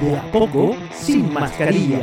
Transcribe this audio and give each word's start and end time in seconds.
De 0.00 0.16
a 0.16 0.22
poco, 0.30 0.76
sin 0.92 1.32
mascarilla. 1.32 2.00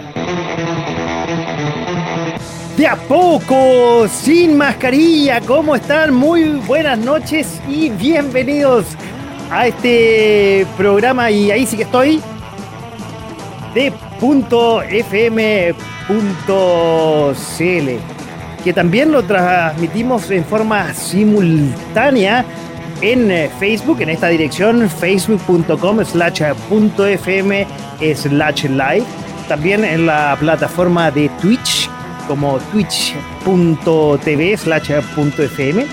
De 2.76 2.88
a 2.88 2.96
poco, 2.96 4.08
sin 4.08 4.58
mascarilla. 4.58 5.40
¿Cómo 5.42 5.76
están? 5.76 6.14
Muy 6.14 6.54
buenas 6.66 6.98
noches 6.98 7.62
y 7.70 7.90
bienvenidos 7.90 8.86
a 9.52 9.68
este 9.68 10.66
programa. 10.76 11.30
Y 11.30 11.52
ahí 11.52 11.68
sí 11.68 11.78
que 11.78 11.84
estoy. 11.84 12.20
De 13.76 13.94
.fm.cl 14.20 15.84
que 18.64 18.72
también 18.72 19.12
lo 19.12 19.24
transmitimos 19.24 20.32
en 20.32 20.46
forma 20.46 20.94
simultánea 20.94 22.46
en 23.02 23.32
eh, 23.32 23.50
Facebook, 23.60 24.02
en 24.02 24.10
esta 24.10 24.28
dirección, 24.28 24.90
facebook.com 24.90 26.04
slash 26.06 26.42
fm 26.42 27.68
slash 28.16 28.64
live. 28.66 29.06
También 29.48 29.84
en 29.84 30.06
la 30.06 30.38
plataforma 30.40 31.12
de 31.12 31.30
Twitch, 31.42 31.90
como 32.28 32.58
twitch.tv 32.72 34.58
slash 34.58 34.92
fm. 34.92 35.86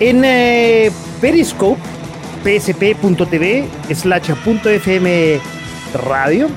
En 0.00 0.24
eh, 0.24 0.90
Periscope, 1.20 1.80
psp.tv 2.44 3.66
slash 3.94 4.30
fm 4.30 5.40
radio. 6.08 6.48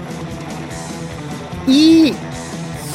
Y 1.67 2.13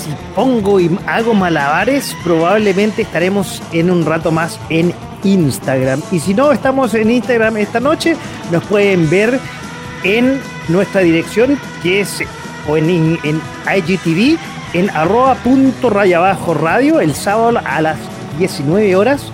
si 0.03 0.11
pongo 0.35 0.81
y 0.81 0.99
hago 1.07 1.35
malabares, 1.35 2.17
probablemente 2.25 3.03
estaremos 3.03 3.63
en 3.73 3.91
un 3.91 4.05
rato 4.05 4.31
más 4.31 4.59
en 4.69 4.93
Instagram. 5.25 6.03
Y 6.13 6.21
si 6.21 6.35
no 6.35 6.53
estamos 6.53 6.95
en 6.95 7.11
Instagram 7.11 7.57
esta 7.57 7.81
noche, 7.81 8.17
nos 8.53 8.65
pueden 8.65 9.09
ver 9.11 9.41
en 10.05 10.41
nuestra 10.69 11.01
dirección, 11.01 11.59
que 11.83 12.01
es 12.01 12.23
o 12.69 12.77
en, 12.77 13.19
en 13.23 13.41
IGTV, 13.77 14.39
en 14.75 14.91
arroba 14.91 15.35
punto 15.37 15.91
raya 15.91 16.19
abajo 16.19 16.55
radio, 16.55 17.01
el 17.01 17.15
sábado 17.15 17.61
a 17.65 17.81
las 17.81 17.99
19 18.39 18.95
horas, 18.97 19.31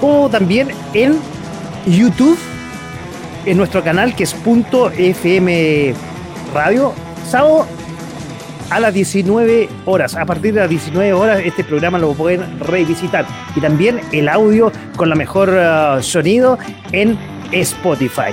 o 0.00 0.28
también 0.28 0.68
en 0.94 1.18
YouTube, 1.86 2.38
en 3.44 3.56
nuestro 3.56 3.82
canal 3.82 4.14
que 4.14 4.24
es 4.24 4.34
punto 4.34 4.90
FM 4.90 5.94
Radio, 6.54 6.92
sábado 7.28 7.66
a 8.72 8.80
las 8.80 8.94
19 8.94 9.68
horas. 9.84 10.16
A 10.16 10.24
partir 10.24 10.54
de 10.54 10.60
las 10.60 10.70
19 10.70 11.12
horas 11.12 11.40
este 11.44 11.62
programa 11.62 11.98
lo 11.98 12.14
pueden 12.14 12.58
revisitar. 12.58 13.26
Y 13.54 13.60
también 13.60 14.00
el 14.12 14.28
audio 14.28 14.72
con 14.96 15.10
la 15.10 15.14
mejor 15.14 15.50
uh, 15.50 16.02
sonido 16.02 16.58
en 16.92 17.18
Spotify. 17.52 18.32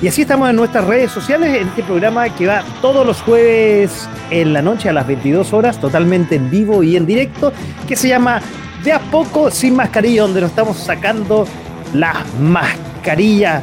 Y 0.00 0.08
así 0.08 0.22
estamos 0.22 0.48
en 0.48 0.56
nuestras 0.56 0.86
redes 0.86 1.10
sociales, 1.10 1.60
en 1.60 1.68
este 1.68 1.82
programa 1.82 2.28
que 2.34 2.46
va 2.46 2.64
todos 2.80 3.06
los 3.06 3.20
jueves 3.22 4.08
en 4.30 4.54
la 4.54 4.62
noche 4.62 4.88
a 4.88 4.92
las 4.92 5.06
22 5.06 5.52
horas, 5.52 5.78
totalmente 5.78 6.34
en 6.34 6.50
vivo 6.50 6.82
y 6.82 6.96
en 6.96 7.04
directo, 7.06 7.52
que 7.86 7.94
se 7.94 8.08
llama 8.08 8.40
De 8.82 8.92
a 8.92 8.98
poco 8.98 9.50
sin 9.50 9.76
mascarilla, 9.76 10.22
donde 10.22 10.40
nos 10.40 10.50
estamos 10.50 10.78
sacando 10.78 11.46
la 11.92 12.24
mascarilla 12.40 13.62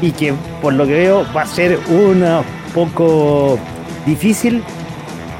y 0.00 0.12
que 0.12 0.34
por 0.60 0.72
lo 0.72 0.86
que 0.86 0.92
veo 0.92 1.26
va 1.36 1.42
a 1.42 1.46
ser 1.46 1.78
un 1.90 2.24
poco 2.74 3.58
difícil 4.06 4.62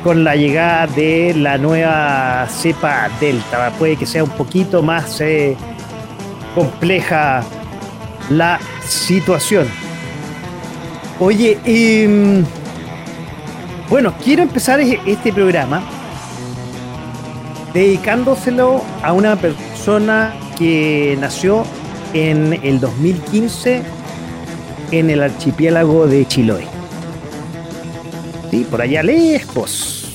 con 0.03 0.25
la 0.25 0.35
llegada 0.35 0.87
de 0.87 1.35
la 1.35 1.59
nueva 1.59 2.47
cepa 2.49 3.09
Delta. 3.21 3.73
Puede 3.79 3.97
que 3.97 4.07
sea 4.07 4.25
un 4.25 4.31
poquito 4.31 4.83
más 4.83 5.21
eh, 5.21 5.57
compleja 6.55 7.43
la 8.31 8.59
situación. 8.85 9.67
Oye, 11.21 11.59
em, 11.65 12.45
bueno, 13.89 14.13
quiero 14.25 14.43
empezar 14.43 14.81
este 14.81 15.33
programa 15.33 15.83
dedicándoselo 17.73 18.83
a 19.03 19.13
una 19.13 19.37
persona 19.37 20.35
que 20.59 21.17
nació 21.21 21.65
en 22.13 22.59
el 22.63 22.81
2015 22.81 23.83
en 24.91 25.11
el 25.11 25.23
archipiélago 25.23 26.07
de 26.07 26.27
Chiloé. 26.27 26.82
Sí, 28.53 28.67
por 28.71 28.83
allá 28.83 29.03
lejos. 29.03 30.15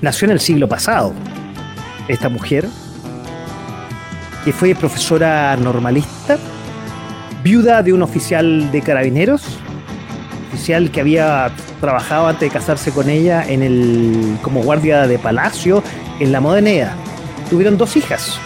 Nació 0.00 0.26
en 0.26 0.30
el 0.30 0.38
siglo 0.38 0.68
pasado 0.68 1.12
esta 2.06 2.28
mujer, 2.28 2.68
que 4.44 4.52
fue 4.52 4.76
profesora 4.76 5.56
normalista, 5.56 6.38
viuda 7.42 7.82
de 7.82 7.92
un 7.92 8.02
oficial 8.02 8.70
de 8.70 8.80
carabineros, 8.80 9.42
oficial 10.52 10.92
que 10.92 11.00
había 11.00 11.50
trabajado 11.80 12.28
antes 12.28 12.48
de 12.48 12.50
casarse 12.56 12.92
con 12.92 13.08
ella 13.08 13.44
en 13.48 13.64
el, 13.64 14.38
como 14.42 14.62
guardia 14.62 15.08
de 15.08 15.18
palacio 15.18 15.82
en 16.20 16.30
la 16.30 16.40
Modeneda. 16.40 16.94
Tuvieron 17.50 17.76
dos 17.76 17.96
hijas. 17.96 18.38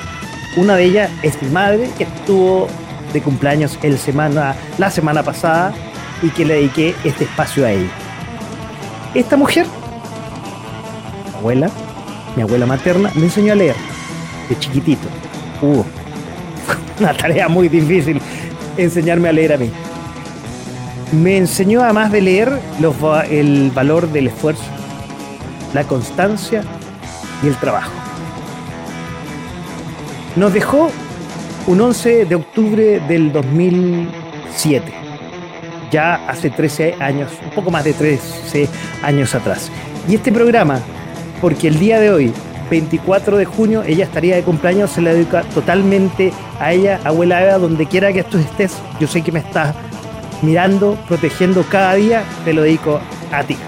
Una 0.56 0.76
de 0.76 0.84
ellas 0.84 1.10
es 1.22 1.42
mi 1.42 1.50
madre, 1.50 1.90
que 1.98 2.04
estuvo 2.04 2.68
de 3.12 3.20
cumpleaños 3.22 3.78
el 3.82 3.98
semana, 3.98 4.54
la 4.78 4.90
semana 4.90 5.22
pasada 5.22 5.72
y 6.22 6.30
que 6.30 6.44
le 6.44 6.54
dediqué 6.54 6.94
este 7.04 7.24
espacio 7.24 7.66
a 7.66 7.72
ella. 7.72 7.90
Esta 9.14 9.36
mujer, 9.36 9.66
mi 11.24 11.38
abuela, 11.38 11.70
mi 12.36 12.42
abuela 12.42 12.66
materna, 12.66 13.10
me 13.14 13.24
enseñó 13.24 13.52
a 13.52 13.56
leer 13.56 13.76
de 14.48 14.58
chiquitito. 14.58 15.08
Hubo 15.62 15.84
una 17.00 17.14
tarea 17.14 17.48
muy 17.48 17.68
difícil 17.68 18.20
enseñarme 18.76 19.28
a 19.28 19.32
leer 19.32 19.52
a 19.54 19.56
mí. 19.56 19.70
Me 21.12 21.38
enseñó 21.38 21.82
además 21.82 22.12
de 22.12 22.20
leer 22.20 22.60
los, 22.80 22.94
el 23.30 23.70
valor 23.74 24.08
del 24.08 24.26
esfuerzo, 24.26 24.64
la 25.72 25.84
constancia 25.84 26.62
y 27.42 27.48
el 27.48 27.56
trabajo. 27.56 27.92
Nos 30.36 30.52
dejó 30.52 30.90
un 31.68 31.78
11 31.82 32.24
de 32.24 32.34
octubre 32.34 32.98
del 33.06 33.30
2007, 33.30 34.90
ya 35.90 36.14
hace 36.26 36.48
13 36.48 36.94
años, 36.98 37.30
un 37.44 37.50
poco 37.50 37.70
más 37.70 37.84
de 37.84 37.92
13 37.92 38.66
años 39.02 39.34
atrás. 39.34 39.70
Y 40.08 40.14
este 40.14 40.32
programa, 40.32 40.80
porque 41.42 41.68
el 41.68 41.78
día 41.78 42.00
de 42.00 42.10
hoy, 42.10 42.32
24 42.70 43.36
de 43.36 43.44
junio, 43.44 43.82
ella 43.86 44.06
estaría 44.06 44.36
de 44.36 44.44
cumpleaños, 44.44 44.92
se 44.92 45.02
le 45.02 45.12
dedica 45.12 45.42
totalmente 45.42 46.32
a 46.58 46.72
ella, 46.72 47.00
abuela 47.04 47.44
Eva, 47.44 47.58
donde 47.58 47.84
quiera 47.84 48.14
que 48.14 48.24
tú 48.24 48.38
estés, 48.38 48.72
yo 48.98 49.06
sé 49.06 49.20
que 49.20 49.30
me 49.30 49.40
estás 49.40 49.74
mirando, 50.40 50.96
protegiendo 51.06 51.62
cada 51.64 51.96
día, 51.96 52.24
te 52.46 52.54
lo 52.54 52.62
dedico 52.62 52.98
a 53.30 53.42
ti. 53.42 53.58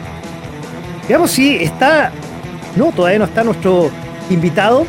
Digamos, 1.06 1.32
si 1.32 1.56
está, 1.56 2.12
no, 2.76 2.92
todavía 2.92 3.18
no 3.18 3.26
está 3.26 3.44
nuestro 3.44 3.90
invitado, 4.30 4.86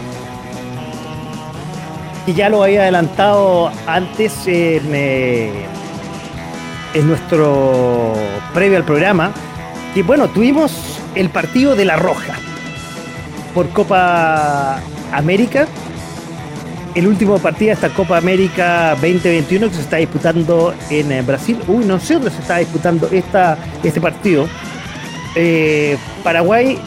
y 2.25 2.33
ya 2.33 2.49
lo 2.49 2.63
había 2.63 2.81
adelantado 2.81 3.71
antes 3.87 4.47
en, 4.47 4.91
nuestro 7.07 8.13
previo 8.53 8.77
al 8.77 8.83
programa, 8.83 9.31
que 9.93 10.03
bueno, 10.03 10.27
tuvimos 10.29 10.99
el 11.15 11.29
partido 11.29 11.75
de 11.75 11.85
La 11.85 11.95
Roja 11.95 12.35
por 13.53 13.69
Copa 13.69 14.79
América, 15.11 15.67
el 16.95 17.07
último 17.07 17.39
partido 17.39 17.67
de 17.69 17.73
esta 17.73 17.89
Copa 17.89 18.17
América 18.17 18.91
2021 18.95 19.69
que 19.69 19.75
se 19.75 19.81
está 19.81 19.97
disputando 19.97 20.73
en 20.89 21.11
eh, 21.11 21.21
Brasil. 21.21 21.57
Uy, 21.67 21.85
no 21.85 21.99
sé 21.99 22.15
dónde 22.15 22.31
se 22.31 22.41
está 22.41 22.57
disputando 22.57 23.07
esta, 23.11 23.57
este 23.81 24.01
partido. 24.01 24.47
Eh, 25.35 25.97
Paraguay 26.23 26.77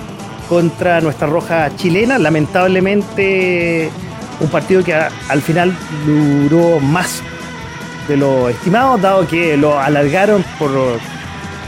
contra 0.49 1.01
nuestra 1.01 1.27
roja 1.27 1.75
chilena. 1.77 2.19
Lamentablemente 2.19 3.91
un 4.41 4.49
partido 4.49 4.83
que 4.83 4.95
al 4.95 5.43
final 5.43 5.73
duró 6.07 6.81
más 6.81 7.23
de 8.09 8.17
lo 8.17 8.49
estimado, 8.49 8.99
dado 8.99 9.27
que 9.27 9.57
lo 9.57 9.79
alargaron 9.79 10.45
por 10.59 10.71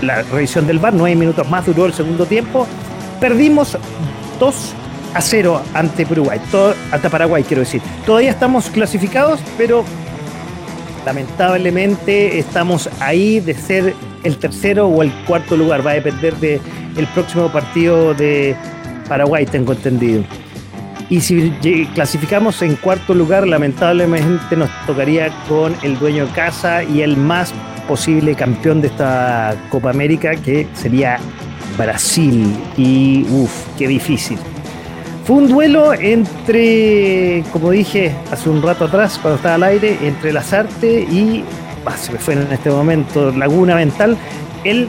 la 0.03 0.23
revisión 0.23 0.67
del 0.67 0.79
VAR, 0.79 0.93
nueve 0.95 1.17
minutos 1.17 1.49
más 1.49 1.65
duró 1.67 1.87
el 1.87 1.95
segundo 1.95 2.27
tiempo. 2.27 2.67
Perdimos 3.21 3.79
2 4.39 4.75
a 5.15 5.21
0 5.21 5.63
ante 5.73 6.05
Paraguay, 6.05 6.41
todo, 6.51 6.75
ante 6.93 7.09
Paraguay 7.09 7.43
quiero 7.43 7.61
decir. 7.61 7.81
Todavía 8.05 8.31
estamos 8.31 8.69
clasificados, 8.69 9.41
pero 9.57 9.85
lamentablemente 11.07 12.39
estamos 12.39 12.91
ahí 13.01 13.41
de 13.41 13.55
ser 13.55 13.95
el 14.25 14.37
tercero 14.37 14.89
o 14.89 15.03
el 15.03 15.11
cuarto 15.27 15.57
lugar. 15.57 15.87
Va 15.87 15.93
a 15.93 15.95
depender 15.95 16.35
del 16.37 16.61
el 16.97 17.07
próximo 17.09 17.51
partido 17.51 18.13
de 18.13 18.55
Paraguay, 19.09 19.47
tengo 19.47 19.73
entendido. 19.73 20.25
Y 21.09 21.21
si 21.21 21.51
clasificamos 21.95 22.63
en 22.63 22.75
cuarto 22.77 23.15
lugar, 23.15 23.47
lamentablemente 23.47 24.57
nos 24.57 24.71
tocaría 24.87 25.31
con 25.49 25.75
el 25.83 25.99
dueño 25.99 26.27
de 26.27 26.33
casa 26.33 26.83
y 26.83 27.03
el 27.03 27.17
más 27.17 27.55
posible 27.87 28.35
campeón 28.35 28.81
de 28.81 28.89
esta 28.89 29.55
Copa 29.71 29.91
América, 29.91 30.35
que 30.35 30.67
sería 30.75 31.19
Brasil. 31.79 32.53
Y 32.77 33.25
uff, 33.31 33.53
qué 33.79 33.87
difícil. 33.87 34.39
Fue 35.25 35.37
un 35.37 35.49
duelo 35.49 35.93
entre, 35.93 37.45
como 37.53 37.71
dije 37.71 38.15
hace 38.31 38.49
un 38.49 38.63
rato 38.63 38.85
atrás, 38.85 39.19
cuando 39.21 39.37
estaba 39.37 39.57
al 39.57 39.63
aire, 39.65 39.99
entre 40.03 40.33
Lazarte 40.33 41.03
y, 41.03 41.45
se 41.97 42.13
me 42.13 42.19
fue 42.19 42.35
en 42.35 42.53
este 42.53 42.71
momento, 42.71 43.31
Laguna 43.33 43.77
Mental, 43.77 44.17
el 44.65 44.89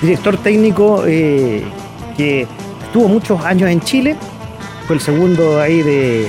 director 0.00 0.36
técnico 0.38 1.04
eh, 1.06 1.62
que 2.16 2.46
estuvo 2.86 3.08
muchos 3.08 3.44
años 3.44 3.68
en 3.68 3.80
Chile, 3.80 4.16
el 4.90 5.00
segundo 5.00 5.60
ahí 5.60 5.82
de... 5.82 6.26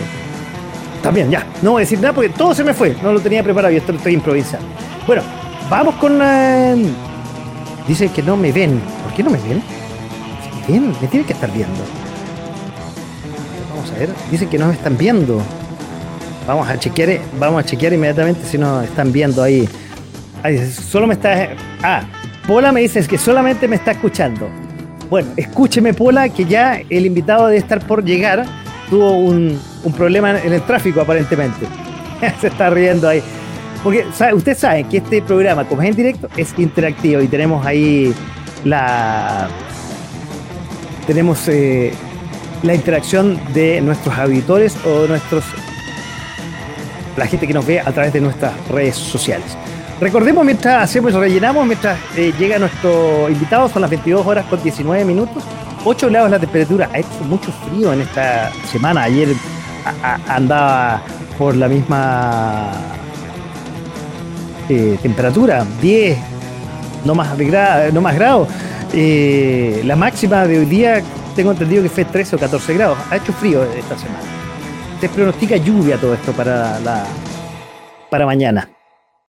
También, 1.03 1.29
ya, 1.29 1.45
no 1.61 1.71
voy 1.71 1.81
a 1.81 1.83
decir 1.85 1.99
nada 1.99 2.13
porque 2.13 2.29
todo 2.29 2.55
se 2.55 2.63
me 2.63 2.73
fue, 2.73 2.95
no 3.03 3.13
lo 3.13 3.19
tenía 3.19 3.43
preparado 3.43 3.73
y 3.73 3.77
esto 3.77 3.91
lo 3.91 3.97
estoy 3.97 4.13
improvisando. 4.13 4.65
Bueno, 5.05 5.21
vamos 5.69 5.95
con 5.95 6.17
la... 6.17 6.75
Dice 7.87 8.09
que 8.09 8.23
no 8.23 8.35
me 8.35 8.51
ven. 8.51 8.81
¿Por 9.03 9.13
qué 9.13 9.23
no 9.23 9.29
me 9.29 9.37
ven? 9.37 9.61
Me 10.67 10.73
ven, 10.73 10.95
me 10.99 11.07
tiene 11.07 11.25
que 11.25 11.33
estar 11.33 11.51
viendo. 11.51 11.79
Vamos 13.69 13.91
a 13.91 13.99
ver. 13.99 14.09
Dice 14.31 14.47
que 14.47 14.57
no 14.57 14.67
me 14.67 14.73
están 14.73 14.97
viendo. 14.97 15.39
Vamos 16.47 16.67
a 16.67 16.79
chequear, 16.79 17.19
vamos 17.39 17.63
a 17.63 17.65
chequear 17.65 17.93
inmediatamente 17.93 18.41
si 18.45 18.57
nos 18.57 18.83
están 18.83 19.11
viendo 19.11 19.43
ahí. 19.43 19.69
solo 20.89 21.05
me 21.05 21.13
está. 21.13 21.49
Ah, 21.83 22.03
Pola 22.47 22.71
me 22.71 22.81
dice 22.81 23.05
que 23.07 23.17
solamente 23.17 23.67
me 23.67 23.75
está 23.75 23.91
escuchando. 23.91 24.47
Bueno, 25.09 25.29
escúcheme, 25.37 25.93
Pola, 25.93 26.29
que 26.29 26.45
ya 26.45 26.81
el 26.89 27.05
invitado 27.05 27.47
debe 27.47 27.57
estar 27.57 27.85
por 27.85 28.03
llegar. 28.03 28.45
Tuvo 28.89 29.17
un, 29.17 29.59
un 29.83 29.93
problema 29.93 30.39
en 30.39 30.53
el 30.53 30.61
tráfico, 30.61 31.01
aparentemente. 31.01 31.65
Se 32.41 32.47
está 32.47 32.69
riendo 32.69 33.07
ahí. 33.07 33.21
Porque 33.83 34.03
sabe 34.55 34.83
que 34.85 34.97
este 34.97 35.21
programa, 35.21 35.63
como 35.65 35.83
es 35.83 35.89
en 35.89 35.95
directo, 35.95 36.27
es 36.35 36.57
interactivo 36.57 37.21
y 37.21 37.27
tenemos 37.27 37.63
ahí 37.65 38.15
la. 38.63 39.47
Tenemos 41.05 41.47
eh, 41.47 41.93
la 42.63 42.73
interacción 42.73 43.39
de 43.53 43.81
nuestros 43.81 44.17
auditores 44.17 44.75
o 44.85 45.05
nuestros. 45.05 45.43
la 47.15 47.27
gente 47.27 47.45
que 47.45 47.53
nos 47.53 47.65
ve 47.65 47.79
a 47.79 47.91
través 47.91 48.11
de 48.11 48.21
nuestras 48.21 48.53
redes 48.69 48.95
sociales. 48.95 49.55
Recordemos 49.99 50.43
mientras 50.43 50.83
hacemos 50.83 51.13
y 51.13 51.15
rellenamos, 51.15 51.65
mientras 51.65 51.97
eh, 52.17 52.33
llega 52.37 52.59
nuestro 52.59 53.29
invitado, 53.29 53.69
son 53.69 53.81
las 53.81 53.89
22 53.89 54.25
horas 54.25 54.45
con 54.45 54.61
19 54.61 55.05
minutos, 55.05 55.43
8 55.85 56.09
grados 56.09 56.31
la 56.31 56.39
temperatura. 56.39 56.89
Ha 56.93 56.99
hecho 56.99 57.23
mucho 57.29 57.51
frío 57.51 57.93
en 57.93 58.01
esta 58.01 58.51
semana. 58.71 59.03
Ayer 59.03 59.29
andaba 60.27 61.01
por 61.37 61.55
la 61.55 61.69
misma 61.69 62.71
eh, 64.67 64.99
temperatura, 65.01 65.65
10, 65.81 66.17
no 67.05 67.15
más, 67.15 67.29
no 67.93 68.01
más 68.01 68.15
grados. 68.15 68.49
Eh, 68.93 69.81
la 69.85 69.95
máxima 69.95 70.45
de 70.45 70.59
hoy 70.59 70.65
día 70.65 71.01
tengo 71.37 71.51
entendido 71.51 71.83
que 71.83 71.89
fue 71.89 72.03
13 72.03 72.35
o 72.35 72.39
14 72.39 72.73
grados. 72.73 72.97
Ha 73.09 73.15
hecho 73.15 73.31
frío 73.31 73.63
esta 73.63 73.97
semana. 73.97 74.19
Se 74.99 75.07
pronostica 75.07 75.55
lluvia 75.55 75.97
todo 75.97 76.13
esto 76.13 76.33
para, 76.33 76.79
para 78.09 78.25
mañana. 78.25 78.74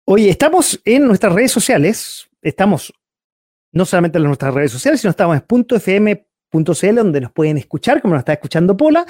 Oye, 0.05 0.29
estamos 0.29 0.79
en 0.85 1.07
nuestras 1.07 1.33
redes 1.33 1.51
sociales. 1.51 2.27
Estamos 2.41 2.93
no 3.71 3.85
solamente 3.85 4.17
en 4.17 4.23
nuestras 4.23 4.53
redes 4.53 4.71
sociales, 4.71 5.01
sino 5.01 5.11
estamos 5.11 5.37
en 5.37 5.43
.fm.cl 5.69 6.95
donde 6.95 7.21
nos 7.21 7.31
pueden 7.31 7.57
escuchar, 7.57 8.01
como 8.01 8.13
nos 8.13 8.21
está 8.21 8.33
escuchando 8.33 8.77
Pola, 8.77 9.05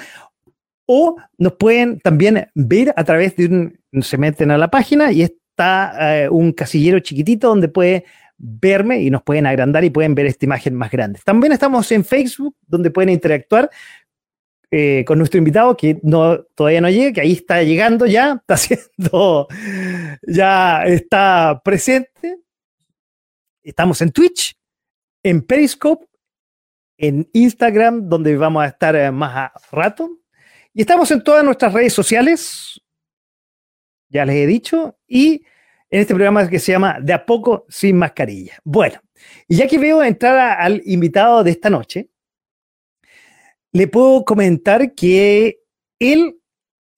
o 0.86 1.16
nos 1.38 1.52
pueden 1.54 2.00
también 2.00 2.48
ver 2.54 2.92
a 2.96 3.04
través 3.04 3.36
de 3.36 3.46
un, 3.46 4.02
se 4.02 4.18
meten 4.18 4.50
a 4.50 4.58
la 4.58 4.68
página 4.68 5.12
y 5.12 5.22
es 5.22 5.32
está 5.56 6.24
eh, 6.24 6.28
un 6.28 6.52
casillero 6.52 7.00
chiquitito 7.00 7.48
donde 7.48 7.68
puede 7.68 8.04
verme 8.36 9.00
y 9.00 9.08
nos 9.08 9.22
pueden 9.22 9.46
agrandar 9.46 9.82
y 9.84 9.90
pueden 9.90 10.14
ver 10.14 10.26
esta 10.26 10.44
imagen 10.44 10.74
más 10.74 10.90
grande. 10.90 11.18
También 11.24 11.52
estamos 11.52 11.90
en 11.92 12.04
Facebook, 12.04 12.54
donde 12.66 12.90
pueden 12.90 13.08
interactuar 13.08 13.70
eh, 14.78 15.06
con 15.06 15.16
nuestro 15.16 15.38
invitado 15.38 15.74
que 15.74 15.98
no, 16.02 16.38
todavía 16.54 16.82
no 16.82 16.90
llega, 16.90 17.10
que 17.14 17.22
ahí 17.22 17.32
está 17.32 17.62
llegando 17.62 18.04
ya, 18.04 18.32
está 18.46 18.54
haciendo, 18.54 19.48
ya 20.26 20.84
está 20.84 21.62
presente. 21.64 22.40
Estamos 23.62 24.02
en 24.02 24.12
Twitch, 24.12 24.54
en 25.22 25.40
Periscope, 25.40 26.06
en 26.98 27.26
Instagram, 27.32 28.06
donde 28.06 28.36
vamos 28.36 28.64
a 28.64 28.66
estar 28.66 28.94
eh, 28.94 29.10
más 29.10 29.34
a 29.34 29.52
rato. 29.72 30.10
Y 30.74 30.82
estamos 30.82 31.10
en 31.10 31.24
todas 31.24 31.42
nuestras 31.42 31.72
redes 31.72 31.94
sociales, 31.94 32.78
ya 34.10 34.26
les 34.26 34.36
he 34.36 34.46
dicho, 34.46 34.98
y 35.06 35.42
en 35.88 36.00
este 36.02 36.14
programa 36.14 36.46
que 36.50 36.58
se 36.58 36.72
llama 36.72 36.98
De 37.00 37.14
a 37.14 37.24
poco 37.24 37.64
sin 37.70 37.96
mascarilla. 37.96 38.58
Bueno, 38.62 39.00
y 39.48 39.56
ya 39.56 39.66
que 39.66 39.78
veo 39.78 40.02
entrar 40.02 40.60
al 40.60 40.82
invitado 40.84 41.42
de 41.42 41.52
esta 41.52 41.70
noche, 41.70 42.10
le 43.72 43.88
puedo 43.88 44.24
comentar 44.24 44.94
que 44.94 45.60
él 45.98 46.38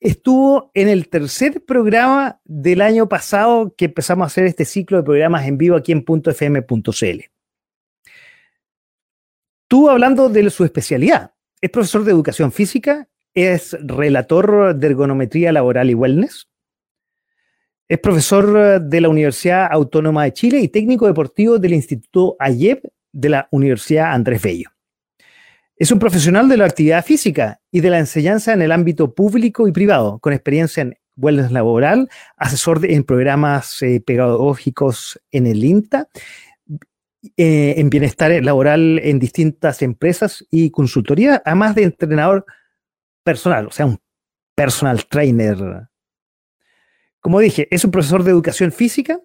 estuvo 0.00 0.70
en 0.74 0.88
el 0.88 1.08
tercer 1.08 1.64
programa 1.64 2.40
del 2.44 2.82
año 2.82 3.08
pasado 3.08 3.74
que 3.76 3.86
empezamos 3.86 4.24
a 4.24 4.26
hacer 4.26 4.44
este 4.44 4.64
ciclo 4.64 4.98
de 4.98 5.02
programas 5.02 5.46
en 5.46 5.58
vivo 5.58 5.76
aquí 5.76 5.92
en 5.92 6.04
.fm.cl. 6.04 7.20
Estuvo 9.62 9.90
hablando 9.90 10.28
de 10.28 10.48
su 10.50 10.64
especialidad. 10.64 11.34
Es 11.60 11.70
profesor 11.70 12.04
de 12.04 12.12
educación 12.12 12.52
física, 12.52 13.08
es 13.34 13.76
relator 13.80 14.74
de 14.74 14.86
ergonometría 14.86 15.52
laboral 15.52 15.90
y 15.90 15.94
wellness, 15.94 16.48
es 17.88 17.98
profesor 17.98 18.82
de 18.82 19.00
la 19.00 19.08
Universidad 19.08 19.66
Autónoma 19.70 20.24
de 20.24 20.34
Chile 20.34 20.60
y 20.60 20.68
técnico 20.68 21.06
deportivo 21.06 21.58
del 21.58 21.72
Instituto 21.72 22.36
AYEP 22.38 22.84
de 23.12 23.28
la 23.30 23.48
Universidad 23.50 24.12
Andrés 24.12 24.42
Bello. 24.42 24.68
Es 25.78 25.92
un 25.92 25.98
profesional 25.98 26.48
de 26.48 26.56
la 26.56 26.64
actividad 26.64 27.04
física 27.04 27.60
y 27.70 27.80
de 27.80 27.90
la 27.90 27.98
enseñanza 27.98 28.52
en 28.52 28.62
el 28.62 28.72
ámbito 28.72 29.14
público 29.14 29.68
y 29.68 29.72
privado, 29.72 30.18
con 30.18 30.32
experiencia 30.32 30.82
en 30.82 30.98
wellness 31.16 31.52
laboral, 31.52 32.08
asesor 32.36 32.84
en 32.84 33.04
programas 33.04 33.80
eh, 33.82 34.00
pedagógicos 34.04 35.20
en 35.30 35.46
el 35.46 35.64
INTA, 35.64 36.08
eh, 37.36 37.74
en 37.76 37.90
bienestar 37.90 38.32
laboral 38.42 39.00
en 39.02 39.18
distintas 39.18 39.82
empresas 39.82 40.44
y 40.50 40.70
consultoría, 40.70 41.42
además 41.44 41.74
de 41.74 41.84
entrenador 41.84 42.44
personal, 43.22 43.66
o 43.66 43.70
sea, 43.70 43.86
un 43.86 43.98
personal 44.54 45.06
trainer 45.06 45.88
como 47.20 47.40
dije, 47.40 47.68
es 47.70 47.84
un 47.84 47.90
profesor 47.90 48.22
de 48.22 48.30
educación 48.30 48.72
física, 48.72 49.20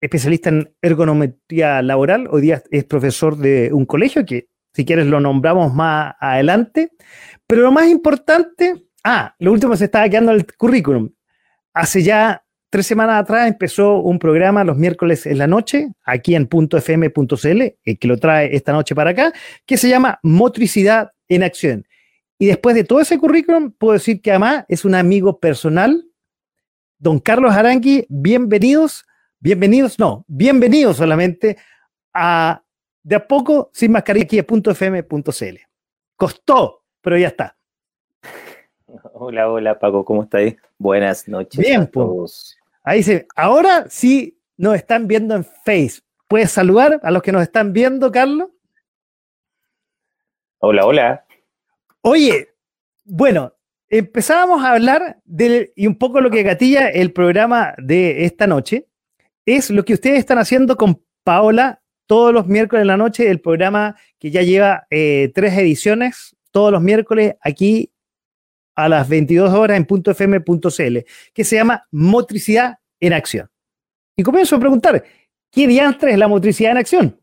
especialista 0.00 0.50
en 0.50 0.74
ergonometría 0.80 1.82
laboral. 1.82 2.28
Hoy 2.30 2.42
día 2.42 2.62
es 2.70 2.84
profesor 2.84 3.36
de 3.36 3.72
un 3.72 3.84
colegio 3.84 4.24
que, 4.24 4.48
si 4.74 4.84
quieres, 4.84 5.06
lo 5.06 5.20
nombramos 5.20 5.72
más 5.72 6.14
adelante. 6.20 6.90
Pero 7.46 7.62
lo 7.62 7.72
más 7.72 7.88
importante, 7.88 8.86
ah, 9.04 9.34
lo 9.38 9.52
último 9.52 9.76
se 9.76 9.84
estaba 9.84 10.08
quedando 10.08 10.32
el 10.32 10.46
currículum. 10.56 11.10
Hace 11.72 12.02
ya 12.02 12.44
tres 12.70 12.86
semanas 12.86 13.22
atrás 13.22 13.48
empezó 13.48 14.00
un 14.00 14.18
programa 14.18 14.64
los 14.64 14.76
miércoles 14.76 15.26
en 15.26 15.38
la 15.38 15.46
noche, 15.46 15.92
aquí 16.04 16.34
en 16.34 16.48
.fm.cl, 16.50 17.62
que 17.98 18.08
lo 18.08 18.18
trae 18.18 18.54
esta 18.54 18.72
noche 18.72 18.94
para 18.94 19.10
acá, 19.10 19.32
que 19.64 19.76
se 19.76 19.88
llama 19.88 20.18
Motricidad 20.22 21.12
en 21.28 21.44
Acción. 21.44 21.86
Y 22.38 22.46
después 22.46 22.74
de 22.74 22.84
todo 22.84 23.00
ese 23.00 23.18
currículum, 23.18 23.72
puedo 23.72 23.92
decir 23.92 24.20
que 24.20 24.30
además 24.30 24.64
es 24.68 24.84
un 24.84 24.94
amigo 24.94 25.38
personal 25.38 26.04
Don 27.04 27.20
Carlos 27.20 27.54
Arangui, 27.54 28.06
bienvenidos, 28.08 29.04
bienvenidos, 29.38 29.98
no, 29.98 30.24
bienvenidos 30.26 30.96
solamente 30.96 31.58
a 32.14 32.63
De 33.04 33.16
a 33.16 33.28
poco 33.28 33.70
sin 33.72 33.92
mascarilla 33.92 34.24
aquí 34.24 34.38
.fm.cl. 34.38 35.56
Costó, 36.16 36.84
pero 37.02 37.18
ya 37.18 37.28
está. 37.28 37.56
Hola, 39.12 39.50
hola 39.50 39.78
Paco, 39.78 40.04
¿cómo 40.04 40.22
estáis? 40.22 40.56
Buenas 40.78 41.28
noches 41.28 41.58
Bien, 41.58 41.82
a 41.82 41.86
todos. 41.86 42.56
Ahí 42.82 43.02
se, 43.02 43.26
ahora 43.36 43.86
sí 43.88 44.40
nos 44.56 44.76
están 44.76 45.06
viendo 45.06 45.34
en 45.34 45.44
Face. 45.44 46.00
¿Puedes 46.28 46.50
saludar 46.50 47.00
a 47.02 47.10
los 47.10 47.22
que 47.22 47.32
nos 47.32 47.42
están 47.42 47.72
viendo, 47.72 48.10
Carlos? 48.10 48.48
Hola, 50.58 50.86
hola. 50.86 51.26
Oye, 52.02 52.54
bueno, 53.04 53.54
empezábamos 53.88 54.64
a 54.64 54.72
hablar 54.72 55.20
de, 55.24 55.72
y 55.76 55.86
un 55.86 55.98
poco 55.98 56.20
lo 56.20 56.30
que 56.30 56.42
gatilla 56.42 56.88
el 56.88 57.12
programa 57.12 57.74
de 57.78 58.24
esta 58.24 58.46
noche, 58.46 58.88
es 59.44 59.70
lo 59.70 59.84
que 59.84 59.94
ustedes 59.94 60.18
están 60.18 60.38
haciendo 60.38 60.76
con 60.76 61.04
Paola 61.22 61.82
todos 62.06 62.32
los 62.32 62.46
miércoles 62.46 62.82
en 62.82 62.88
la 62.88 62.96
noche, 62.96 63.30
el 63.30 63.40
programa 63.40 63.96
que 64.18 64.30
ya 64.30 64.42
lleva 64.42 64.86
eh, 64.90 65.30
tres 65.34 65.56
ediciones, 65.56 66.36
todos 66.50 66.72
los 66.72 66.82
miércoles 66.82 67.34
aquí 67.40 67.90
a 68.76 68.88
las 68.88 69.08
22 69.08 69.52
horas 69.52 69.76
en 69.76 69.86
.fm.cl, 69.86 70.98
que 71.32 71.44
se 71.44 71.56
llama 71.56 71.86
Motricidad 71.90 72.78
en 73.00 73.12
Acción. 73.12 73.48
Y 74.16 74.22
comienzo 74.22 74.56
a 74.56 74.60
preguntar, 74.60 75.04
¿qué 75.50 75.66
diantre 75.66 76.12
es 76.12 76.18
la 76.18 76.28
motricidad 76.28 76.72
en 76.72 76.78
acción? 76.78 77.20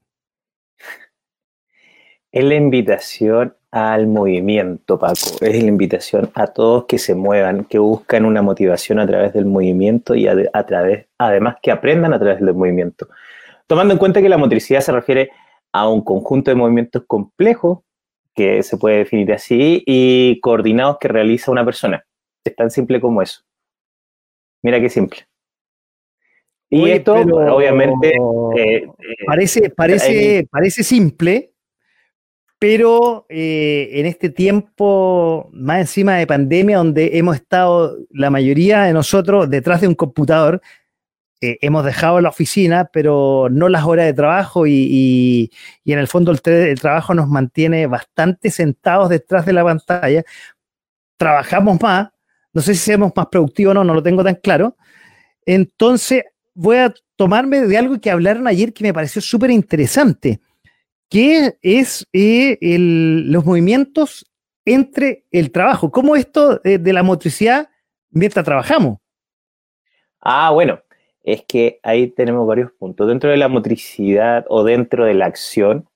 Es 2.31 2.43
la 2.43 2.55
invitación 2.55 3.55
al 3.71 4.07
movimiento, 4.07 4.99
Paco. 4.99 5.37
Es 5.41 5.61
la 5.63 5.69
invitación 5.69 6.29
a 6.33 6.47
todos 6.47 6.85
que 6.85 6.97
se 6.97 7.15
muevan, 7.15 7.65
que 7.65 7.79
buscan 7.79 8.25
una 8.25 8.41
motivación 8.41 8.99
a 8.99 9.07
través 9.07 9.33
del 9.33 9.45
movimiento 9.45 10.15
y 10.15 10.27
a, 10.27 10.65
través, 10.65 11.07
además 11.17 11.55
que 11.61 11.71
aprendan 11.71 12.13
a 12.13 12.19
través 12.19 12.39
del 12.39 12.53
movimiento. 12.53 13.07
Tomando 13.67 13.93
en 13.93 13.97
cuenta 13.97 14.21
que 14.21 14.29
la 14.29 14.37
motricidad 14.37 14.81
se 14.81 14.91
refiere 14.91 15.31
a 15.71 15.87
un 15.87 16.01
conjunto 16.01 16.51
de 16.51 16.55
movimientos 16.55 17.03
complejos, 17.07 17.79
que 18.33 18.63
se 18.63 18.77
puede 18.77 18.97
definir 18.97 19.31
así, 19.33 19.83
y 19.85 20.39
coordinados 20.41 20.97
que 20.99 21.07
realiza 21.07 21.51
una 21.51 21.65
persona. 21.65 22.03
Es 22.43 22.55
tan 22.55 22.71
simple 22.71 22.99
como 22.99 23.21
eso. 23.21 23.41
Mira 24.63 24.79
qué 24.79 24.89
simple. 24.89 25.27
Y 26.69 26.89
esto, 26.89 27.13
obviamente. 27.13 28.09
Eh, 28.55 28.75
eh, 28.75 28.87
parece, 29.25 29.69
parece, 29.69 30.47
parece 30.49 30.83
simple, 30.83 31.51
pero 32.57 33.25
eh, 33.27 33.89
en 33.93 34.05
este 34.05 34.29
tiempo, 34.29 35.49
más 35.51 35.81
encima 35.81 36.15
de 36.15 36.27
pandemia, 36.27 36.77
donde 36.77 37.17
hemos 37.17 37.35
estado 37.35 37.97
la 38.09 38.29
mayoría 38.29 38.83
de 38.83 38.93
nosotros 38.93 39.49
detrás 39.49 39.81
de 39.81 39.89
un 39.89 39.95
computador, 39.95 40.61
eh, 41.41 41.57
hemos 41.61 41.83
dejado 41.83 42.21
la 42.21 42.29
oficina, 42.29 42.89
pero 42.93 43.47
no 43.51 43.67
las 43.67 43.83
horas 43.83 44.05
de 44.05 44.13
trabajo 44.13 44.67
y, 44.67 45.51
en 45.85 45.99
el 45.99 46.07
fondo 46.07 46.31
el, 46.31 46.79
trabajo 46.79 47.13
nos 47.13 47.27
mantiene 47.27 47.87
bastante 47.87 48.51
sentados 48.51 49.09
detrás 49.09 49.45
de 49.45 49.53
la 49.53 49.63
pantalla. 49.63 50.23
Trabajamos 51.17 51.81
más, 51.81 52.09
no 52.53 52.61
sé 52.61 52.75
si 52.75 52.81
seamos 52.81 53.11
más 53.15 53.27
productivos 53.27 53.71
o 53.71 53.73
no, 53.73 53.83
no 53.83 53.93
lo 53.93 54.03
tengo 54.03 54.23
tan 54.23 54.35
claro. 54.35 54.77
Entonces, 55.45 56.23
voy 56.53 56.77
a 56.77 56.93
tomarme 57.15 57.61
de 57.61 57.77
algo 57.77 57.99
que 57.99 58.11
hablaron 58.11 58.47
ayer 58.47 58.73
que 58.73 58.83
me 58.83 58.93
pareció 58.93 59.21
súper 59.21 59.51
interesante 59.51 60.39
¿Qué 61.11 61.57
es 61.61 62.07
eh, 62.13 62.57
los 62.61 63.43
movimientos 63.43 64.25
entre 64.63 65.25
el 65.31 65.51
trabajo. 65.51 65.91
¿Cómo 65.91 66.15
esto 66.15 66.61
eh, 66.63 66.77
de 66.77 66.93
la 66.93 67.03
motricidad 67.03 67.69
mientras 68.11 68.45
trabajamos? 68.45 68.99
Ah, 70.21 70.51
bueno, 70.51 70.79
es 71.23 71.43
que 71.45 71.79
ahí 71.83 72.07
tenemos 72.07 72.47
varios 72.47 72.71
puntos. 72.71 73.07
Dentro 73.07 73.29
de 73.29 73.37
la 73.37 73.47
motricidad 73.47 74.45
o 74.49 74.63
dentro 74.63 75.05
de 75.05 75.13
la 75.13 75.25
acción, 75.25 75.87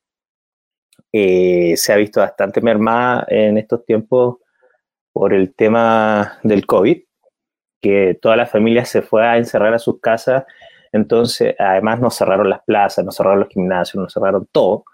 eh, 1.11 1.75
se 1.77 1.93
ha 1.93 1.95
visto 1.95 2.19
bastante 2.19 2.61
mermada 2.61 3.25
en 3.29 3.57
estos 3.57 3.85
tiempos 3.85 4.37
por 5.13 5.33
el 5.33 5.53
tema 5.53 6.39
del 6.43 6.65
COVID, 6.65 7.01
que 7.81 8.19
toda 8.21 8.35
la 8.35 8.45
familia 8.45 8.85
se 8.85 9.01
fue 9.01 9.25
a 9.25 9.37
encerrar 9.37 9.73
a 9.73 9.79
sus 9.79 9.99
casas, 10.01 10.43
entonces 10.91 11.55
además 11.57 11.99
nos 11.99 12.15
cerraron 12.15 12.49
las 12.49 12.63
plazas, 12.63 13.05
nos 13.05 13.15
cerraron 13.15 13.39
los 13.39 13.49
gimnasios, 13.49 14.01
nos 14.01 14.13
cerraron 14.13 14.47
todo. 14.51 14.85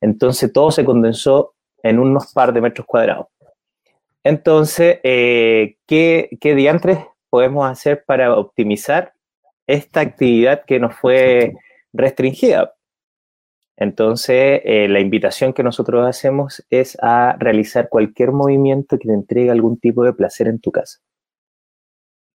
Entonces 0.00 0.52
todo 0.52 0.70
se 0.70 0.84
condensó 0.84 1.54
en 1.82 1.98
unos 1.98 2.32
par 2.32 2.52
de 2.52 2.60
metros 2.60 2.86
cuadrados. 2.86 3.26
Entonces, 4.22 5.00
eh, 5.02 5.76
¿qué, 5.86 6.28
¿qué 6.40 6.54
diantres 6.54 6.98
podemos 7.30 7.70
hacer 7.70 8.04
para 8.04 8.36
optimizar 8.36 9.14
esta 9.72 10.00
actividad 10.00 10.64
que 10.66 10.78
nos 10.78 10.94
fue 10.94 11.54
restringida? 11.92 12.74
Entonces, 13.76 14.60
eh, 14.64 14.88
la 14.88 15.00
invitación 15.00 15.54
que 15.54 15.62
nosotros 15.62 16.06
hacemos 16.06 16.64
es 16.68 16.98
a 17.00 17.36
realizar 17.38 17.88
cualquier 17.88 18.30
movimiento 18.30 18.98
que 18.98 19.08
te 19.08 19.14
entregue 19.14 19.50
algún 19.50 19.78
tipo 19.78 20.04
de 20.04 20.12
placer 20.12 20.48
en 20.48 20.60
tu 20.60 20.70
casa. 20.70 20.98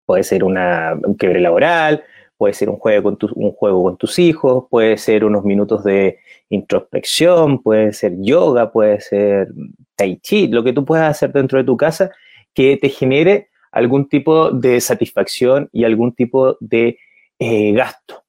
Puede 0.07 0.23
ser 0.23 0.43
una, 0.43 0.99
un 1.03 1.15
quiebre 1.15 1.41
laboral, 1.41 2.03
puede 2.39 2.55
ser 2.55 2.71
un 2.71 2.77
juego, 2.77 3.17
con 3.17 3.31
un 3.35 3.53
juego 3.53 3.83
con 3.85 3.97
tus 3.99 4.19
hijos, 4.19 4.65
puede 4.71 4.97
ser 4.97 5.25
unos 5.25 5.45
minutos 5.45 5.85
de 5.85 6.19
introspección, 6.49 7.63
puede 7.63 7.93
ser 7.93 8.15
yoga, 8.19 8.73
puede 8.73 9.01
ser 9.01 9.49
tai 9.97 10.19
chi, 10.19 10.49
lo 10.49 10.65
que 10.65 10.73
tú 10.73 10.85
puedas 10.85 11.11
hacer 11.11 11.33
dentro 11.33 11.59
de 11.59 11.65
tu 11.65 11.77
casa 11.77 12.11
que 12.55 12.77
te 12.77 12.89
genere 12.89 13.49
algún 13.71 14.09
tipo 14.09 14.51
de 14.51 14.81
satisfacción 14.81 15.69
y 15.73 15.85
algún 15.85 16.15
tipo 16.15 16.57
de 16.61 16.99
eh, 17.45 17.73
gasto. 17.73 18.25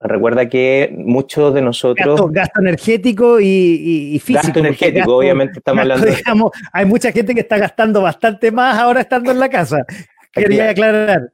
Recuerda 0.00 0.48
que 0.48 0.94
muchos 0.96 1.52
de 1.54 1.60
nosotros... 1.60 2.20
Gasto, 2.30 2.60
energético 2.60 3.40
y, 3.40 4.20
físico. 4.22 4.44
Gasto 4.44 4.60
energético, 4.60 5.16
obviamente 5.16 5.58
estamos 5.58 5.82
hablando... 5.82 6.52
hay 6.72 6.86
mucha 6.86 7.10
gente 7.10 7.34
que 7.34 7.40
está 7.40 7.58
gastando 7.58 8.02
bastante 8.02 8.52
más 8.52 8.78
ahora 8.78 9.00
estando 9.00 9.32
en 9.32 9.40
la 9.40 9.48
casa. 9.48 9.84
Quería 10.32 10.70
aclarar. 10.70 11.32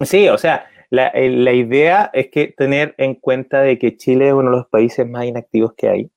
Sí, 0.00 0.28
o 0.28 0.38
sea, 0.38 0.66
eh, 0.90 1.30
la, 1.30 1.52
idea 1.52 2.10
es 2.12 2.30
que 2.30 2.48
tener 2.48 2.94
en 2.98 3.14
cuenta 3.14 3.60
de 3.60 3.78
que 3.78 3.96
Chile 3.96 4.28
es 4.28 4.34
uno 4.34 4.50
de 4.50 4.56
los 4.56 4.66
países 4.66 5.06
más 5.06 5.24
inactivos 5.24 5.74
que 5.74 5.88
hay 5.88 6.10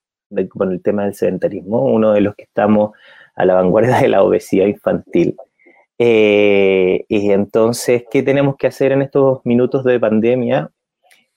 con 0.49 0.71
el 0.71 0.81
tema 0.81 1.03
del 1.03 1.13
sedentarismo, 1.13 1.83
uno 1.83 2.13
de 2.13 2.21
los 2.21 2.35
que 2.35 2.43
estamos 2.43 2.91
a 3.35 3.45
la 3.45 3.53
vanguardia 3.53 3.97
de 3.97 4.07
la 4.07 4.23
obesidad 4.23 4.65
infantil. 4.65 5.35
Eh, 5.97 7.05
y 7.07 7.31
entonces, 7.31 8.03
¿qué 8.09 8.23
tenemos 8.23 8.55
que 8.57 8.67
hacer 8.67 8.91
en 8.91 9.01
estos 9.01 9.41
minutos 9.45 9.83
de 9.83 9.99
pandemia? 9.99 10.71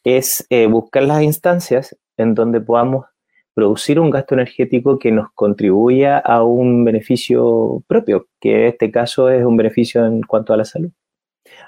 Es 0.04 0.46
eh, 0.50 0.66
buscar 0.66 1.02
las 1.04 1.22
instancias 1.22 1.96
en 2.16 2.34
donde 2.34 2.60
podamos 2.60 3.06
producir 3.54 3.98
un 4.00 4.10
gasto 4.10 4.34
energético 4.34 4.98
que 4.98 5.10
nos 5.10 5.28
contribuya 5.34 6.18
a 6.18 6.42
un 6.44 6.84
beneficio 6.84 7.82
propio, 7.86 8.28
que 8.40 8.54
en 8.54 8.66
este 8.68 8.90
caso 8.90 9.30
es 9.30 9.44
un 9.44 9.56
beneficio 9.56 10.04
en 10.04 10.22
cuanto 10.22 10.52
a 10.52 10.58
la 10.58 10.64
salud. 10.64 10.90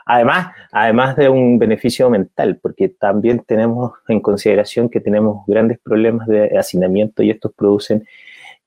Además, 0.04 0.54
además 0.72 1.16
de 1.16 1.28
un 1.28 1.58
beneficio 1.58 2.10
mental, 2.10 2.58
porque 2.60 2.88
también 2.88 3.42
tenemos 3.46 3.92
en 4.08 4.20
consideración 4.20 4.88
que 4.88 5.00
tenemos 5.00 5.44
grandes 5.46 5.78
problemas 5.78 6.26
de 6.26 6.58
hacinamiento 6.58 7.22
y 7.22 7.30
estos 7.30 7.52
producen 7.54 8.04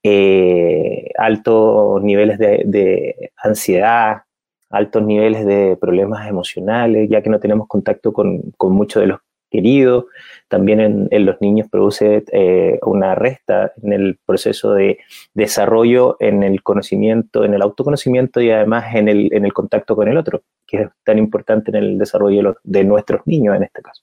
eh, 0.04 1.10
altos 1.18 2.02
niveles 2.04 2.38
de, 2.40 3.32
ansiedad, 3.38 4.24
altos 4.70 5.04
niveles 5.04 5.46
de 5.46 5.78
problemas 5.80 6.28
emocionales, 6.28 7.10
ya 7.10 7.22
que 7.22 7.30
no 7.30 7.40
tenemos 7.40 7.68
contacto 7.68 8.14
con, 8.14 8.52
con 8.58 8.74
muchos 8.74 9.02
de 9.02 9.08
los 9.08 9.20
querido, 9.52 10.08
también 10.48 11.08
en, 11.12 11.26
los 11.26 11.40
niños 11.42 11.68
produce 11.70 12.24
eh, 12.32 12.80
una 12.84 13.14
resta 13.14 13.74
en 13.84 13.94
el 13.94 14.18
proceso 14.26 14.74
de 14.74 15.00
desarrollo, 15.34 16.16
en 16.20 16.42
el 16.42 16.64
conocimiento, 16.64 17.44
en 17.44 17.54
el 17.54 17.62
autoconocimiento 17.62 18.42
y 18.42 18.50
además 18.50 18.96
en 18.96 19.10
el, 19.10 19.32
en 19.34 19.46
el 19.46 19.54
contacto 19.54 19.96
con 19.96 20.08
el 20.08 20.18
otro, 20.18 20.42
que 20.66 20.84
es 20.84 20.90
tan 21.04 21.20
importante 21.20 21.70
en 21.70 21.76
el 21.76 21.98
desarrollo 21.98 22.56
de, 22.64 22.84
nuestros 22.86 23.22
niños 23.28 23.56
en 23.58 23.64
este 23.64 23.82
caso. 23.82 24.02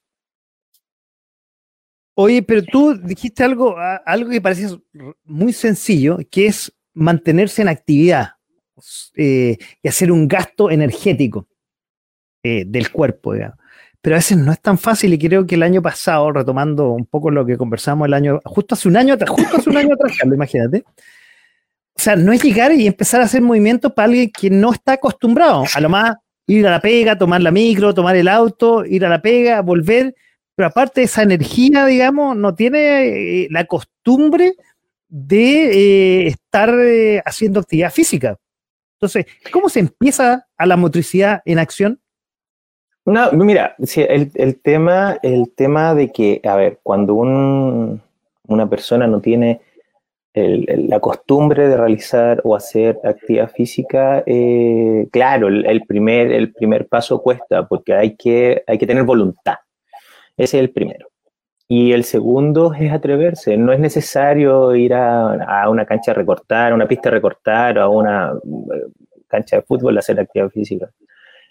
Oye, 2.21 2.43
pero 2.43 2.65
tú 2.65 2.99
dijiste 2.99 3.45
algo, 3.45 3.77
algo 3.79 4.31
que 4.31 4.41
parece 4.41 4.77
muy 5.25 5.53
sencillo, 5.53 6.19
que 6.31 6.47
es 6.47 6.73
mantenerse 6.93 7.63
en 7.63 7.69
actividad 7.69 8.31
eh, 9.15 9.57
y 9.81 9.89
hacer 9.89 10.11
un 10.11 10.27
gasto 10.27 10.69
energético 10.69 11.47
eh, 12.43 12.65
del 12.67 12.91
cuerpo, 12.91 13.35
digamos 13.35 13.59
pero 14.01 14.17
a 14.17 14.19
veces 14.19 14.39
no 14.39 14.53
es 14.53 14.61
tan 14.61 14.79
fácil 14.79 15.13
y 15.13 15.19
creo 15.19 15.47
que 15.47 15.57
el 15.57 15.63
año 15.63 15.83
pasado, 15.83 16.31
retomando 16.33 16.93
un 16.93 17.07
poco 17.07 17.31
lo 17.31 17.45
que 17.45 17.57
conversamos 17.57 18.07
el 18.07 18.15
año, 18.15 18.41
justo 18.45 18.75
hace 18.75 18.89
un 18.89 18.97
año 18.97 19.15
atrás, 19.15 19.31
justo 19.31 19.57
hace 19.57 19.71
un 19.71 19.77
año 19.77 19.95
atrás, 19.95 20.13
imagínate. 20.23 20.85
O 20.87 22.01
sea, 22.01 22.15
no 22.15 22.33
es 22.33 22.43
llegar 22.43 22.73
y 22.73 22.87
empezar 22.87 23.21
a 23.21 23.25
hacer 23.25 23.43
movimientos 23.43 23.93
para 23.93 24.07
alguien 24.07 24.31
que 24.31 24.51
no 24.51 24.73
está 24.73 24.93
acostumbrado. 24.93 25.65
A 25.75 25.81
lo 25.81 25.89
más 25.89 26.17
ir 26.47 26.67
a 26.67 26.71
la 26.71 26.81
pega, 26.81 27.19
tomar 27.19 27.43
la 27.43 27.51
micro, 27.51 27.93
tomar 27.93 28.15
el 28.15 28.29
auto, 28.29 28.85
ir 28.85 29.05
a 29.05 29.09
la 29.09 29.21
pega, 29.21 29.61
volver. 29.63 30.15
Pero 30.59 30.71
aparte 30.71 31.05
esa 31.05 31.23
energía, 31.23 31.87
digamos, 31.87 32.37
no 32.37 32.53
tiene 32.53 33.45
eh, 33.45 33.49
la 33.49 33.67
costumbre 33.67 34.57
de 35.09 36.25
eh, 36.25 36.27
estar 36.27 36.69
eh, 36.81 37.23
haciendo 37.25 37.61
actividad 37.61 37.93
física. 37.93 38.37
Entonces, 38.97 39.27
¿cómo 39.53 39.69
se 39.69 39.79
empieza 39.79 40.49
a 40.57 40.67
la 40.67 40.77
motricidad 40.77 41.43
en 41.45 41.61
acción? 41.61 42.01
No, 43.05 43.31
mira, 43.35 43.77
el, 43.79 44.61
tema, 44.61 45.21
el 45.23 45.53
tema 45.55 45.95
de 45.95 46.11
que, 46.11 46.41
a 46.43 46.57
ver, 46.57 46.81
cuando 46.83 47.15
una 47.15 48.69
persona 48.69 49.07
no 49.07 49.21
tiene 49.21 49.61
la 50.35 50.99
costumbre 50.99 51.69
de 51.69 51.77
realizar 51.77 52.41
o 52.43 52.57
hacer 52.57 52.99
actividad 53.05 53.53
física, 53.53 54.25
eh, 54.27 55.07
claro, 55.13 55.47
el, 55.47 55.83
primer, 55.87 56.33
el 56.33 56.53
primer 56.53 56.89
paso 56.89 57.23
cuesta 57.23 57.69
porque 57.69 57.95
hay 57.95 58.17
que, 58.17 58.65
hay 58.67 58.77
que 58.77 58.89
tener 58.89 59.05
voluntad. 59.05 59.55
Ese 60.39 60.57
es 60.57 60.63
el 60.63 60.71
primero. 60.71 61.09
Y 61.69 61.93
el 61.93 62.05
segundo 62.05 62.73
es 62.73 62.91
atreverse. 62.91 63.59
No 63.59 63.75
es 63.75 63.79
necesario 63.79 64.75
ir 64.75 64.95
a, 64.95 65.35
a 65.35 65.69
una 65.69 65.85
cancha 65.85 66.13
a 66.13 66.15
recortar, 66.15 66.73
a 66.73 66.75
una 66.75 66.89
pista 66.89 67.11
a 67.11 67.13
recortar, 67.13 67.79
o 67.79 67.83
a 67.83 67.89
una 67.89 68.33
eh, 68.33 68.87
cancha 69.27 69.57
de 69.57 69.63
fútbol 69.63 69.97
a 69.97 70.01
hacer 70.01 70.19
actividad 70.19 70.49
física 70.49 70.91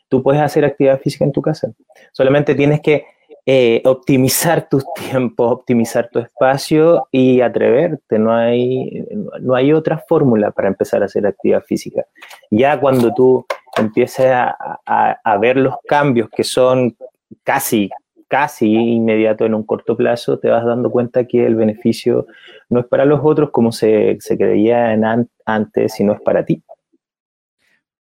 tú 0.09 0.23
puedes 0.23 0.41
hacer 0.41 0.65
actividad 0.65 0.99
física 0.99 1.25
en 1.25 1.31
tu 1.31 1.41
casa. 1.41 1.71
Solamente 2.11 2.55
tienes 2.55 2.81
que 2.81 3.05
eh, 3.45 3.81
optimizar 3.85 4.67
tus 4.69 4.85
tiempos, 4.95 5.51
optimizar 5.51 6.09
tu 6.09 6.19
espacio 6.19 7.07
y 7.11 7.41
atreverte. 7.41 8.19
No 8.19 8.33
hay, 8.33 9.05
no 9.41 9.55
hay 9.55 9.73
otra 9.73 10.03
fórmula 10.07 10.51
para 10.51 10.67
empezar 10.67 11.01
a 11.01 11.05
hacer 11.05 11.25
actividad 11.25 11.63
física. 11.63 12.05
Ya 12.51 12.79
cuando 12.79 13.13
tú 13.13 13.45
empieces 13.77 14.31
a, 14.31 15.37
ver 15.39 15.57
los 15.57 15.75
cambios 15.87 16.29
que 16.29 16.43
son 16.43 16.95
casi, 17.43 17.89
casi 18.27 18.71
inmediatos 18.71 19.47
en 19.47 19.53
un 19.53 19.63
corto 19.63 19.95
plazo, 19.95 20.39
te 20.39 20.49
vas 20.49 20.65
dando 20.65 20.91
cuenta 20.91 21.25
que 21.25 21.45
el 21.45 21.55
beneficio 21.55 22.27
no 22.69 22.81
es 22.81 22.85
para 22.85 23.05
los 23.05 23.21
otros 23.23 23.51
como 23.51 23.71
se, 23.71 24.17
se 24.19 24.37
creía 24.37 24.93
en 24.93 25.03
antes, 25.45 25.93
sino 25.93 26.13
es 26.13 26.21
para 26.21 26.45
ti. 26.45 26.63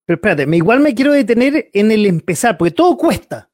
Pero 0.07 0.16
espérate, 0.16 0.57
igual 0.57 0.81
me 0.81 0.95
quiero 0.95 1.12
detener 1.12 1.71
en 1.73 1.90
el 1.90 2.07
empezar, 2.07 2.59
porque 2.59 2.73
todo 2.73 2.97
cuesta. 2.97 3.49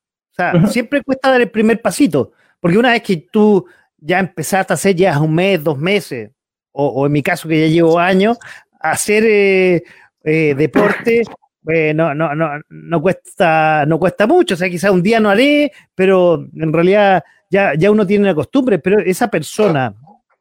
Siempre 0.68 1.02
cuesta 1.02 1.30
dar 1.30 1.40
el 1.40 1.50
primer 1.50 1.82
pasito, 1.82 2.32
porque 2.60 2.78
una 2.78 2.92
vez 2.92 3.02
que 3.02 3.28
tú 3.30 3.66
ya 3.98 4.18
empezaste 4.18 4.72
a 4.72 4.74
hacer 4.74 4.96
ya 4.96 5.20
un 5.20 5.34
mes, 5.34 5.62
dos 5.62 5.78
meses, 5.78 6.30
o, 6.72 7.04
en 7.04 7.12
mi 7.12 7.22
caso 7.22 7.48
que 7.48 7.60
ya 7.60 7.66
llevo 7.66 7.98
años, 7.98 8.38
hacer 8.80 9.24
eh, 9.26 9.82
eh, 10.24 10.54
deporte, 10.56 11.22
eh, 11.68 11.92
no, 11.94 12.14
no, 12.14 12.34
no, 12.34 12.50
no, 12.68 13.02
cuesta, 13.02 13.84
no 13.86 13.98
cuesta 13.98 14.26
mucho, 14.26 14.54
o 14.54 14.56
sea, 14.56 14.70
quizás 14.70 14.90
un 14.90 15.02
día 15.02 15.20
no 15.20 15.28
haré, 15.28 15.72
pero 15.94 16.46
en 16.54 16.72
realidad 16.72 17.22
ya, 17.50 17.74
ya 17.74 17.90
uno 17.90 18.06
tiene 18.06 18.26
la 18.26 18.34
costumbre, 18.34 18.78
pero 18.78 18.98
esa 19.00 19.28
persona, 19.28 19.94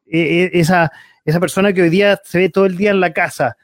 esa, 0.06 0.92
esa 1.26 1.40
persona 1.40 1.74
que 1.74 1.82
hoy 1.82 1.90
día 1.90 2.20
se 2.24 2.40
ve 2.40 2.50
todo 2.50 2.66
el 2.66 2.78
día 2.78 2.92
en 2.92 3.00
la 3.00 3.12
casa, 3.12 3.58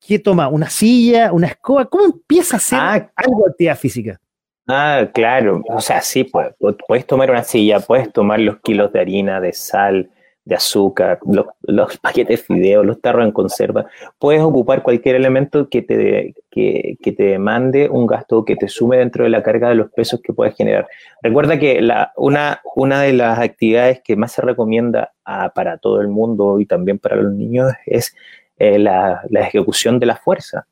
¿qué 0.00 0.18
toma? 0.18 0.48
¿Una 0.48 0.70
silla? 0.70 1.32
¿Una 1.32 1.48
escoba? 1.48 1.86
¿Cómo 1.86 2.04
empieza 2.04 2.56
a 2.56 2.58
hacer 2.58 2.78
ah, 2.80 3.10
algo 3.16 3.44
de 3.44 3.50
actividad 3.50 3.78
física? 3.78 4.20
Ah, 4.68 5.08
claro. 5.12 5.62
O 5.68 5.80
sea, 5.80 6.00
sí, 6.00 6.24
pues, 6.24 6.54
puedes 6.86 7.06
tomar 7.06 7.30
una 7.30 7.44
silla, 7.44 7.80
puedes 7.80 8.12
tomar 8.12 8.40
los 8.40 8.58
kilos 8.60 8.92
de 8.92 9.00
harina, 9.00 9.40
de 9.40 9.52
sal, 9.52 10.10
de 10.46 10.54
azúcar, 10.54 11.18
los, 11.26 11.98
paquetes 12.00 12.40
de 12.40 12.54
fideos, 12.54 12.86
los 12.86 13.00
tarros 13.00 13.24
en 13.24 13.32
conserva. 13.32 13.86
Puedes 14.18 14.40
ocupar 14.40 14.82
cualquier 14.82 15.16
elemento 15.16 15.68
que 15.68 15.82
te, 15.82 16.34
que, 16.50 16.96
te 17.02 17.22
demande 17.22 17.88
un 17.90 18.06
gasto 18.06 18.44
que 18.44 18.56
te 18.56 18.68
sume 18.68 18.98
dentro 18.98 19.24
de 19.24 19.30
la 19.30 19.42
carga 19.42 19.68
de 19.68 19.74
los 19.74 19.90
pesos 19.90 20.20
que 20.22 20.32
puedes 20.32 20.54
generar. 20.54 20.86
Recuerda 21.20 21.58
que 21.58 21.86
una, 22.16 22.62
una 22.76 23.02
de 23.02 23.12
las 23.12 23.38
actividades 23.40 24.00
que 24.02 24.16
más 24.16 24.32
se 24.32 24.40
recomienda 24.40 25.12
para 25.54 25.78
todo 25.78 26.00
el 26.00 26.08
mundo 26.08 26.60
y 26.60 26.66
también 26.66 26.98
para 26.98 27.16
los 27.16 27.34
niños 27.34 27.72
es 27.84 28.14
eh, 28.58 28.78
la, 28.78 29.22
la 29.28 29.40
ejecución 29.40 29.98
de 29.98 30.06
la 30.06 30.16
fuerza. 30.16 30.66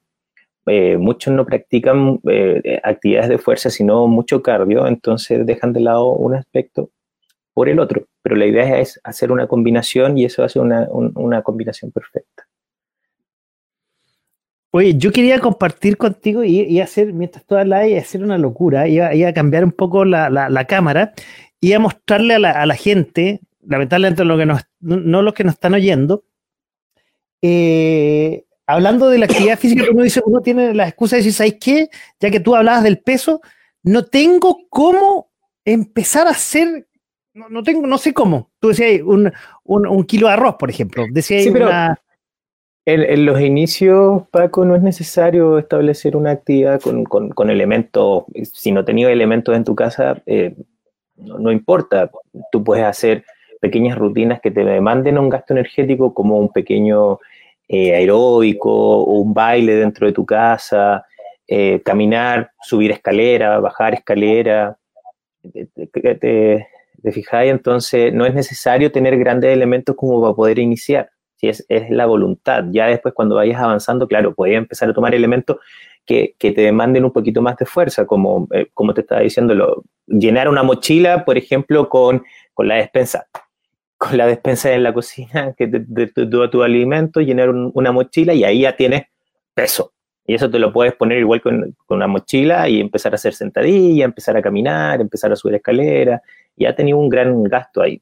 Eh, 0.66 0.97
muchos 0.97 1.35
no 1.35 1.45
practican 1.45 2.21
eh, 2.31 2.81
actividades 2.83 3.28
de 3.28 3.38
fuerza, 3.38 3.69
sino 3.71 4.07
mucho 4.07 4.40
cardio, 4.40 4.87
entonces 4.87 5.45
dejan 5.45 5.73
de 5.75 5.81
lado 5.81 6.12
un 6.12 6.35
aspecto 6.35 6.90
por 7.54 7.68
el 7.68 7.78
otro. 7.78 8.06
Pero 8.23 8.37
la 8.37 8.46
idea 8.46 8.78
es 8.80 9.00
hacer 9.04 9.32
una 9.32 9.46
combinación 9.46 10.18
y 10.18 10.26
eso 10.26 10.44
hace 10.44 10.61
una, 10.61 10.88
una 10.90 11.42
combinación 11.42 11.90
perfecta. 11.92 12.46
Oye, 14.70 14.94
yo 14.96 15.12
quería 15.12 15.38
compartir 15.38 15.96
contigo 15.96 16.42
y, 16.42 16.80
hacer, 16.80 17.12
mientras 17.12 17.46
tú 17.46 17.54
hablas, 17.54 17.87
y 17.87 17.96
hacer 17.96 18.25
una 18.25 18.38
locura, 18.38 18.88
iba, 18.88 19.28
a 19.28 19.32
cambiar 19.32 19.64
un 19.64 19.70
poco 19.70 20.04
la, 20.04 20.28
la, 20.28 20.64
cámara 20.64 21.14
y 21.61 21.75
a 21.75 21.78
mostrarle 21.78 22.34
a 22.34 22.38
la, 22.40 22.50
a 22.50 22.66
la 22.66 22.75
gente, 22.75 23.40
lamentablemente 23.64 24.25
lo 24.25 24.37
que 24.37 24.46
nos, 24.46 24.62
no 24.80 25.23
los 25.23 25.32
que 25.32 25.44
nos 25.44 25.54
están 25.54 25.75
oyendo, 25.75 26.25
eh, 27.40 28.46
hablando 28.66 29.11
de 29.11 29.18
la 29.18 29.26
actividad 29.26 29.58
física, 29.58 29.84
uno 29.92 30.02
dice, 30.02 30.22
uno 30.24 30.40
tiene 30.40 30.72
la 30.72 30.88
excusa 30.88 31.16
de 31.16 31.20
decir, 31.20 31.35
¿sabes 31.35 31.57
qué? 31.61 31.88
Ya 32.18 32.31
que 32.31 32.40
tú 32.40 32.57
hablabas 32.57 32.83
del 32.83 33.00
peso, 33.00 33.42
no 33.83 34.07
tengo 34.07 34.66
cómo 34.70 35.31
empezar 35.66 36.26
a 36.26 36.31
hacer, 36.31 36.88
no, 37.35 37.62
tengo, 37.62 37.87
no 37.87 37.99
sé 37.99 38.14
cómo. 38.14 38.51
Tú 38.61 38.68
decías 38.68 39.03
un, 39.03 39.33
un, 39.64 40.05
kilo 40.05 40.29
de 40.29 40.35
arroz, 40.35 40.57
por 40.59 40.70
ejemplo. 40.70 41.05
Decías 41.11 41.47
en, 42.87 43.25
los 43.25 43.40
inicios, 43.40 44.29
Paco, 44.31 44.64
no 44.64 44.77
es 44.77 44.83
necesario 44.83 45.59
establecer 45.59 46.16
una 46.16 46.33
actividad 46.33 46.81
con, 46.81 47.05
con, 47.05 47.51
elementos, 47.51 48.25
si 48.53 48.73
no 48.73 48.85
tenías 48.85 49.11
elementos 49.11 49.57
en 49.57 49.64
tu 49.64 49.75
casa, 49.75 50.23
eh, 50.27 50.55
no, 51.16 51.38
no 51.38 51.51
importa, 51.51 52.11
tú 52.53 52.62
puedes 52.62 52.85
hacer 52.85 53.25
pequeñas 53.61 53.97
rutinas 53.97 54.40
que 54.42 54.51
te 54.51 54.64
demanden 54.64 55.16
un 55.16 55.31
gasto 55.31 55.55
energético 55.55 56.12
como 56.12 56.38
un 56.38 56.51
pequeño 56.53 57.18
eh, 57.68 57.94
aeróbico 57.94 58.70
o 58.70 59.20
un 59.20 59.33
baile 59.33 59.77
dentro 59.77 60.07
de 60.07 60.12
tu 60.12 60.27
casa, 60.27 61.07
eh, 61.49 61.81
caminar, 61.83 62.51
subir 62.61 62.90
escalera, 62.90 63.59
bajar 63.61 63.94
escalera. 63.94 64.77
Te, 65.42 66.14
te, 66.16 66.66
fijáis, 67.12 67.51
entonces 67.51 68.12
no 68.12 68.27
es 68.27 68.35
necesario 68.35 68.90
tener 68.93 69.19
grandes 69.19 69.53
elementos 69.53 69.95
como 69.97 70.21
para 70.23 70.35
poder 70.35 70.59
iniciar. 70.59 71.11
Si 71.37 71.49
es, 71.49 71.64
es 71.69 71.90
la 71.90 72.07
voluntad. 72.07 72.64
Ya 72.71 72.87
después, 72.87 73.12
cuando 73.14 73.35
vayas 73.35 73.61
avanzando, 73.61 74.07
claro, 74.09 74.35
puedes 74.35 74.57
empezar 74.57 74.88
a 74.88 74.95
tomar 74.95 75.14
elementos 75.14 75.59
que, 76.07 76.35
que, 76.38 76.53
te 76.53 76.61
demanden 76.61 77.05
un 77.05 77.12
poquito 77.12 77.43
más 77.43 77.57
de 77.57 77.67
fuerza, 77.67 78.07
como, 78.07 78.47
eh, 78.53 78.69
como 78.75 78.95
te 78.95 79.01
estaba 79.03 79.23
diciendo, 79.23 79.83
llenar 80.07 80.49
una 80.49 80.62
mochila, 80.62 81.25
por 81.25 81.37
ejemplo, 81.37 81.88
con, 81.88 82.23
con 82.55 82.69
la 82.69 82.77
despensa 82.77 83.27
con 83.99 84.17
la 84.19 84.27
despensa 84.27 84.73
en 84.73 84.83
la 84.83 84.93
cocina 84.93 85.55
que 85.57 85.67
de, 85.67 86.07
tu 86.49 86.62
alimento, 86.62 87.21
llenar 87.21 87.51
una 87.51 87.93
mochila 87.93 88.35
y 88.35 88.45
ahí 88.45 88.61
ya 88.62 88.77
tienes 88.77 89.05
peso. 89.55 89.93
Y 90.27 90.35
eso 90.35 90.51
te 90.51 90.59
lo 90.59 90.73
puedes 90.73 90.95
poner 90.95 91.19
igual 91.19 91.43
con, 91.43 91.77
una 91.88 92.07
mochila 92.07 92.69
y 92.69 92.81
empezar 92.81 93.12
a 93.12 93.17
hacer 93.17 93.35
sentadilla, 93.35 94.05
empezar 94.05 94.37
a 94.37 94.43
caminar, 94.43 95.01
empezar 95.01 95.33
a 95.33 95.37
subir 95.37 95.57
escalera. 95.57 96.23
Ya 96.57 96.71
has 96.71 96.77
tenido 96.77 96.99
un 96.99 97.09
gran 97.09 97.43
gasto 97.45 97.83
ahí. 97.83 98.01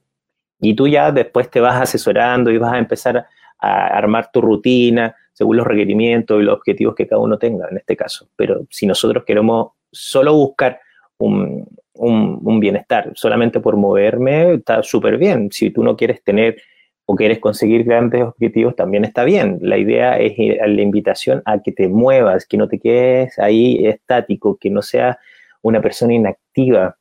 Y 0.60 0.74
tú 0.74 0.86
ya 0.86 1.10
después 1.10 1.50
te 1.50 1.60
vas 1.60 1.80
asesorando 1.80 2.50
y 2.50 2.58
vas 2.58 2.72
a 2.72 2.78
empezar 2.78 3.26
a 3.58 3.86
armar 3.86 4.30
tu 4.32 4.40
rutina 4.40 5.14
según 5.32 5.56
los 5.56 5.66
requerimientos 5.66 6.40
y 6.40 6.44
los 6.44 6.56
objetivos 6.56 6.94
que 6.94 7.06
cada 7.06 7.20
uno 7.20 7.38
tenga 7.38 7.68
en 7.70 7.78
este 7.78 7.96
caso. 7.96 8.28
Pero 8.36 8.66
si 8.70 8.86
nosotros 8.86 9.24
queremos 9.24 9.72
solo 9.90 10.34
buscar 10.34 10.80
un, 11.18 11.66
un, 11.94 12.60
bienestar. 12.60 13.12
Solamente 13.14 13.60
por 13.60 13.76
moverme 13.76 14.54
está 14.54 14.82
súper 14.82 15.18
bien. 15.18 15.50
Si 15.50 15.70
tú 15.70 15.82
no 15.82 15.96
quieres 15.96 16.22
tener 16.22 16.60
o 17.04 17.14
quieres 17.16 17.38
conseguir 17.38 17.84
grandes 17.84 18.22
objetivos, 18.22 18.76
también 18.76 19.04
está 19.04 19.24
bien. 19.24 19.58
La 19.60 19.78
idea 19.78 20.18
es 20.18 20.34
la 20.38 20.82
invitación 20.82 21.42
a 21.44 21.60
que 21.60 21.72
te 21.72 21.88
muevas, 21.88 22.46
que 22.46 22.56
no 22.56 22.68
te 22.68 22.78
quedes 22.78 23.38
ahí 23.38 23.86
estático, 23.86 24.56
que 24.56 24.70
no 24.70 24.82
seas 24.82 25.16
una 25.62 25.80
persona 25.80 26.14
inactiva, 26.14 26.96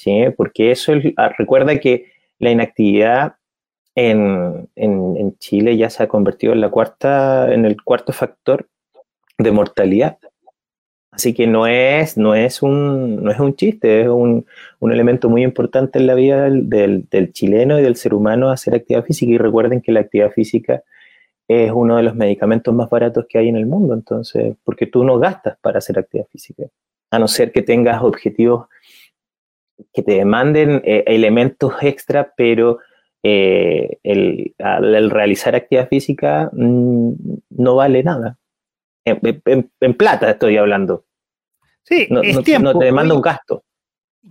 ¿sí? 0.00 0.24
Porque 0.36 0.70
eso 0.70 0.94
es, 0.94 1.12
ah, 1.16 1.30
recuerda 1.36 1.78
que 1.78 2.06
la 2.38 2.50
inactividad 2.50 3.34
en, 3.94 4.68
en, 4.76 5.16
en, 5.16 5.38
Chile 5.38 5.76
ya 5.76 5.90
se 5.90 6.02
ha 6.02 6.08
convertido 6.08 6.52
en 6.52 6.60
la 6.60 6.70
cuarta, 6.70 7.52
en 7.52 7.66
el 7.66 7.82
cuarto 7.82 8.12
factor 8.12 8.68
de 9.38 9.50
mortalidad 9.50 10.18
Así 11.12 11.34
que 11.34 11.46
no 11.46 11.66
es, 11.66 12.16
no 12.16 12.34
es, 12.34 12.62
un, 12.62 13.22
no 13.24 13.32
es 13.32 13.40
un 13.40 13.56
chiste, 13.56 14.02
es 14.02 14.08
un, 14.08 14.46
un 14.78 14.92
elemento 14.92 15.28
muy 15.28 15.42
importante 15.42 15.98
en 15.98 16.06
la 16.06 16.14
vida 16.14 16.44
del, 16.44 16.68
del, 17.10 17.32
chileno 17.32 17.80
y 17.80 17.82
del 17.82 17.96
ser 17.96 18.14
humano 18.14 18.50
hacer 18.50 18.74
actividad 18.74 19.04
física. 19.04 19.32
Y 19.32 19.38
recuerden 19.38 19.80
que 19.80 19.90
la 19.90 20.00
actividad 20.00 20.30
física 20.30 20.84
es 21.48 21.72
uno 21.74 21.96
de 21.96 22.04
los 22.04 22.14
medicamentos 22.14 22.72
más 22.72 22.88
baratos 22.88 23.26
que 23.28 23.38
hay 23.38 23.48
en 23.48 23.56
el 23.56 23.66
mundo, 23.66 23.92
entonces, 23.92 24.54
porque 24.62 24.86
tú 24.86 25.02
no 25.02 25.18
gastas 25.18 25.58
para 25.60 25.78
hacer 25.78 25.98
actividad 25.98 26.28
física, 26.28 26.64
a 27.10 27.18
no 27.18 27.26
ser 27.26 27.50
que 27.50 27.62
tengas 27.62 28.02
objetivos 28.02 28.68
que 29.92 30.02
te 30.02 30.12
demanden 30.12 30.82
eh, 30.84 31.04
elementos 31.06 31.74
extra, 31.82 32.32
pero 32.36 32.78
eh, 33.22 33.98
el, 34.02 34.54
al, 34.58 35.10
realizar 35.10 35.54
actividad 35.54 35.88
física 35.88 36.50
mm, 36.52 37.12
no 37.50 37.74
vale 37.76 38.02
nada. 38.02 38.38
En, 39.04 39.94
plata 39.94 40.30
estoy 40.30 40.56
hablando. 40.56 41.04
Sí, 41.82 42.06
no, 42.10 42.22
es 42.22 42.42
tiempo. 42.42 42.72
no 42.72 42.78
te 42.78 42.84
demanda 42.84 43.14
un 43.14 43.22
gasto. 43.22 43.64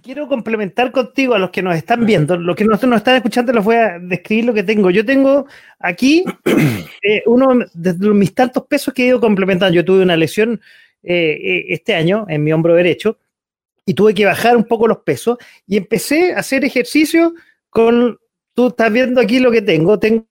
Quiero 0.03 0.27
complementar 0.27 0.91
contigo 0.91 1.33
a 1.33 1.39
los 1.39 1.49
que 1.49 1.63
nos 1.63 1.75
están 1.75 2.05
viendo. 2.05 2.37
Los 2.37 2.55
que 2.55 2.63
nos, 2.63 2.81
nos 2.83 2.97
están 2.97 3.15
escuchando 3.15 3.51
les 3.51 3.63
voy 3.63 3.75
a 3.75 3.97
describir 3.99 4.45
lo 4.45 4.53
que 4.53 4.63
tengo. 4.63 4.91
Yo 4.91 5.03
tengo 5.03 5.47
aquí 5.79 6.23
eh, 7.03 7.23
uno 7.25 7.47
de 7.73 7.93
mis 8.13 8.33
tantos 8.33 8.65
pesos 8.67 8.93
que 8.93 9.03
he 9.03 9.07
ido 9.07 9.19
complementando. 9.19 9.73
Yo 9.73 9.83
tuve 9.83 10.03
una 10.03 10.15
lesión 10.15 10.61
eh, 11.01 11.39
eh, 11.41 11.65
este 11.69 11.95
año 11.95 12.25
en 12.27 12.43
mi 12.43 12.53
hombro 12.53 12.75
derecho 12.75 13.17
y 13.89 13.95
tuve 13.95 14.13
que 14.13 14.23
bajar 14.23 14.55
un 14.55 14.65
poco 14.65 14.87
los 14.87 14.99
pesos 14.99 15.39
y 15.65 15.75
empecé 15.75 16.33
a 16.33 16.41
hacer 16.41 16.63
ejercicio 16.63 17.33
con, 17.71 18.19
tú 18.53 18.67
estás 18.67 18.93
viendo 18.93 19.19
aquí 19.19 19.39
lo 19.39 19.49
que 19.49 19.63
tengo, 19.63 19.97
tengo 19.97 20.27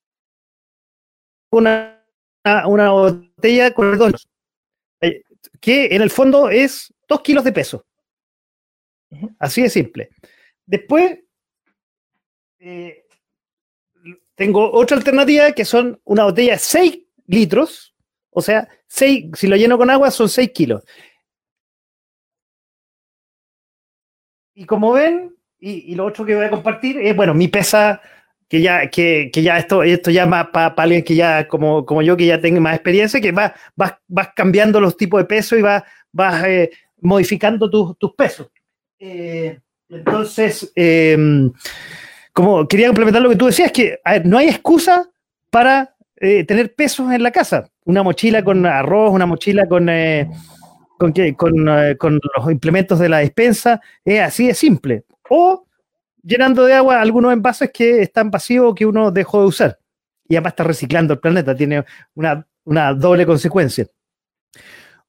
una, 1.51 2.07
una 2.67 2.91
botella 2.93 3.75
con 3.75 3.99
dos, 3.99 4.29
que 5.59 5.87
en 5.87 6.03
el 6.03 6.11
fondo 6.11 6.51
es 6.51 6.95
dos 7.09 7.21
kilos 7.21 7.43
de 7.43 7.51
peso. 7.51 7.85
Así 9.41 9.63
de 9.63 9.71
simple. 9.71 10.11
Después, 10.65 11.19
eh, 12.61 13.07
tengo 14.37 14.71
otra 14.71 14.99
alternativa 14.99 15.51
que 15.51 15.65
son 15.65 16.01
una 16.05 16.23
botella 16.23 16.53
de 16.53 16.59
6 16.61 16.99
litros, 17.27 17.93
o 18.31 18.41
sea, 18.41 18.69
6, 18.87 19.31
si 19.35 19.49
lo 19.49 19.57
lleno 19.57 19.77
con 19.77 19.91
agua 19.91 20.13
son 20.13 20.29
6 20.29 20.53
kilos. 20.53 20.85
Y 24.59 24.65
como 24.65 24.93
ven, 24.93 25.37
y, 25.61 25.95
lo 25.95 26.05
otro 26.05 26.27
que 26.27 26.35
voy 26.35 26.45
a 26.45 26.51
compartir 26.51 26.99
es, 26.99 27.15
bueno, 27.15 27.33
mi 27.33 27.47
pesa, 27.47 28.01
que 28.49 28.61
ya, 28.61 28.91
que, 28.91 29.31
ya 29.33 29.57
esto, 29.57 29.85
esto 29.85 30.11
ya 30.11 30.27
más 30.27 30.49
para 30.49 30.75
alguien 30.77 31.05
que 31.05 31.15
ya, 31.15 31.47
como, 31.47 31.87
como 31.87 32.03
yo, 32.03 32.17
que 32.17 32.27
ya 32.27 32.41
tenga 32.41 32.59
más 32.59 32.75
experiencia, 32.75 33.21
que 33.21 33.31
vas, 33.31 33.53
vas 33.77 34.31
cambiando 34.35 34.81
los 34.81 34.97
tipos 34.97 35.21
de 35.21 35.27
peso 35.27 35.57
y 35.57 35.63
vas, 35.63 35.85
vas 36.11 36.45
eh, 36.45 36.73
modificando 37.01 37.71
tus 37.71 38.15
pesos. 38.17 38.49
Eh, 38.99 39.61
entonces, 39.89 40.73
em, 40.75 41.53
como 42.33 42.67
quería 42.67 42.89
complementar 42.89 43.23
lo 43.23 43.31
que 43.31 43.37
tú 43.37 43.47
decías, 43.47 43.71
que 43.71 44.01
no 44.25 44.39
hay 44.39 44.49
excusa 44.49 45.09
para 45.51 45.95
eh, 46.17 46.43
tener 46.43 46.75
pesos 46.75 47.13
en 47.13 47.23
la 47.23 47.31
casa. 47.31 47.71
Una 47.85 48.03
mochila 48.03 48.43
con 48.43 48.67
arroz, 48.67 49.13
una 49.13 49.27
mochila 49.27 49.69
con, 49.69 49.89
con, 50.99 51.13
con, 51.37 51.67
con 51.97 52.21
los 52.37 52.51
implementos 52.51 52.99
de 52.99 53.09
la 53.09 53.19
despensa, 53.19 53.81
es 54.05 54.21
así 54.21 54.49
de 54.49 54.55
simple 54.55 55.05
o 55.29 55.67
llenando 56.23 56.65
de 56.65 56.75
agua 56.75 57.01
algunos 57.01 57.33
envases 57.33 57.71
que 57.73 58.03
están 58.03 58.31
vacíos 58.31 58.75
que 58.75 58.87
uno 58.87 59.11
dejó 59.11 59.41
de 59.41 59.47
usar. 59.47 59.79
Y 60.29 60.37
además 60.37 60.53
está 60.53 60.65
reciclando 60.65 61.15
el 61.15 61.21
planeta, 61.21 61.55
tiene 61.55 61.85
una, 62.15 62.45
doble 62.95 63.25
consecuencia. 63.25 63.87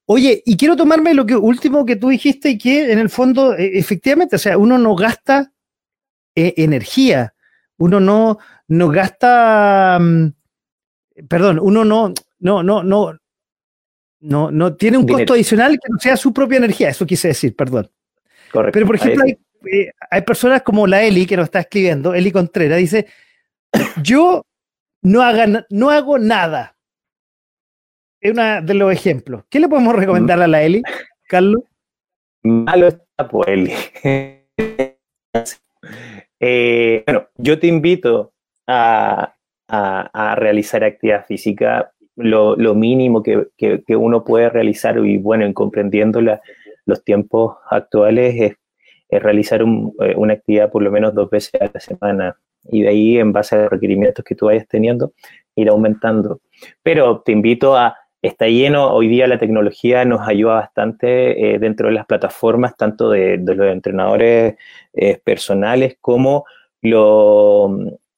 Oye, 0.06 0.42
y 0.44 0.56
quiero 0.56 0.76
tomarme 0.76 1.14
lo 1.14 1.26
que 1.26 1.36
último 1.36 1.84
que 1.84 1.96
tú 1.96 2.08
dijiste 2.08 2.50
y 2.50 2.58
que 2.58 2.90
en 2.90 2.98
el 2.98 3.10
fondo, 3.10 3.54
e, 3.54 3.78
efectivamente, 3.78 4.36
o 4.36 4.38
sea, 4.38 4.56
uno 4.56 4.78
no 4.78 4.96
gasta 4.96 5.52
eh, 6.34 6.54
energía, 6.56 7.34
uno 7.76 8.00
no, 8.00 8.38
no 8.66 8.88
gasta, 8.88 9.98
mm, 10.00 10.32
perdón, 11.28 11.60
uno 11.60 11.84
no, 11.84 12.12
no, 12.40 12.62
no, 12.62 12.82
no, 12.82 13.19
no, 14.20 14.50
no 14.50 14.74
tiene 14.74 14.98
un 14.98 15.06
costo 15.06 15.34
adicional 15.34 15.72
que 15.72 15.88
no 15.90 15.98
sea 15.98 16.16
su 16.16 16.32
propia 16.32 16.58
energía, 16.58 16.90
eso 16.90 17.06
quise 17.06 17.28
decir, 17.28 17.54
perdón. 17.56 17.90
Correcto. 18.52 18.72
Pero 18.74 18.86
por 18.86 18.96
ejemplo, 18.96 19.24
hay, 19.24 19.38
eh, 19.72 19.90
hay 20.10 20.22
personas 20.22 20.62
como 20.62 20.86
la 20.86 21.02
Eli 21.02 21.26
que 21.26 21.36
nos 21.36 21.44
está 21.44 21.60
escribiendo, 21.60 22.14
Eli 22.14 22.30
Contreras, 22.32 22.78
dice, 22.78 23.06
yo 24.02 24.44
no, 25.02 25.22
haga, 25.22 25.66
no 25.70 25.90
hago 25.90 26.18
nada. 26.18 26.76
Es 28.20 28.32
uno 28.32 28.60
de 28.62 28.74
los 28.74 28.92
ejemplos. 28.92 29.44
¿Qué 29.48 29.60
le 29.60 29.68
podemos 29.68 29.96
recomendar 29.96 30.42
a 30.42 30.46
la 30.46 30.62
Eli, 30.62 30.82
Carlos? 31.26 31.62
Malo 32.42 32.88
está 32.88 33.28
por 33.28 33.48
Eli. 33.48 33.72
Eh, 36.42 37.02
bueno, 37.06 37.28
yo 37.36 37.58
te 37.58 37.66
invito 37.66 38.32
a, 38.66 39.36
realizar 40.36 40.82
actividad 40.82 41.26
física 41.26 41.92
lo, 42.22 42.74
mínimo 42.74 43.22
que, 43.22 43.46
uno 43.96 44.24
puede 44.24 44.48
realizar 44.50 44.98
y 44.98 45.18
bueno, 45.18 45.44
en 45.44 45.52
comprendiendo 45.52 46.20
los 46.20 47.04
tiempos 47.04 47.56
actuales 47.70 48.56
es 49.10 49.22
realizar 49.22 49.62
eh, 49.62 50.14
una 50.16 50.34
actividad 50.34 50.70
por 50.70 50.82
lo 50.82 50.90
menos 50.90 51.14
dos 51.14 51.30
veces 51.30 51.60
a 51.60 51.70
la 51.72 51.80
semana 51.80 52.36
y 52.64 52.82
de 52.82 52.88
ahí, 52.88 53.18
en 53.18 53.32
base 53.32 53.56
a 53.56 53.62
los 53.62 53.70
requerimientos 53.70 54.24
que 54.24 54.34
tú 54.34 54.46
vayas 54.46 54.66
teniendo, 54.68 55.12
ir 55.54 55.68
aumentando. 55.68 56.40
Pero 56.82 57.20
te 57.20 57.32
invito 57.32 57.76
a, 57.76 57.96
está 58.22 58.48
lleno, 58.48 58.92
hoy 58.92 59.08
día 59.08 59.26
la 59.26 59.38
tecnología 59.38 60.04
nos 60.04 60.26
ayuda 60.26 60.54
bastante 60.54 61.54
eh, 61.54 61.58
dentro 61.58 61.88
de 61.88 61.94
las 61.94 62.06
plataformas, 62.06 62.76
tanto 62.76 63.10
de, 63.10 63.38
los 63.38 63.66
entrenadores 63.72 64.56
eh, 64.92 65.20
personales 65.24 65.96
como 66.00 66.44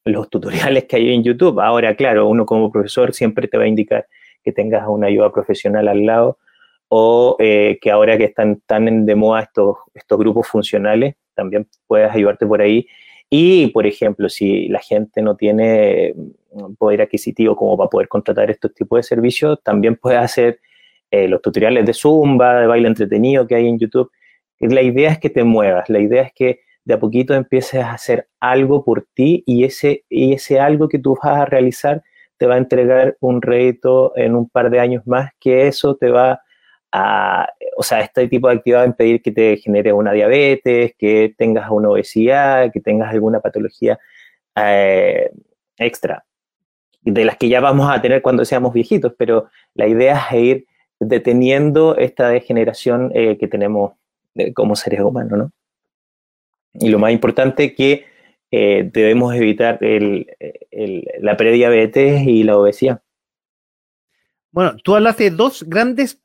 los 0.04 0.28
tutoriales 0.30 0.84
que 0.84 0.96
hay 0.96 1.12
en 1.12 1.22
YouTube. 1.22 1.60
Ahora, 1.60 1.94
claro, 1.94 2.28
uno 2.28 2.46
como 2.46 2.70
profesor 2.70 3.12
siempre 3.14 3.48
te 3.48 3.58
va 3.58 3.64
a 3.64 3.68
indicar 3.68 4.06
que 4.42 4.52
tengas 4.52 4.84
una 4.88 5.06
ayuda 5.06 5.32
profesional 5.32 5.88
al 5.88 6.04
lado 6.04 6.38
o 6.88 7.36
eh, 7.38 7.78
que 7.80 7.90
ahora 7.90 8.18
que 8.18 8.24
están 8.24 8.60
tan 8.66 9.06
de 9.06 9.14
moda 9.14 9.42
estos, 9.42 9.78
estos 9.94 10.18
grupos 10.18 10.46
funcionales, 10.46 11.14
también 11.34 11.66
puedes 11.86 12.10
ayudarte 12.10 12.46
por 12.46 12.60
ahí. 12.60 12.86
Y, 13.30 13.68
por 13.68 13.86
ejemplo, 13.86 14.28
si 14.28 14.68
la 14.68 14.80
gente 14.80 15.22
no 15.22 15.36
tiene 15.36 16.12
mm, 16.14 16.74
poder 16.74 17.00
adquisitivo 17.00 17.56
como 17.56 17.78
para 17.78 17.88
poder 17.88 18.08
contratar 18.08 18.50
estos 18.50 18.74
tipos 18.74 18.98
de 18.98 19.02
servicios, 19.04 19.58
también 19.62 19.96
puedes 19.96 20.18
hacer 20.18 20.60
eh, 21.10 21.28
los 21.28 21.40
tutoriales 21.40 21.86
de 21.86 21.94
Zumba, 21.94 22.60
de 22.60 22.66
baile 22.66 22.88
entretenido 22.88 23.46
que 23.46 23.54
hay 23.54 23.68
en 23.68 23.78
YouTube. 23.78 24.10
La 24.60 24.82
idea 24.82 25.12
es 25.12 25.18
que 25.18 25.30
te 25.30 25.44
muevas, 25.44 25.88
la 25.88 25.98
idea 25.98 26.22
es 26.22 26.32
que 26.34 26.60
de 26.84 26.94
a 26.94 27.00
poquito 27.00 27.34
empieces 27.34 27.82
a 27.82 27.92
hacer 27.92 28.28
algo 28.40 28.84
por 28.84 29.06
ti 29.14 29.42
y 29.46 29.64
ese, 29.64 30.04
y 30.08 30.34
ese 30.34 30.60
algo 30.60 30.88
que 30.88 30.98
tú 30.98 31.16
vas 31.22 31.40
a 31.40 31.44
realizar 31.44 32.02
te 32.36 32.46
va 32.46 32.54
a 32.54 32.58
entregar 32.58 33.16
un 33.20 33.40
rédito 33.40 34.12
en 34.16 34.34
un 34.34 34.48
par 34.48 34.70
de 34.70 34.80
años 34.80 35.06
más, 35.06 35.30
que 35.38 35.68
eso 35.68 35.96
te 35.96 36.10
va 36.10 36.40
o 37.76 37.82
sea, 37.82 38.00
este 38.00 38.28
tipo 38.28 38.48
de 38.48 38.54
actividad 38.54 38.80
va 38.80 38.84
a 38.84 38.86
impedir 38.86 39.22
que 39.22 39.32
te 39.32 39.56
genere 39.56 39.92
una 39.92 40.12
diabetes, 40.12 40.92
que 40.98 41.34
tengas 41.38 41.70
una 41.70 41.88
obesidad, 41.90 42.70
que 42.70 42.80
tengas 42.80 43.10
alguna 43.10 43.40
patología 43.40 43.98
eh, 44.56 45.30
extra, 45.78 46.24
de 47.00 47.24
las 47.24 47.36
que 47.38 47.48
ya 47.48 47.60
vamos 47.60 47.90
a 47.90 48.00
tener 48.02 48.20
cuando 48.20 48.44
seamos 48.44 48.74
viejitos, 48.74 49.14
pero 49.16 49.48
la 49.74 49.88
idea 49.88 50.22
es 50.30 50.38
ir 50.38 50.66
deteniendo 51.00 51.96
esta 51.96 52.28
degeneración 52.28 53.10
eh, 53.14 53.38
que 53.38 53.48
tenemos 53.48 53.94
como 54.54 54.76
seres 54.76 55.00
humanos, 55.00 55.38
¿no? 55.38 55.52
Y 56.74 56.88
lo 56.88 56.98
más 56.98 57.12
importante 57.12 57.74
que 57.74 58.06
eh, 58.50 58.88
debemos 58.92 59.34
evitar 59.34 59.78
la 59.80 61.36
prediabetes 61.36 62.22
y 62.26 62.42
la 62.42 62.58
obesidad. 62.58 63.02
Bueno, 64.50 64.76
tú 64.82 64.94
hablaste 64.94 65.24
de 65.24 65.30
dos 65.30 65.64
grandes 65.66 66.20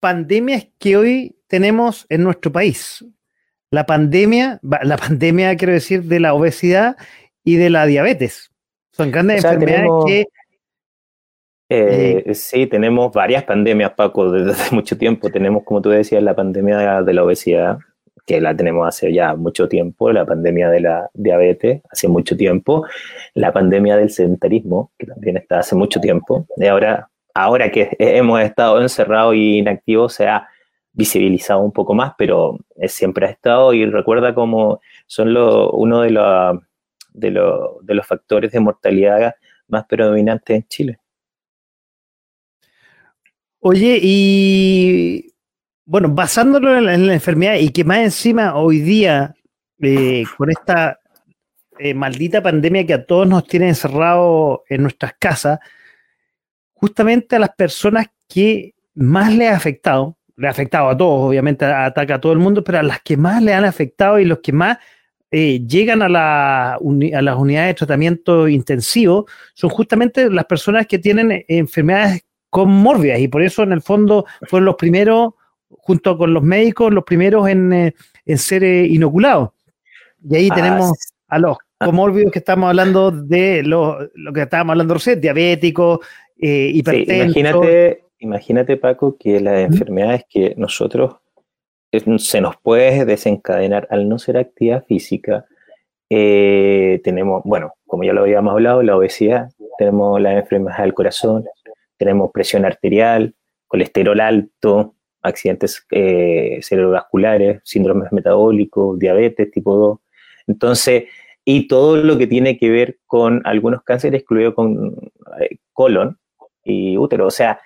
pandemias 0.00 0.68
que 0.78 0.96
hoy 0.96 1.36
tenemos 1.46 2.06
en 2.08 2.22
nuestro 2.22 2.50
país. 2.50 3.04
La 3.70 3.84
pandemia, 3.84 4.60
la 4.62 4.96
pandemia 4.96 5.56
quiero 5.56 5.74
decir, 5.74 6.04
de 6.04 6.20
la 6.20 6.32
obesidad 6.32 6.96
y 7.44 7.56
de 7.56 7.70
la 7.70 7.86
diabetes. 7.86 8.50
Son 8.92 9.10
grandes 9.10 9.44
enfermedades 9.44 9.90
que... 10.06 10.20
Eh, 11.68 12.22
eh, 12.24 12.34
sí, 12.34 12.66
tenemos 12.66 13.12
varias 13.12 13.42
pandemias, 13.42 13.92
Paco, 13.92 14.30
desde 14.30 14.52
hace 14.52 14.74
mucho 14.74 14.96
tiempo. 14.96 15.28
Tenemos, 15.30 15.64
como 15.64 15.82
tú 15.82 15.90
decías, 15.90 16.22
la 16.22 16.34
pandemia 16.34 17.02
de 17.02 17.12
la 17.12 17.24
obesidad, 17.24 17.78
que 18.26 18.40
la 18.40 18.56
tenemos 18.56 18.88
hace 18.88 19.12
ya 19.12 19.34
mucho 19.36 19.68
tiempo, 19.68 20.10
la 20.12 20.26
pandemia 20.26 20.68
de 20.68 20.80
la 20.80 21.10
diabetes, 21.14 21.82
hace 21.90 22.08
mucho 22.08 22.36
tiempo, 22.36 22.84
la 23.34 23.52
pandemia 23.52 23.96
del 23.96 24.10
sedentarismo, 24.10 24.90
que 24.98 25.06
también 25.06 25.36
está 25.36 25.60
hace 25.60 25.76
mucho 25.76 26.00
tiempo, 26.00 26.46
y 26.56 26.66
ahora 26.66 27.08
ahora 27.36 27.70
que 27.70 27.90
hemos 27.98 28.40
estado 28.40 28.80
encerrados 28.80 29.34
y 29.34 29.58
inactivos 29.58 30.14
se 30.14 30.26
ha 30.26 30.48
visibilizado 30.92 31.60
un 31.60 31.72
poco 31.72 31.92
más, 31.92 32.14
pero 32.16 32.58
siempre 32.86 33.26
ha 33.26 33.30
estado 33.30 33.74
y 33.74 33.84
recuerda 33.84 34.34
cómo 34.34 34.80
son 35.06 35.36
uno 35.36 36.00
de, 36.00 36.60
de, 37.12 37.30
los 37.30 38.06
factores 38.06 38.52
de 38.52 38.60
mortalidad 38.60 39.34
más 39.68 39.84
predominantes 39.84 40.56
en 40.56 40.66
Chile. 40.68 40.98
Oye, 43.60 43.98
y 44.00 45.34
bueno, 45.86 46.08
basándolo 46.10 46.76
en 46.76 47.06
la, 47.06 47.14
enfermedad 47.14 47.54
y 47.54 47.70
que 47.70 47.84
más 47.84 47.98
encima 47.98 48.56
hoy 48.56 48.80
día, 48.80 49.34
eh, 49.80 50.24
con 50.36 50.50
esta 50.50 50.98
eh, 51.78 51.94
maldita 51.94 52.42
pandemia 52.42 52.84
que 52.84 52.94
a 52.94 53.06
todos 53.06 53.26
nos 53.28 53.46
tiene 53.46 53.68
encerrados 53.68 54.60
en 54.68 54.82
nuestras 54.82 55.14
casas, 55.18 55.60
justamente 56.74 57.36
a 57.36 57.38
las 57.38 57.50
personas 57.50 58.08
que 58.28 58.74
más 58.94 59.32
le 59.32 59.48
ha 59.48 59.56
afectado, 59.56 60.16
le 60.36 60.48
ha 60.48 60.50
afectado 60.50 60.88
a 60.88 60.96
todos, 60.96 61.28
obviamente 61.28 61.64
ataca 61.64 62.16
a 62.16 62.20
todo 62.20 62.32
el 62.32 62.40
mundo, 62.40 62.64
pero 62.64 62.80
a 62.80 62.82
las 62.82 63.00
que 63.02 63.16
más 63.16 63.40
le 63.40 63.54
han 63.54 63.64
afectado 63.64 64.18
y 64.18 64.24
los 64.24 64.40
que 64.40 64.52
más 64.52 64.78
eh, 65.30 65.64
llegan 65.66 66.02
a, 66.02 66.08
la, 66.08 66.74
a, 66.74 67.22
las 67.22 67.36
unidades 67.36 67.68
de 67.70 67.74
tratamiento 67.74 68.48
intensivo 68.48 69.26
son 69.54 69.70
justamente 69.70 70.30
las 70.30 70.46
personas 70.46 70.86
que 70.86 70.98
tienen 70.98 71.44
enfermedades 71.48 72.24
conmórbidas 72.50 73.20
y 73.20 73.28
por 73.28 73.42
eso 73.42 73.62
en 73.62 73.72
el 73.72 73.82
fondo 73.82 74.24
fueron 74.48 74.66
los 74.66 74.76
primeros, 74.76 75.34
junto 75.70 76.16
con 76.18 76.34
los 76.34 76.42
médicos, 76.42 76.92
los 76.92 77.04
primeros 77.04 77.48
en, 77.48 77.72
eh, 77.72 77.94
ser 78.36 78.64
eh, 78.64 78.86
inoculados. 78.86 79.50
Y 80.28 80.36
ahí 80.36 80.48
tenemos 80.50 80.92
a 81.28 81.38
los 81.38 81.56
ah. 81.78 81.86
comórbidos 81.86 82.32
que 82.32 82.38
estamos 82.40 82.68
hablando 82.68 83.10
de 83.10 83.62
lo, 83.62 83.98
lo 84.14 84.32
que 84.32 84.42
estábamos 84.42 84.72
hablando 84.72 84.94
recién, 84.94 85.20
diabéticos, 85.20 86.00
eh, 86.38 86.72
imagínate, 86.74 88.04
imagínate, 88.18 88.76
Paco, 88.76 89.16
que 89.18 89.40
las 89.40 89.60
enfermedades 89.60 90.24
que 90.28 90.54
nosotros 90.56 91.16
se 92.18 92.40
nos 92.40 92.56
puede 92.58 93.04
desencadenar 93.04 93.86
al 93.90 94.08
no 94.08 94.18
ser 94.18 94.36
actividad 94.36 94.84
física, 94.84 95.46
eh, 96.10 97.00
tenemos, 97.04 97.42
bueno, 97.44 97.72
como 97.86 98.04
ya 98.04 98.12
lo 98.12 98.22
habíamos 98.22 98.52
hablado, 98.52 98.82
la 98.82 98.96
obesidad, 98.96 99.50
tenemos 99.78 100.20
las 100.20 100.36
enfermedades 100.36 100.82
del 100.82 100.94
corazón, 100.94 101.44
tenemos 101.96 102.30
presión 102.32 102.64
arterial, 102.66 103.34
colesterol 103.66 104.20
alto, 104.20 104.94
accidentes 105.22 105.86
eh, 105.90 106.60
cerebrovasculares, 106.62 107.60
síndromes 107.64 108.12
metabólicos, 108.12 108.98
diabetes 108.98 109.50
tipo 109.50 109.74
2. 109.76 109.98
Entonces, 110.46 111.04
y 111.44 111.68
todo 111.68 111.96
lo 111.96 112.18
que 112.18 112.26
tiene 112.26 112.58
que 112.58 112.70
ver 112.70 112.98
con 113.06 113.42
algunos 113.44 113.82
cánceres, 113.82 114.22
incluido 114.22 114.54
con 114.54 114.96
colon, 115.72 116.18
y 116.66 116.98
útero. 116.98 117.26
O 117.26 117.30
sea, 117.30 117.60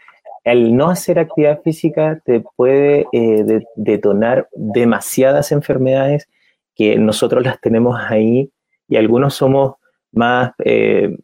el 0.45 0.77
no 0.77 0.91
hacer 0.91 1.19
actividad 1.19 1.63
física 1.63 2.21
te 2.25 2.41
puede 2.57 3.07
eh, 3.13 3.63
detonar 3.75 4.49
demasiadas 4.53 5.51
enfermedades 5.53 6.29
que 6.75 6.97
nosotros 6.97 7.45
las 7.45 7.61
tenemos 7.61 7.99
ahí 7.99 8.53
y 8.89 8.97
algunos 8.97 9.35
somos 9.35 9.75
más, 10.13 10.53
eh, 10.65 11.17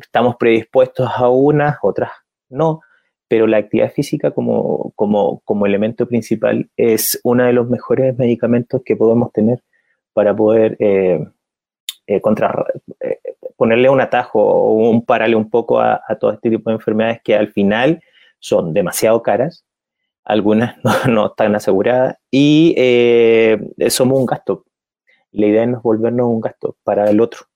estamos 0.00 0.36
predispuestos 0.36 1.08
a 1.14 1.28
unas, 1.28 1.78
otras 1.82 2.10
no, 2.48 2.80
pero 3.28 3.46
la 3.46 3.58
actividad 3.58 3.92
física 3.92 4.30
como, 4.32 4.92
como, 4.96 5.40
como 5.44 5.66
elemento 5.66 6.06
principal 6.06 6.70
es 6.76 7.20
uno 7.24 7.44
de 7.44 7.52
los 7.52 7.68
mejores 7.68 8.16
medicamentos 8.18 8.82
que 8.84 8.96
podemos 8.96 9.32
tener 9.32 9.62
para 10.12 10.34
poder 10.34 10.76
eh, 10.78 11.24
eh, 12.06 12.20
contra, 12.20 12.66
ponerle 13.56 13.88
un 13.88 14.00
atajo 14.00 14.40
o 14.40 14.90
un 14.90 15.04
parale 15.04 15.36
un 15.36 15.50
poco 15.50 15.80
a, 15.80 16.00
todo 16.20 16.32
este 16.32 16.50
tipo 16.50 16.70
de 16.70 16.76
enfermedades 16.76 17.20
que 17.24 17.34
al 17.34 17.48
final 17.48 18.02
son 18.38 18.74
demasiado 18.74 19.22
caras, 19.22 19.64
algunas 20.24 20.76
no, 21.08 21.26
están 21.26 21.54
aseguradas 21.54 22.16
y 22.30 22.76
somos 23.88 24.18
un 24.18 24.26
gasto. 24.26 24.64
La 25.32 25.46
idea 25.46 25.64
es 25.64 25.68
no 25.68 25.80
volvernos 25.80 26.28
un 26.28 26.40
gasto 26.40 26.76
para 26.84 27.10
el 27.10 27.20
otro. 27.20 27.46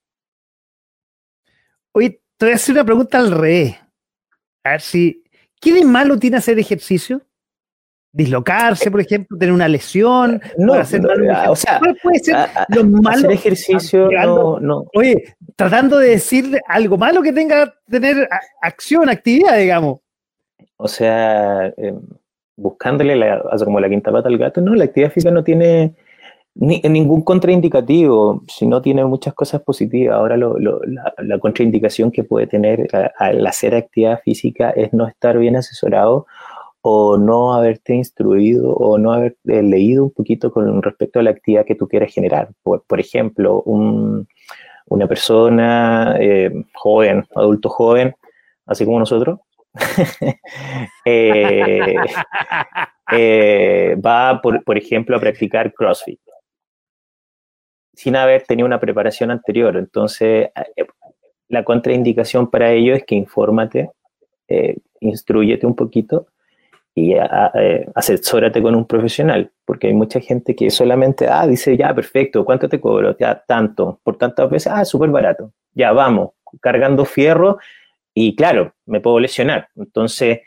Oye, 1.93 2.21
te 2.37 2.47
voy 2.47 2.53
a 2.53 2.55
hacer 2.57 2.75
una 2.75 2.85
pregunta 2.85 3.19
al 3.19 3.31
revés. 3.31 3.77
A 4.65 4.71
ver 4.71 4.81
si. 4.81 5.25
¿Qué 5.61 5.73
de 5.73 5.85
malo 5.85 6.19
tiene 6.19 6.37
hacer 6.37 6.59
ejercicio? 6.59 7.23
dislocarse, 8.13 8.91
por 8.91 9.01
ejemplo, 9.01 9.37
tener 9.39 9.53
una 9.53 9.69
lesión, 9.69 10.41
no, 10.57 10.75
hacer 10.75 11.03
o 11.49 11.55
sea, 11.55 11.79
¿cuál 11.79 11.97
puede 12.03 12.19
ser 12.19 12.37
lo 12.69 12.85
malo? 12.85 13.19
Hacer 13.19 13.33
ejercicio, 13.33 14.11
no, 14.11 14.59
no. 14.59 14.87
Oye, 14.95 15.37
tratando 15.57 15.99
de 15.99 16.11
decir 16.11 16.59
algo 16.67 16.97
malo 16.97 17.23
que 17.23 17.33
tenga 17.33 17.73
tener 17.89 18.29
acción, 18.63 19.09
actividad, 19.09 19.57
digamos. 19.59 20.01
O 20.79 20.89
sea, 20.89 21.67
eh, 21.77 21.95
buscándole 22.57 23.15
la, 23.15 23.43
como 23.65 23.79
la 23.79 23.89
quinta 23.89 24.11
pata 24.11 24.29
al 24.29 24.39
gato, 24.39 24.61
no, 24.61 24.75
la 24.75 24.85
actividad 24.85 25.13
física 25.13 25.33
no 25.33 25.45
tiene 25.45 25.95
ni, 26.59 26.81
ningún 26.81 27.23
contraindicativo, 27.23 28.43
si 28.49 28.67
no 28.67 28.83
tiene 28.83 29.05
muchas 29.05 29.33
cosas 29.35 29.63
positivas. 29.63 30.17
Ahora 30.17 30.37
la, 30.37 31.39
contraindicación 31.39 32.11
que 32.11 32.25
puede 32.25 32.47
tener 32.49 32.89
al 33.19 33.47
hacer 33.47 33.75
actividad 33.75 34.21
física 34.25 34.71
es 34.71 34.93
no 34.93 35.07
estar 35.07 35.39
bien 35.39 35.57
asesorado 35.57 36.27
o 36.81 37.17
no 37.17 37.55
haberte 37.55 37.95
instruido 37.95 38.73
o 38.73 38.99
no 38.99 39.13
haber 39.13 39.37
eh, 39.47 39.63
leído 39.63 40.05
un 40.05 40.11
poquito 40.11 40.51
con 40.53 40.83
respecto 40.83 41.21
a 41.21 41.23
la 41.23 41.31
actividad 41.31 41.65
que 41.65 41.75
tú 41.77 41.87
quieres 41.87 42.13
generar. 42.13 42.51
Por, 42.63 42.83
por 42.85 42.99
ejemplo, 43.01 43.63
una 43.63 45.07
persona 45.07 46.17
eh, 46.19 46.51
joven, 46.75 47.25
adulto 47.37 47.69
joven, 47.69 48.15
así 48.67 48.85
como 48.85 48.99
nosotros, 48.99 49.39
eh, 51.05 51.95
va, 54.05 54.41
por, 54.43 54.65
por, 54.65 54.77
ejemplo, 54.77 55.17
a 55.17 55.21
practicar 55.21 55.73
CrossFit 55.73 56.19
sin 57.99 58.15
haber 58.15 58.45
tenido 58.45 58.65
una 58.65 58.79
preparación 58.79 59.33
anterior. 59.33 59.77
Entonces, 59.77 60.51
eh, 60.77 60.87
la 61.49 61.65
contraindicación 61.65 62.49
para 62.49 62.71
ello 62.71 62.95
es 62.95 63.05
que 63.05 63.17
infórmate, 63.17 63.91
eh, 64.47 64.77
instruyete 65.01 65.67
un 65.67 65.75
poquito 65.75 66.29
y 66.95 67.15
eh, 67.15 67.91
asesórate 67.97 68.63
con 68.63 68.77
un 68.77 68.87
profesional, 68.87 69.51
porque 69.65 69.89
hay 69.89 69.95
mucha 69.95 70.21
gente 70.21 70.55
que 70.55 70.71
solamente, 70.71 71.27
ah, 71.29 71.45
dice, 71.49 71.77
ya, 71.77 71.93
perfecto, 71.93 72.45
¿cuánto 72.45 72.69
te 72.69 72.81
cobro? 72.81 73.17
Ya, 73.19 73.43
tanto, 73.45 73.99
por 74.05 74.17
tantas 74.17 74.49
veces, 74.49 74.73
ah, 74.73 74.85
súper 74.85 75.11
barato, 75.11 75.53
ya, 75.73 75.91
vamos, 75.91 76.31
cargando 76.61 77.05
fierro 77.05 77.59
y 78.15 78.37
claro, 78.37 78.75
me 78.87 79.01
puedo 79.01 79.19
lesionar. 79.19 79.71
Entonces, 79.75 80.43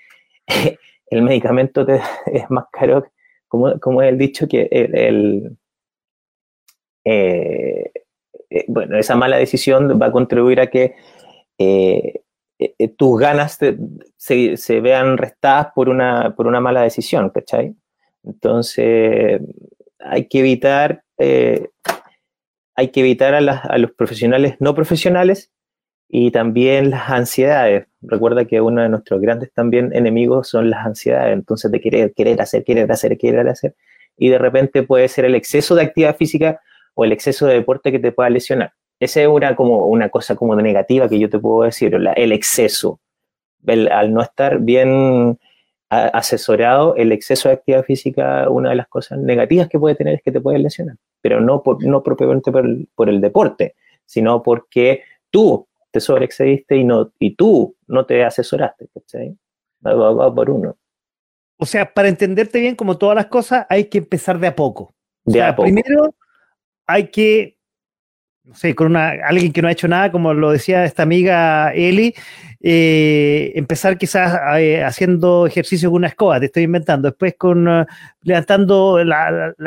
el 1.09 1.21
medicamento 1.21 1.85
es 2.27 2.49
más 2.49 2.65
caro, 2.71 3.03
como, 3.49 3.77
como 3.81 4.01
es 4.01 4.07
el 4.07 4.17
dicho, 4.17 4.47
que 4.47 4.69
el 4.71 5.57
eh, 7.03 7.91
bueno, 8.67 8.97
esa 8.97 9.15
mala 9.15 9.37
decisión 9.37 9.99
va 10.01 10.07
a 10.07 10.11
contribuir 10.11 10.59
a 10.59 10.67
que 10.67 10.95
eh, 11.57 12.21
tus 12.97 13.19
ganas 13.19 13.57
se, 14.17 14.81
vean 14.81 15.17
restadas 15.17 15.67
por 15.73 15.89
una, 15.89 16.35
por 16.35 16.47
una 16.47 16.59
mala 16.59 16.83
decisión, 16.83 17.29
¿cachai? 17.29 17.75
Entonces, 18.23 19.41
hay 19.99 20.27
que 20.27 20.39
evitar, 20.39 21.03
hay 21.17 22.87
que 22.89 22.99
evitar 22.99 23.33
a, 23.33 23.37
a, 23.37 23.77
los 23.77 23.91
profesionales 23.91 24.57
no 24.59 24.75
profesionales 24.75 25.51
y 26.13 26.31
también 26.31 26.89
las 26.89 27.09
ansiedades. 27.09 27.87
Recuerda 28.01 28.45
que 28.45 28.59
uno 28.59 28.81
de 28.81 28.89
nuestros 28.89 29.21
grandes 29.21 29.51
también 29.53 29.95
enemigos 29.95 30.49
son 30.49 30.69
las 30.69 30.85
ansiedades, 30.85 31.33
entonces 31.33 31.71
de 31.71 31.79
querer, 31.79 32.13
querer 32.13 32.41
hacer, 32.41 32.65
querer 32.65 32.91
hacer, 32.91 33.17
querer 33.17 33.47
hacer, 33.47 33.75
y 34.17 34.29
de 34.29 34.37
repente 34.37 34.83
puede 34.83 35.07
ser 35.07 35.25
el 35.25 35.35
exceso 35.35 35.73
de 35.73 35.83
actividad 35.83 36.17
física 36.17 36.59
o 36.93 37.05
el 37.05 37.11
exceso 37.11 37.47
de 37.47 37.55
deporte 37.55 37.91
que 37.91 37.99
te 37.99 38.11
pueda 38.11 38.29
lesionar. 38.29 38.73
Esa 38.99 39.21
es 39.21 39.27
una, 39.27 39.55
como, 39.55 39.87
una 39.87 40.09
cosa 40.09 40.35
como 40.35 40.55
negativa 40.55 41.09
que 41.09 41.19
yo 41.19 41.29
te 41.29 41.39
puedo 41.39 41.63
decir, 41.63 41.95
el 41.95 42.31
exceso. 42.31 42.99
al 43.65 44.13
no 44.13 44.21
estar 44.21 44.59
bien 44.59 45.39
asesorado, 45.89 46.95
el 46.95 47.11
exceso 47.11 47.49
de 47.49 47.55
actividad 47.55 47.83
física, 47.83 48.49
una 48.49 48.69
de 48.69 48.75
las 48.75 48.87
cosas 48.87 49.19
negativas 49.19 49.67
que 49.67 49.77
puede 49.77 49.95
tener 49.95 50.15
es 50.15 50.21
que 50.21 50.31
te 50.31 50.39
puede 50.39 50.57
lesionar, 50.57 50.95
pero 51.19 51.41
no, 51.41 51.63
por, 51.63 51.83
no 51.83 52.01
propiamente 52.01 52.49
por 52.49 53.09
el, 53.09 53.21
deporte, 53.21 53.75
sino 54.05 54.41
porque 54.41 55.03
tú 55.29 55.67
te 55.91 55.99
sobreexcediste 55.99 56.77
y, 56.77 56.85
no, 56.85 57.11
y 57.19 57.35
tú 57.35 57.75
no 57.87 58.05
te 58.05 58.23
asesoraste. 58.23 58.87
Va, 59.85 60.33
por 60.33 60.49
uno. 60.49 60.77
O 61.57 61.65
sea, 61.65 61.93
para 61.93 62.07
entenderte 62.07 62.59
bien, 62.59 62.75
como 62.75 62.97
todas 62.97 63.15
las 63.15 63.25
cosas, 63.25 63.65
hay 63.69 63.85
que 63.85 63.97
empezar 63.97 64.39
de 64.39 64.47
a 64.47 64.55
poco. 64.55 64.93
De 65.25 65.41
a 65.41 65.53
poco. 65.53 65.63
Primero, 65.63 66.15
hay 66.91 67.07
que, 67.07 67.57
no 68.43 68.55
sé, 68.55 68.75
con 68.75 68.87
una, 68.87 69.11
alguien 69.25 69.51
que 69.51 69.61
no 69.61 69.67
ha 69.67 69.71
hecho 69.71 69.87
nada, 69.87 70.11
como 70.11 70.33
lo 70.33 70.51
decía 70.51 70.85
esta 70.85 71.03
amiga 71.03 71.73
Eli, 71.73 72.13
eh, 72.61 73.51
empezar 73.55 73.97
quizás 73.97 74.39
eh, 74.59 74.83
haciendo 74.83 75.47
ejercicio 75.47 75.89
con 75.89 75.97
una 75.97 76.07
escoba, 76.07 76.39
te 76.39 76.45
estoy 76.45 76.63
inventando, 76.63 77.09
después 77.09 77.35
con 77.37 77.67
uh, 77.67 77.85
levantando 78.21 78.99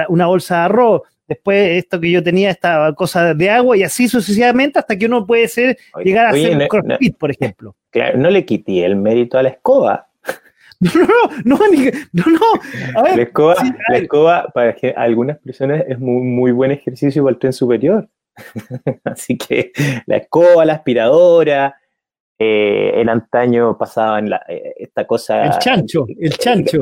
una 0.09 0.27
bolsa 0.27 0.59
de 0.59 0.63
arroz, 0.63 1.03
después 1.27 1.71
esto 1.79 1.99
que 2.01 2.11
yo 2.11 2.23
tenía, 2.23 2.51
esta 2.51 2.93
cosa 2.95 3.35
de 3.35 3.51
agua, 3.51 3.77
y 3.77 3.83
así 3.83 4.09
sucesivamente 4.09 4.79
hasta 4.79 4.97
que 4.97 5.07
uno 5.07 5.27
puede 5.27 5.49
ser, 5.49 5.77
llegar 6.05 6.27
a 6.27 6.31
hacer 6.31 6.57
un 6.57 6.69
crossfit, 6.69 7.17
por 7.17 7.31
ejemplo. 7.31 7.75
Claro, 7.91 8.19
no 8.19 8.31
le 8.31 8.45
quité 8.45 8.85
el 8.85 8.97
mérito 8.97 9.39
a 9.39 9.43
la 9.43 9.49
escoba. 9.51 10.09
No, 11.45 11.59
no, 11.59 11.59
no, 11.59 11.67
no, 12.13 12.25
no. 12.27 13.15
la 13.17 13.23
escoba, 13.23 13.57
la 13.89 13.99
escoba 13.99 14.47
para 14.53 14.77
algunas 14.97 15.39
personas 15.39 15.85
es 15.89 15.99
muy, 15.99 16.23
muy 16.23 16.53
buen 16.53 16.71
ejercicio 16.71 17.23
para 17.23 17.33
el 17.35 17.39
tren 17.39 17.53
superior. 17.53 18.09
Así 19.05 19.39
que 19.39 19.73
la 20.07 20.17
escoba, 20.17 20.65
la 20.65 20.75
aspiradora, 20.75 21.77
eh, 22.39 22.93
el 22.97 23.09
antaño 23.09 23.79
pasaban 23.79 24.29
la, 24.29 24.43
eh, 24.49 24.75
esta 24.77 25.07
cosa. 25.07 25.45
El 25.45 25.59
chancho, 25.59 26.07
el 26.19 26.37
chancho. 26.37 26.81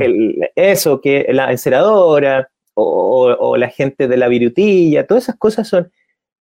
eso, 0.56 1.00
que 1.00 1.26
la 1.30 1.50
enceradora 1.50 2.48
o, 2.74 3.56
la 3.56 3.68
gente 3.68 4.08
de 4.08 4.16
la 4.16 4.28
virutilla, 4.28 5.06
todas 5.06 5.24
esas 5.24 5.36
cosas 5.36 5.68
son, 5.68 5.92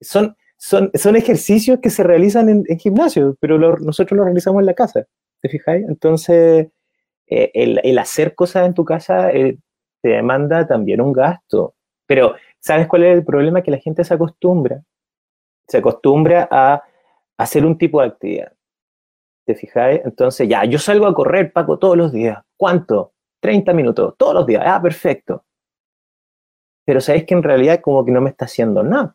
son, 0.02 0.36
son, 0.58 0.90
son 0.96 1.16
ejercicios 1.16 1.80
que 1.80 1.92
se 1.92 2.04
realizan 2.04 2.50
en, 2.50 2.80
gimnasio, 2.80 3.38
pero 3.40 3.60
nosotros 3.60 4.18
los 4.18 4.26
realizamos 4.26 4.62
en 4.62 4.66
la 4.66 4.74
casa. 4.74 5.06
¿Te 5.42 5.50
fijáis? 5.50 5.86
Entonces, 5.88 6.68
eh, 7.28 7.52
el, 7.54 7.98
hacer 7.98 8.36
cosas 8.36 8.66
en 8.66 8.74
tu 8.74 8.86
casa 8.86 9.32
eh, 9.32 9.58
te 10.02 10.10
demanda 10.10 10.66
también 10.66 11.02
un 11.02 11.12
gasto. 11.12 11.76
Pero, 12.06 12.36
¿sabes 12.60 12.88
cuál 12.88 13.04
es 13.04 13.18
el 13.18 13.26
problema? 13.26 13.62
Que 13.62 13.72
la 13.72 13.78
gente 13.78 14.04
se 14.04 14.14
acostumbra. 14.14 14.82
Se 15.68 15.80
acostumbra 15.80 16.48
a 16.50 16.84
hacer 17.38 17.66
un 17.66 17.78
tipo 17.78 18.02
de 18.02 18.08
actividad. 18.08 18.54
¿Te 19.46 19.56
fijáis? 19.56 20.02
Entonces, 20.06 20.48
ya, 20.48 20.64
yo 20.66 20.80
salgo 20.80 21.06
a 21.06 21.14
correr, 21.14 21.52
Paco, 21.52 21.78
todos 21.78 21.98
los 21.98 22.12
días. 22.12 22.40
¿Cuánto? 22.56 23.14
30 23.42 23.74
minutos, 23.74 24.16
todos 24.18 24.34
los 24.34 24.46
días. 24.46 24.64
Ah, 24.66 24.82
perfecto. 24.82 25.44
Pero 26.86 27.02
sabéis 27.02 27.26
que 27.26 27.34
en 27.34 27.44
realidad 27.44 27.82
como 27.82 28.06
que 28.06 28.12
no 28.12 28.22
me 28.22 28.30
está 28.30 28.46
haciendo 28.46 28.82
nada. 28.84 29.14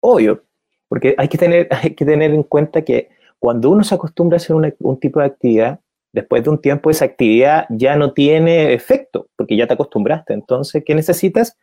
Obvio. 0.00 0.44
Porque 0.88 1.14
hay 1.18 1.28
que, 1.28 1.38
tener, 1.38 1.68
hay 1.82 1.94
que 1.94 2.04
tener 2.04 2.32
en 2.32 2.44
cuenta 2.44 2.82
que 2.82 3.10
cuando 3.38 3.70
uno 3.70 3.84
se 3.84 3.94
acostumbra 3.94 4.36
a 4.36 4.38
hacer 4.38 4.56
un 4.56 5.00
tipo 5.00 5.20
de 5.20 5.26
actividad, 5.26 5.80
después 6.18 6.42
de 6.42 6.50
un 6.50 6.60
tiempo 6.60 6.90
esa 6.90 7.04
actividad 7.04 7.66
ya 7.70 7.94
no 7.96 8.12
tiene 8.12 8.74
efecto, 8.74 9.28
porque 9.36 9.56
ya 9.56 9.66
te 9.66 9.74
acostumbraste. 9.74 10.34
Entonces, 10.34 10.82
¿qué 10.84 10.94
necesitas? 10.94 11.56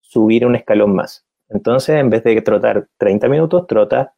Subir 0.00 0.46
un 0.46 0.54
escalón 0.54 0.94
más. 0.94 1.26
Entonces, 1.48 1.96
en 1.96 2.08
vez 2.08 2.22
de 2.22 2.40
trotar 2.40 2.86
30 2.98 3.28
minutos, 3.28 3.66
trota 3.66 4.14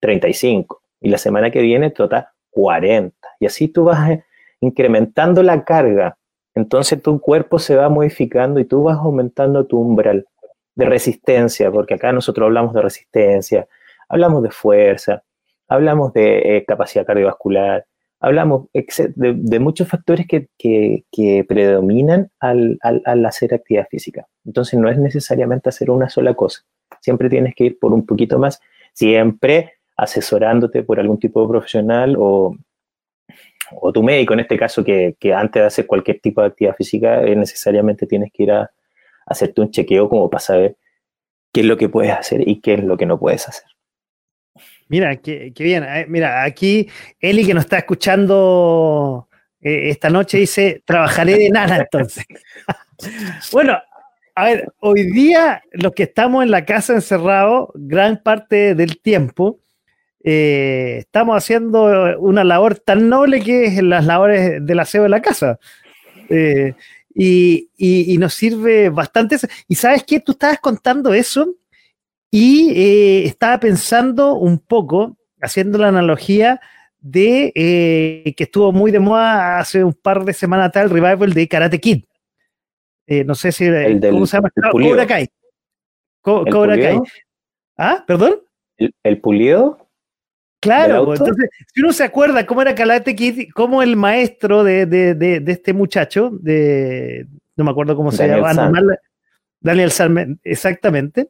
35. 0.00 0.82
Y 1.00 1.10
la 1.10 1.18
semana 1.18 1.50
que 1.50 1.62
viene 1.62 1.90
trota 1.90 2.32
40. 2.50 3.16
Y 3.38 3.46
así 3.46 3.68
tú 3.68 3.84
vas 3.84 4.10
eh, 4.10 4.24
incrementando 4.60 5.42
la 5.44 5.64
carga. 5.64 6.18
Entonces 6.54 7.00
tu 7.00 7.20
cuerpo 7.20 7.60
se 7.60 7.76
va 7.76 7.88
modificando 7.88 8.58
y 8.58 8.64
tú 8.64 8.82
vas 8.82 8.98
aumentando 8.98 9.66
tu 9.66 9.78
umbral 9.78 10.26
de 10.74 10.84
resistencia, 10.84 11.70
porque 11.70 11.94
acá 11.94 12.12
nosotros 12.12 12.46
hablamos 12.46 12.74
de 12.74 12.82
resistencia, 12.82 13.68
hablamos 14.08 14.42
de 14.42 14.50
fuerza, 14.50 15.22
hablamos 15.68 16.12
de 16.12 16.56
eh, 16.56 16.64
capacidad 16.64 17.06
cardiovascular, 17.06 17.84
hablamos 18.20 18.66
de, 18.72 19.58
muchos 19.60 19.88
factores 19.88 20.26
que, 20.26 21.44
predominan 21.48 22.30
al, 22.40 22.78
hacer 23.26 23.54
actividad 23.54 23.86
física. 23.90 24.26
Entonces 24.44 24.78
no 24.78 24.88
es 24.88 24.98
necesariamente 24.98 25.68
hacer 25.68 25.90
una 25.90 26.08
sola 26.08 26.34
cosa, 26.34 26.62
Siempre 27.00 27.28
tienes 27.28 27.54
que 27.54 27.64
ir 27.64 27.78
por 27.78 27.92
un 27.92 28.04
poquito 28.04 28.38
más, 28.38 28.60
siempre 28.92 29.74
asesorándote 29.96 30.82
por 30.82 30.98
algún 30.98 31.18
tipo 31.18 31.42
de 31.42 31.48
profesional 31.48 32.16
o, 32.18 32.56
o 33.72 33.92
tu 33.92 34.02
médico, 34.02 34.34
en 34.34 34.40
este 34.40 34.58
caso, 34.58 34.84
que, 34.84 35.16
antes 35.34 35.62
de 35.62 35.66
hacer 35.66 35.86
cualquier 35.86 36.20
tipo 36.20 36.40
de 36.40 36.48
actividad 36.48 36.76
física, 36.76 37.22
eh, 37.22 37.36
necesariamente 37.36 38.06
tienes 38.06 38.32
que 38.32 38.44
ir 38.44 38.52
a, 38.52 38.70
hacerte 39.26 39.60
un 39.60 39.70
chequeo 39.70 40.08
como 40.08 40.30
para 40.30 40.40
saber 40.40 40.76
qué 41.52 41.60
es 41.60 41.66
lo 41.66 41.76
que 41.76 41.88
puedes 41.88 42.12
hacer 42.12 42.48
y 42.48 42.60
qué 42.60 42.74
es 42.74 42.84
lo 42.84 42.96
que 42.96 43.06
no 43.06 43.18
puedes 43.18 43.46
hacer. 43.46 43.68
Mira, 44.88 45.16
qué, 45.16 45.52
bien. 45.58 45.84
Eh, 45.84 46.06
mira, 46.08 46.42
aquí 46.42 46.88
Eli 47.20 47.46
que 47.46 47.54
nos 47.54 47.64
está 47.64 47.78
escuchando 47.78 49.28
eh, 49.60 49.90
esta 49.90 50.08
noche 50.08 50.38
dice, 50.38 50.82
trabajaré 50.84 51.36
de 51.36 51.50
nada 51.50 51.76
entonces. 51.76 52.24
bueno, 53.52 53.78
a 54.34 54.44
ver, 54.44 54.72
hoy 54.80 55.10
día 55.10 55.62
los 55.72 55.92
que 55.92 56.04
estamos 56.04 56.42
en 56.42 56.50
la 56.50 56.64
casa 56.64 56.94
encerrados, 56.94 57.68
gran 57.74 58.22
parte 58.22 58.74
del 58.74 59.00
tiempo, 59.00 59.60
eh, 60.24 60.96
estamos 61.00 61.36
haciendo 61.36 62.18
una 62.18 62.44
labor 62.44 62.78
tan 62.78 63.08
noble 63.08 63.42
que 63.42 63.66
es 63.66 63.82
las 63.82 64.06
labores 64.06 64.64
del 64.64 64.80
aseo 64.80 65.02
de 65.02 65.08
la 65.10 65.22
casa. 65.22 65.58
y, 67.14 68.16
nos 68.18 68.34
sirve 68.34 68.88
bastante. 68.88 69.36
Y 69.68 69.74
sabes 69.74 70.04
qué, 70.04 70.20
tú 70.20 70.32
estabas 70.32 70.60
contando 70.60 71.12
eso 71.12 71.54
y 72.30 72.72
eh, 72.74 73.24
estaba 73.24 73.58
pensando 73.58 74.34
un 74.34 74.58
poco, 74.58 75.16
haciendo 75.40 75.78
la 75.78 75.88
analogía 75.88 76.60
de 77.00 77.52
eh, 77.54 78.34
que 78.36 78.44
estuvo 78.44 78.72
muy 78.72 78.90
de 78.90 78.98
moda 78.98 79.58
hace 79.58 79.84
un 79.84 79.94
par 79.94 80.24
de 80.24 80.32
semanas 80.32 80.68
atrás 80.68 80.84
el 80.84 80.90
revival 80.90 81.32
de 81.32 81.48
Karate 81.48 81.80
Kid. 81.80 82.04
Eh, 83.06 83.24
no 83.24 83.34
sé 83.34 83.52
si. 83.52 83.64
El 83.64 84.00
¿Cómo 84.00 84.26
se 84.26 84.36
llama? 84.36 84.50
Cobra 84.70 85.06
Kai. 85.06 85.28
Cobra 86.20 86.76
Kai. 86.76 86.98
¿Ah? 87.76 88.04
¿Perdón? 88.06 88.42
¿El, 89.02 89.20
pulido? 89.20 89.88
Claro, 90.60 91.04
pues, 91.04 91.20
entonces, 91.20 91.48
si 91.72 91.80
uno 91.80 91.92
se 91.92 92.04
acuerda 92.04 92.44
cómo 92.44 92.62
era 92.62 92.74
Karate 92.74 93.14
Kid, 93.14 93.50
cómo 93.54 93.82
el 93.82 93.96
maestro 93.96 94.64
de, 94.64 94.86
de, 94.86 95.14
de, 95.14 95.40
de 95.40 95.52
este 95.52 95.72
muchacho, 95.72 96.30
de 96.32 97.26
no 97.56 97.64
me 97.64 97.70
acuerdo 97.70 97.96
cómo 97.96 98.12
se 98.12 98.26
llama, 98.28 98.52
Daniel 99.60 99.90
Salmen, 99.90 100.40
exactamente, 100.44 101.28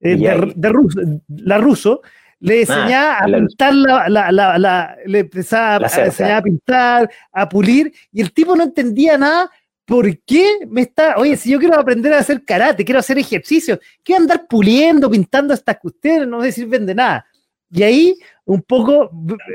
eh, 0.00 0.16
de, 0.54 0.68
ruso, 0.68 1.00
la 1.28 1.58
ruso, 1.58 2.02
le 2.40 2.54
ah, 2.54 2.60
enseñaba 2.60 3.18
a 3.18 3.26
pintar 3.26 3.74
la, 3.74 4.08
la, 4.08 4.58
la, 4.58 4.96
le 5.06 5.18
empezaba 5.20 5.86
a, 5.86 6.04
enseñar 6.04 6.38
a 6.38 6.42
pintar, 6.42 7.10
a 7.32 7.48
pulir, 7.48 7.92
y 8.12 8.20
el 8.20 8.32
tipo 8.32 8.54
no 8.54 8.64
entendía 8.64 9.18
nada. 9.18 9.50
¿Por 9.84 10.18
qué 10.20 10.66
me 10.68 10.82
está? 10.82 11.16
Oye, 11.16 11.34
si 11.36 11.50
yo 11.50 11.58
quiero 11.58 11.78
aprender 11.78 12.12
a 12.12 12.18
hacer 12.18 12.44
karate, 12.44 12.84
quiero 12.84 13.00
hacer 13.00 13.18
ejercicio, 13.18 13.80
quiero 14.02 14.20
andar 14.20 14.46
puliendo, 14.46 15.10
pintando 15.10 15.54
estas 15.54 15.78
cuestiones, 15.78 16.28
no 16.28 16.40
me 16.40 16.52
sirven 16.52 16.84
de 16.84 16.94
nada. 16.94 17.26
Y 17.70 17.82
ahí 17.82 18.18
un 18.44 18.60
poco 18.62 19.10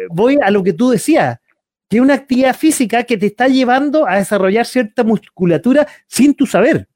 voy 0.10 0.40
a 0.42 0.50
lo 0.50 0.64
que 0.64 0.74
tú 0.74 0.90
decías, 0.90 1.40
que 1.88 1.98
es 1.98 2.02
una 2.02 2.16
actividad 2.16 2.56
física 2.56 3.04
que 3.04 3.18
te 3.18 3.28
está 3.28 3.48
llevando 3.48 4.08
a 4.08 4.18
desarrollar 4.18 4.66
cierta 4.66 5.04
musculatura 5.04 5.88
sin 6.08 6.34
tu 6.34 6.48
saber. 6.48 6.88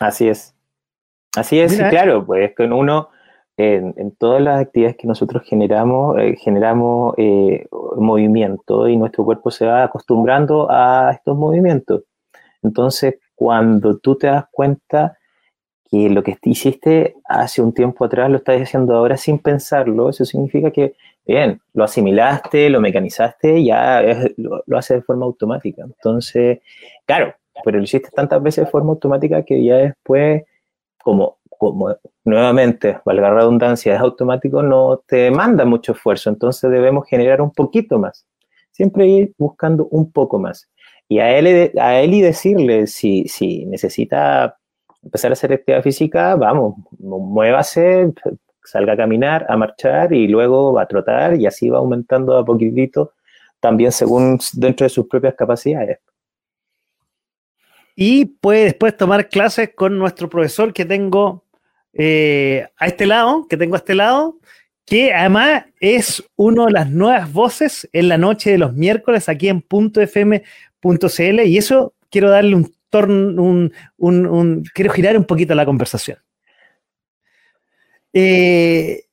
Así 0.00 0.28
es. 0.28 0.54
Así 1.36 1.60
es, 1.60 1.76
claro, 1.90 2.26
pues 2.26 2.54
con 2.56 2.72
uno, 2.72 3.08
en, 3.56 4.14
todas 4.16 4.42
las 4.42 4.60
actividades 4.60 4.96
que 4.96 5.06
nosotros 5.06 5.42
generamos, 5.44 6.18
eh, 6.18 6.36
generamos 6.36 7.14
eh, 7.18 7.66
movimiento 7.96 8.88
y 8.88 8.96
nuestro 8.96 9.24
cuerpo 9.24 9.50
se 9.50 9.66
va 9.66 9.84
acostumbrando 9.84 10.66
a 10.70 11.12
estos 11.12 11.36
movimientos. 11.36 12.02
Entonces, 12.62 13.16
cuando 13.34 13.98
tú 13.98 14.16
te 14.16 14.26
das 14.26 14.46
cuenta 14.50 15.18
que 15.90 16.08
lo 16.10 16.22
que 16.22 16.36
hiciste 16.42 17.14
hace 17.24 17.62
un 17.62 17.72
tiempo 17.74 18.04
atrás 18.04 18.30
lo 18.30 18.38
estás 18.38 18.60
haciendo 18.60 18.96
ahora 18.96 19.16
sin 19.16 19.38
pensarlo, 19.38 20.08
eso 20.08 20.24
significa 20.24 20.70
que, 20.70 20.94
bien, 21.24 21.60
lo 21.74 21.84
asimilaste, 21.84 22.70
lo 22.70 22.80
mecanizaste, 22.80 23.62
ya 23.64 24.02
lo, 24.36 24.62
lo 24.66 24.78
haces 24.78 24.98
de 24.98 25.02
forma 25.02 25.26
automática. 25.26 25.82
Entonces, 25.82 26.60
claro, 27.06 27.34
pero 27.64 27.78
lo 27.78 27.84
hiciste 27.84 28.10
tantas 28.10 28.42
veces 28.42 28.64
de 28.64 28.70
forma 28.70 28.90
automática 28.90 29.44
que 29.44 29.62
ya 29.62 29.76
después 29.76 30.42
como, 31.02 31.38
como 31.58 31.96
nuevamente, 32.24 32.98
valga 33.04 33.28
la 33.28 33.34
redundancia, 33.34 33.94
es 33.94 34.00
automático, 34.00 34.62
no 34.62 35.02
te 35.06 35.16
demanda 35.16 35.64
mucho 35.64 35.92
esfuerzo, 35.92 36.30
entonces 36.30 36.70
debemos 36.70 37.06
generar 37.08 37.40
un 37.40 37.50
poquito 37.50 37.98
más. 37.98 38.26
Siempre 38.70 39.06
ir 39.06 39.34
buscando 39.38 39.86
un 39.90 40.10
poco 40.10 40.38
más. 40.38 40.70
Y 41.08 41.18
a 41.18 41.36
él, 41.36 41.72
a 41.78 42.00
él 42.00 42.14
y 42.14 42.22
decirle, 42.22 42.86
si, 42.86 43.26
si 43.28 43.66
necesita 43.66 44.56
empezar 45.02 45.30
a 45.30 45.34
hacer 45.34 45.52
actividad 45.52 45.82
física, 45.82 46.36
vamos, 46.36 46.76
muévase, 46.98 48.12
salga 48.64 48.92
a 48.92 48.96
caminar, 48.96 49.44
a 49.48 49.56
marchar 49.56 50.12
y 50.12 50.28
luego 50.28 50.72
va 50.72 50.82
a 50.82 50.88
trotar 50.88 51.34
y 51.36 51.46
así 51.46 51.68
va 51.68 51.78
aumentando 51.78 52.36
a 52.36 52.44
poquitito, 52.44 53.14
también 53.58 53.92
según 53.92 54.38
dentro 54.54 54.84
de 54.84 54.90
sus 54.90 55.08
propias 55.08 55.34
capacidades 55.34 55.98
y 57.94 58.26
puede 58.26 58.64
después 58.64 58.96
tomar 58.96 59.28
clases 59.28 59.70
con 59.74 59.98
nuestro 59.98 60.28
profesor 60.28 60.72
que 60.72 60.84
tengo 60.84 61.44
eh, 61.92 62.66
a 62.76 62.86
este 62.86 63.06
lado, 63.06 63.46
que 63.48 63.56
tengo 63.56 63.74
a 63.74 63.78
este 63.78 63.94
lado, 63.94 64.38
que 64.86 65.12
además 65.12 65.64
es 65.80 66.24
una 66.36 66.66
de 66.66 66.72
las 66.72 66.90
nuevas 66.90 67.32
voces 67.32 67.88
en 67.92 68.08
la 68.08 68.18
noche 68.18 68.50
de 68.50 68.58
los 68.58 68.74
miércoles 68.74 69.28
aquí 69.28 69.48
en 69.48 69.64
.fm.cl 69.68 71.40
y 71.46 71.58
eso 71.58 71.94
quiero 72.10 72.30
darle 72.30 72.56
un 72.56 72.74
torno, 72.88 73.70
un, 73.96 74.64
quiero 74.74 74.92
girar 74.92 75.16
un 75.16 75.24
poquito 75.24 75.54
la 75.54 75.64
conversación. 75.64 76.18
Eh, 78.12 79.04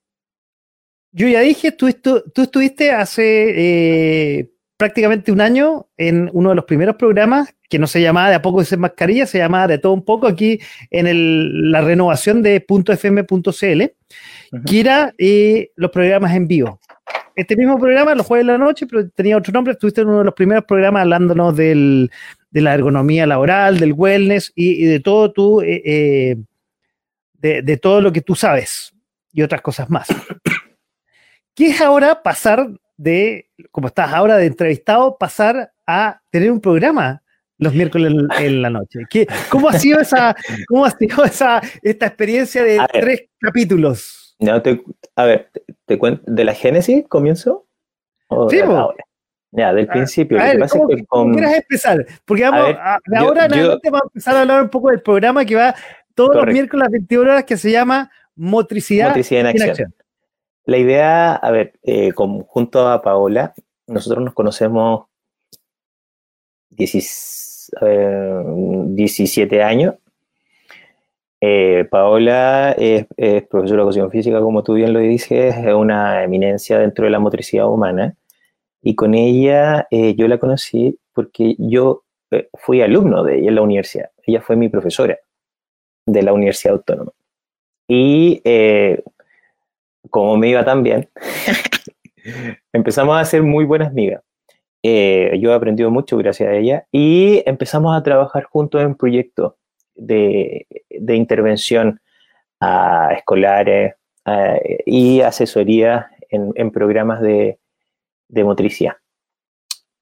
yo 1.12 1.28
ya 1.28 1.42
dije, 1.42 1.72
tú, 1.72 1.92
tú 1.94 2.42
estuviste 2.42 2.92
hace 2.92 4.40
eh, 4.40 4.52
prácticamente 4.78 5.32
un 5.32 5.42
año 5.42 5.88
en 5.98 6.30
uno 6.34 6.50
de 6.50 6.56
los 6.56 6.66
primeros 6.66 6.96
programas 6.96 7.54
que 7.68 7.80
no 7.80 7.88
se 7.88 8.02
llamaba 8.02 8.30
de 8.30 8.36
a 8.36 8.42
poco 8.42 8.64
de 8.64 8.78
mascarilla, 8.78 9.26
se 9.26 9.40
llamaba 9.40 9.68
de 9.68 9.80
todo 9.80 9.92
un 9.94 10.06
poco 10.06 10.28
aquí 10.28 10.60
en 10.92 11.72
la 11.72 11.82
renovación 11.82 12.42
de 12.44 12.66
.fm.cl, 12.66 13.84
que 14.66 14.80
era 14.80 15.14
eh, 15.18 15.72
los 15.76 15.92
programas 15.92 16.34
en 16.36 16.48
vivo. 16.48 16.80
Este 17.36 17.56
mismo 17.56 17.78
programa, 17.78 18.16
los 18.16 18.26
jueves 18.26 18.46
de 18.48 18.54
la 18.54 18.58
noche, 18.58 18.88
pero 18.88 19.10
tenía 19.10 19.38
otro 19.38 19.52
nombre, 19.52 19.74
estuviste 19.74 20.02
en 20.02 20.08
uno 20.08 20.20
de 20.20 20.26
los 20.26 20.34
primeros 20.34 20.64
programas 20.66 21.02
hablándonos 21.02 21.56
de 21.56 22.10
la 22.52 22.74
ergonomía 22.74 23.28
laboral, 23.28 23.80
del 23.80 23.94
wellness 23.94 24.52
y, 24.56 24.86
de 24.86 25.00
todo 25.00 25.32
tu, 25.32 25.62
eh, 25.62 25.82
eh, 25.86 26.38
de, 27.34 27.62
de 27.62 27.78
todo 27.78 28.02
lo 28.02 28.12
que 28.12 28.22
tú 28.22 28.36
sabes 28.36 28.94
y 29.34 29.42
otras 29.42 29.62
cosas 29.62 29.90
más. 29.90 30.08
¿Qué 31.54 31.68
es 31.68 31.82
ahora 31.82 32.22
pasar 32.24 32.70
de, 32.98 33.50
como 33.72 33.88
estás 33.88 34.12
ahora 34.12 34.38
de 34.38 34.48
entrevistado, 34.48 35.18
pasar 35.18 35.72
a 35.86 36.22
tener 36.32 36.52
un 36.52 36.60
programa 36.60 37.22
los 37.60 37.74
miércoles 37.74 38.14
en, 38.40 38.62
la 38.62 38.70
noche. 38.70 39.00
¿Qué, 39.10 39.28
¿Cómo 39.50 39.70
ha 39.70 39.74
sido 39.74 40.00
esa, 40.00 40.36
cómo 40.68 40.86
ha 40.86 40.92
sido 40.92 41.24
esa, 41.24 41.62
esta 41.82 42.08
experiencia 42.08 42.64
de 42.64 42.80
tres 42.92 43.24
capítulos? 43.40 44.36
No, 44.40 44.62
a 45.16 45.26
ver, 45.26 45.50
te, 45.86 45.98
cuento, 45.98 46.24
¿de 46.28 46.44
la 46.44 46.54
Génesis 46.54 47.06
comienzo? 47.08 47.66
Sí, 48.50 48.60
Ya, 49.52 49.74
del 49.74 49.88
principio. 49.88 50.38
¿cómo, 51.08 51.34
quieras 51.34 51.56
empezar? 51.56 52.06
Porque 52.26 52.44
vamos, 52.44 52.76
de 53.06 53.18
ahora 53.18 53.46
en 53.46 53.54
adelante 53.54 53.90
vamos 53.90 54.04
a 54.04 54.10
empezar 54.10 54.36
a 54.36 54.42
hablar 54.42 54.62
un 54.62 54.70
poco 54.70 54.90
del 54.90 55.02
programa 55.02 55.44
que 55.46 55.56
va 55.56 55.74
todos 56.14 56.36
los 56.36 56.46
miércoles 56.48 56.82
a 56.82 56.86
las 56.86 56.92
21 56.92 57.32
horas 57.32 57.44
que 57.44 57.58
se 57.58 57.72
llama 57.72 58.12
Motricidad, 58.36 59.16
en, 59.18 59.46
acción. 59.48 59.94
La 60.68 60.78
idea, 60.78 61.34
a 61.34 61.50
ver, 61.50 61.74
eh, 61.84 62.12
junto 62.12 62.88
a 62.90 63.02
Paola, 63.02 63.54
nosotros 63.88 64.26
nos 64.26 64.34
conocemos 64.34 65.06
17 66.72 69.64
años. 69.64 69.96
Eh, 71.40 71.88
Paola 71.90 72.74
es, 72.74 73.06
profesora 73.48 73.78
de 73.78 73.84
educación 73.84 74.12
física, 74.12 74.42
como 74.42 74.62
tú 74.62 74.74
bien 74.74 74.92
lo 74.92 75.00
dices, 75.00 75.56
es 75.56 75.74
una 75.74 76.26
eminencia 76.26 76.80
dentro 76.80 77.06
de 77.06 77.12
la 77.12 77.20
motricidad 77.20 77.70
humana. 77.70 78.18
Y 78.82 78.96
con 78.96 79.14
ella 79.14 79.88
eh, 79.90 80.16
yo 80.16 80.28
la 80.28 80.38
conocí 80.38 81.00
porque 81.14 81.56
yo 81.60 82.04
fui 82.56 82.82
alumno 82.82 83.24
de 83.24 83.40
ella 83.40 83.48
en 83.48 83.56
la 83.56 83.62
universidad. 83.62 84.10
Ella 84.22 84.42
fue 84.42 84.58
mi 84.58 84.68
profesora 84.68 85.18
de 86.06 86.24
la 86.24 86.34
Universidad 86.34 86.74
Autónoma. 86.74 87.14
Y 87.88 88.42
como 90.10 90.38
me 90.38 90.50
iba 90.50 90.64
tan 90.64 90.84
bien, 90.84 91.10
empezamos 92.74 93.20
a 93.20 93.26
ser 93.26 93.44
muy 93.44 93.66
buenas 93.66 93.90
amigas. 93.90 94.22
Eh, 94.84 95.38
yo 95.42 95.52
he 95.52 95.56
aprendido 95.56 95.90
mucho 95.90 96.18
gracias 96.18 96.50
a 96.50 96.54
ella 96.54 96.86
y 96.92 97.44
empezamos 97.46 97.96
a 97.98 98.04
trabajar 98.04 98.44
juntos 98.44 98.82
en 98.82 98.96
proyectos 98.96 99.54
de, 99.96 100.68
de 100.90 101.16
intervención 101.16 102.00
a 102.60 103.14
escolares 103.14 103.96
y 104.86 105.22
asesoría 105.22 106.10
en, 106.30 106.52
en 106.56 106.72
programas 106.72 107.22
de, 107.22 107.60
de 108.28 108.44
motricidad. 108.44 108.94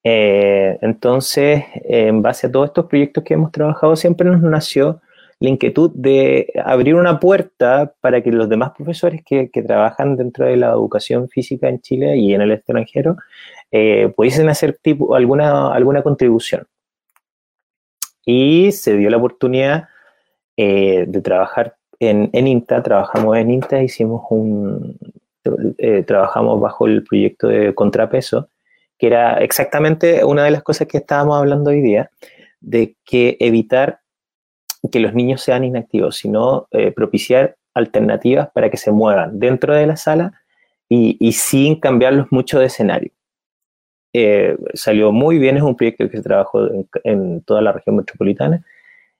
Eh, 0.03 0.77
entonces, 0.81 1.63
en 1.83 2.21
base 2.21 2.47
a 2.47 2.51
todos 2.51 2.67
estos 2.67 2.85
proyectos 2.85 3.23
que 3.23 3.33
hemos 3.33 3.51
trabajado, 3.51 3.95
siempre 3.95 4.29
nos 4.29 4.41
nació 4.41 5.01
la 5.45 5.51
inquietud 5.51 5.91
de 5.93 6.51
abrir 6.65 6.95
una 6.95 7.19
puerta 7.19 7.93
para 8.01 8.21
que 8.21 8.31
los 8.31 8.49
demás 8.49 8.71
profesores 8.75 9.21
que, 9.23 9.47
trabajan 9.65 10.17
dentro 10.17 10.45
de 10.45 10.57
la 10.57 10.71
educación 10.71 11.29
física 11.29 11.69
en 11.69 11.79
Chile 11.81 12.17
y 12.17 12.33
en 12.33 12.41
el 12.41 12.51
extranjero 12.51 13.17
eh, 13.71 14.11
pudiesen 14.15 14.49
hacer 14.49 14.77
tipo, 14.81 15.15
alguna, 15.15 15.71
alguna 15.71 16.01
contribución. 16.01 16.65
Y 18.25 18.71
se 18.71 18.97
dio 18.97 19.09
la 19.11 19.17
oportunidad 19.17 19.87
eh, 20.57 21.05
de 21.07 21.21
trabajar 21.21 21.75
en, 21.99 22.31
en, 22.33 22.47
INTA, 22.47 22.81
trabajamos 22.81 23.37
en 23.37 23.51
INTA, 23.51 23.83
hicimos 23.83 24.23
un, 24.31 24.97
eh, 25.77 26.03
trabajamos 26.03 26.59
bajo 26.59 26.87
el 26.87 27.03
proyecto 27.03 27.47
de 27.47 27.75
contrapeso, 27.75 28.49
que 28.97 29.07
era 29.07 29.43
exactamente 29.43 30.25
una 30.25 30.43
de 30.43 30.51
las 30.51 30.63
cosas 30.63 30.87
que 30.87 30.97
estábamos 30.97 31.37
hablando 31.37 31.69
hoy 31.69 31.81
día, 31.81 32.09
de 32.61 32.95
que 33.05 33.37
evitar 33.39 33.99
que 34.89 34.99
los 34.99 35.13
niños 35.13 35.41
sean 35.41 35.63
inactivos, 35.63 36.17
sino 36.17 36.67
eh, 36.71 36.91
propiciar 36.91 37.55
alternativas 37.73 38.49
para 38.53 38.69
que 38.69 38.77
se 38.77 38.91
muevan 38.91 39.39
dentro 39.39 39.73
de 39.73 39.87
la 39.87 39.95
sala 39.95 40.41
y, 40.87 41.31
sin 41.33 41.79
cambiarlos 41.79 42.27
mucho 42.31 42.59
de 42.59 42.67
escenario. 42.67 43.11
Eh, 44.13 44.55
salió 44.73 45.11
muy 45.11 45.39
bien, 45.39 45.57
es 45.57 45.63
un 45.63 45.75
proyecto 45.75 46.09
que 46.09 46.17
se 46.17 46.23
trabajó 46.23 46.67
en, 47.03 47.41
toda 47.41 47.61
la 47.61 47.71
región 47.71 47.97
metropolitana, 47.97 48.63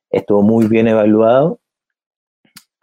estuvo 0.10 0.42
muy 0.42 0.68
bien 0.68 0.88
evaluado 0.88 1.60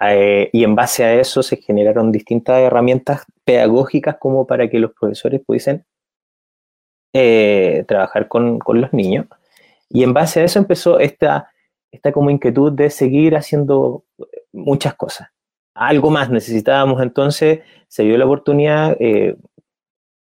eh, 0.00 0.50
y 0.52 0.64
en 0.64 0.74
base 0.74 1.04
a 1.04 1.14
eso 1.14 1.42
se 1.42 1.56
generaron 1.56 2.12
distintas 2.12 2.58
herramientas 2.58 3.24
pedagógicas 3.44 4.16
como 4.18 4.46
para 4.46 4.68
que 4.68 4.78
los 4.78 4.92
profesores 4.92 5.40
pudiesen 5.46 5.84
trabajar 7.86 8.28
con, 8.28 8.58
con 8.58 8.80
los 8.80 8.92
niños. 8.92 9.26
Y 9.88 10.02
en 10.02 10.12
base 10.14 10.40
a 10.40 10.44
eso 10.44 10.58
empezó 10.58 10.98
esta 10.98 11.51
esta 11.92 12.10
como 12.10 12.30
inquietud 12.30 12.72
de 12.72 12.90
seguir 12.90 13.36
haciendo 13.36 14.04
muchas 14.50 14.94
cosas. 14.94 15.28
Algo 15.74 16.10
más 16.10 16.30
necesitábamos, 16.30 17.00
entonces 17.02 17.60
se 17.86 18.02
dio 18.02 18.16
la 18.16 18.24
oportunidad, 18.24 18.96
eh, 18.98 19.36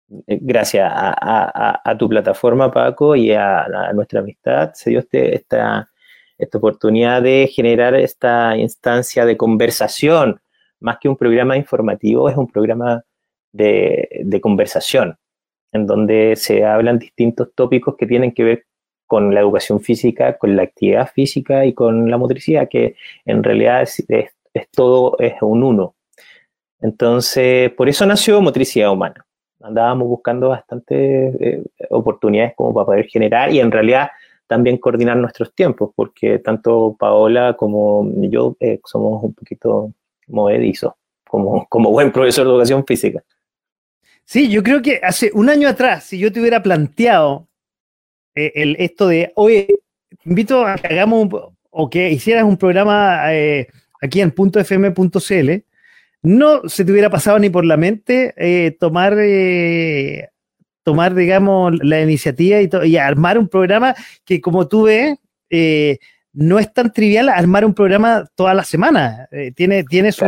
gracias 0.08 0.90
a, 0.90 1.96
tu 1.98 2.08
plataforma, 2.08 2.70
Paco, 2.70 3.14
y 3.16 3.32
a, 3.32 3.66
nuestra 3.92 4.20
amistad, 4.20 4.72
se 4.74 4.90
dio 4.90 5.00
este, 5.00 5.34
esta, 5.34 5.90
esta 6.38 6.58
oportunidad 6.58 7.22
de 7.22 7.50
generar 7.52 7.94
esta 7.94 8.56
instancia 8.56 9.26
de 9.26 9.36
conversación, 9.36 10.40
más 10.80 10.98
que 11.00 11.08
un 11.08 11.16
programa 11.16 11.56
informativo, 11.56 12.28
es 12.28 12.36
un 12.36 12.46
programa 12.46 13.02
de, 13.52 14.08
de 14.24 14.40
conversación, 14.40 15.18
en 15.72 15.86
donde 15.86 16.34
se 16.36 16.64
hablan 16.64 16.98
distintos 16.98 17.48
tópicos 17.54 17.96
que 17.96 18.06
tienen 18.06 18.32
que 18.32 18.44
ver 18.44 18.67
con 19.08 19.34
la 19.34 19.40
educación 19.40 19.80
física, 19.80 20.36
con 20.38 20.54
la 20.54 20.62
actividad 20.62 21.10
física 21.12 21.64
y 21.64 21.72
con 21.72 22.10
la 22.10 22.18
motricidad, 22.18 22.68
que 22.68 22.94
en 23.24 23.42
realidad 23.42 23.82
es, 23.82 24.28
todo, 24.70 25.16
es 25.18 25.34
un 25.40 25.64
uno. 25.64 25.94
Entonces, 26.80 27.72
por 27.72 27.88
eso 27.88 28.06
nació 28.06 28.40
Motricidad 28.40 28.92
Humana. 28.92 29.26
Andábamos 29.60 30.06
buscando 30.06 30.50
bastantes 30.50 31.34
eh, 31.40 31.64
oportunidades 31.90 32.52
como 32.54 32.72
para 32.72 32.86
poder 32.86 33.06
generar 33.06 33.52
y 33.52 33.58
en 33.58 33.72
realidad 33.72 34.10
también 34.46 34.76
coordinar 34.76 35.16
nuestros 35.16 35.54
tiempos, 35.54 35.90
porque 35.96 36.38
tanto 36.38 36.94
Paola 36.98 37.54
como 37.54 38.08
yo 38.30 38.56
eh, 38.60 38.78
somos 38.84 39.24
un 39.24 39.34
poquito 39.34 39.92
movedizos, 40.26 40.92
como, 41.28 41.66
como 41.68 41.90
buen 41.90 42.12
profesor 42.12 42.46
de 42.46 42.52
educación 42.52 42.84
física. 42.86 43.22
Sí, 44.24 44.50
yo 44.50 44.62
creo 44.62 44.82
que 44.82 45.00
hace 45.02 45.30
un 45.32 45.48
año 45.48 45.66
atrás, 45.66 46.04
si 46.04 46.18
yo 46.18 46.30
te 46.30 46.40
hubiera 46.40 46.62
planteado 46.62 47.48
el, 48.54 48.76
esto 48.78 49.08
de, 49.08 49.32
oye, 49.34 49.68
invito 50.24 50.66
a 50.66 50.76
que 50.76 50.88
hagamos 50.88 51.28
o 51.70 51.90
que 51.90 52.10
hicieras 52.10 52.44
un 52.44 52.56
programa 52.56 53.34
eh, 53.34 53.68
aquí 54.00 54.20
en 54.20 54.32
.fm.cl, 54.32 55.64
no 56.22 56.68
se 56.68 56.84
te 56.84 56.92
hubiera 56.92 57.10
pasado 57.10 57.38
ni 57.38 57.50
por 57.50 57.64
la 57.64 57.76
mente 57.76 58.34
eh, 58.36 58.76
tomar, 58.78 59.16
tomar, 60.82 61.14
digamos, 61.14 61.72
la 61.82 62.00
iniciativa 62.00 62.58
y, 62.84 62.96
armar 62.96 63.38
un 63.38 63.48
programa 63.48 63.94
que, 64.24 64.40
como 64.40 64.66
tú 64.66 64.84
ves, 64.84 65.16
no 66.32 66.58
es 66.58 66.72
tan 66.72 66.92
trivial 66.92 67.28
armar 67.28 67.64
un 67.64 67.74
programa 67.74 68.24
toda 68.34 68.54
la 68.54 68.64
semana. 68.64 69.28
tiene, 69.54 69.84
tiene, 69.84 70.10
su, 70.10 70.24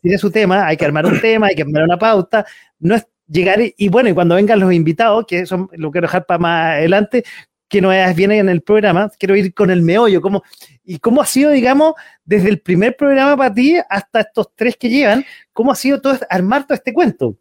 tiene 0.00 0.18
su 0.18 0.30
tema, 0.30 0.66
hay 0.66 0.76
que 0.76 0.84
armar 0.84 1.06
un 1.06 1.20
tema, 1.20 1.48
hay 1.48 1.56
que 1.56 1.62
armar 1.62 1.82
una 1.82 1.98
pauta. 1.98 2.46
No 2.78 2.94
es 2.94 3.06
llegar 3.28 3.60
y, 3.60 3.88
bueno, 3.88 4.08
y 4.08 4.14
cuando 4.14 4.34
vengan 4.34 4.60
los 4.60 4.72
invitados, 4.72 5.26
que 5.26 5.40
eso 5.40 5.68
lo 5.72 5.90
quiero 5.90 6.06
dejar 6.06 6.26
para 6.26 6.38
más 6.38 6.74
adelante, 6.74 7.24
que 7.68 7.80
no 7.80 7.90
viene 8.14 8.38
en 8.38 8.48
el 8.48 8.62
programa, 8.62 9.10
quiero 9.18 9.34
ir 9.34 9.52
con 9.52 9.70
el 9.70 9.82
meollo, 9.82 10.20
como, 10.20 10.42
y 10.84 10.98
cómo 10.98 11.20
ha 11.20 11.26
sido, 11.26 11.50
digamos, 11.50 11.94
desde 12.24 12.48
el 12.48 12.60
primer 12.60 12.96
programa 12.96 13.36
para 13.36 13.52
ti 13.52 13.76
hasta 13.88 14.20
estos 14.20 14.50
tres 14.54 14.76
que 14.76 14.88
llevan, 14.88 15.24
cómo 15.52 15.72
ha 15.72 15.74
sido 15.74 16.00
todo 16.00 16.18
armar 16.30 16.66
todo 16.66 16.74
este 16.74 16.92
cuento. 16.92 17.36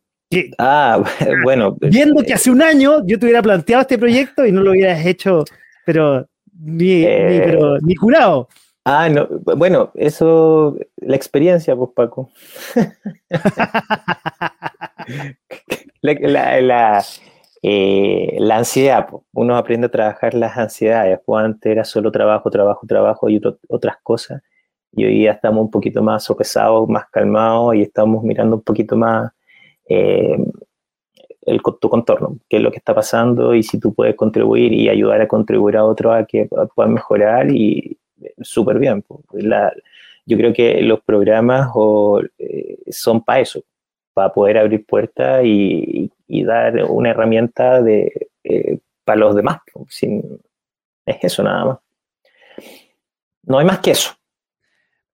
ah, 0.58 1.04
bueno. 1.44 1.78
Viendo 1.80 2.24
que 2.24 2.34
hace 2.34 2.50
un 2.50 2.62
año 2.62 3.06
yo 3.06 3.20
te 3.20 3.26
hubiera 3.26 3.42
planteado 3.42 3.82
este 3.82 3.98
proyecto 3.98 4.46
y 4.46 4.52
no 4.52 4.62
lo 4.62 4.72
hubieras 4.72 5.06
hecho, 5.06 5.44
pero 5.86 6.28
ni, 6.60 6.86
ni, 6.86 7.04
eh, 7.04 7.42
pero, 7.46 7.78
ni 7.82 7.96
curado. 7.96 8.48
Ah, 8.86 9.08
no, 9.08 9.28
bueno, 9.56 9.92
eso, 9.96 10.78
la 10.98 11.16
experiencia, 11.16 11.76
pues 11.76 11.92
Paco. 11.96 12.30
la, 16.02 17.04
eh, 17.66 18.36
la 18.40 18.58
ansiedad, 18.58 19.08
uno 19.32 19.56
aprende 19.56 19.88
a 19.88 19.92
trabajar 19.92 20.34
las 20.34 20.58
ansiedades, 20.58 21.20
pues 21.26 21.46
antes 21.46 21.72
era 21.72 21.86
solo 21.86 22.12
trabajo, 22.12 22.50
trabajo, 22.52 22.86
trabajo 22.86 23.30
y 23.30 23.42
otras 23.70 23.98
cosas, 24.04 24.42
y 24.92 25.06
hoy 25.06 25.14
día 25.20 25.32
estamos 25.32 25.62
un 25.62 25.72
poquito 25.72 26.04
más 26.04 26.26
sopesados, 26.26 26.90
más 26.90 27.06
calmados 27.10 27.76
y 27.76 27.82
estamos 27.82 28.24
mirando 28.24 28.58
un 28.58 28.62
poquito 28.62 28.98
más 28.98 29.32
eh, 29.88 30.38
el, 31.46 31.62
tu 31.80 31.90
contorno, 31.90 32.38
qué 32.50 32.58
es 32.58 32.64
lo 32.64 32.72
que 32.72 32.78
está 32.78 32.94
pasando 32.94 33.56
y 33.56 33.64
si 33.64 33.80
tú 33.80 33.94
puedes 33.94 34.16
contribuir 34.16 34.74
y 34.74 34.90
ayudar 34.90 35.22
a 35.22 35.28
contribuir 35.28 35.78
a 35.78 35.86
otros 35.86 36.16
a 36.16 36.26
que 36.26 36.48
puedan 36.76 36.94
mejorar 36.94 37.50
y 37.50 37.98
súper 38.42 38.80
bien. 38.80 39.04
yo 40.26 40.38
creo 40.38 40.54
que 40.54 40.82
los 40.82 41.02
programas 41.02 41.70
eh, 42.38 42.78
son 42.90 43.24
para 43.24 43.40
eso, 43.40 43.64
para 44.14 44.34
poder 44.34 44.58
abrir 44.58 44.86
puertas 44.86 45.42
y, 45.44 46.12
dar 46.46 46.84
una 46.86 47.12
herramienta 47.12 47.82
de, 47.82 48.30
eh, 48.44 48.80
para 49.04 49.20
los 49.20 49.36
demás. 49.36 49.60
Sin, 49.90 50.42
es 51.06 51.18
eso 51.22 51.44
nada 51.44 51.66
más. 51.66 51.78
No 53.44 53.60
hay 53.60 53.66
más 53.66 53.80
que 53.80 53.92
eso. 53.92 54.14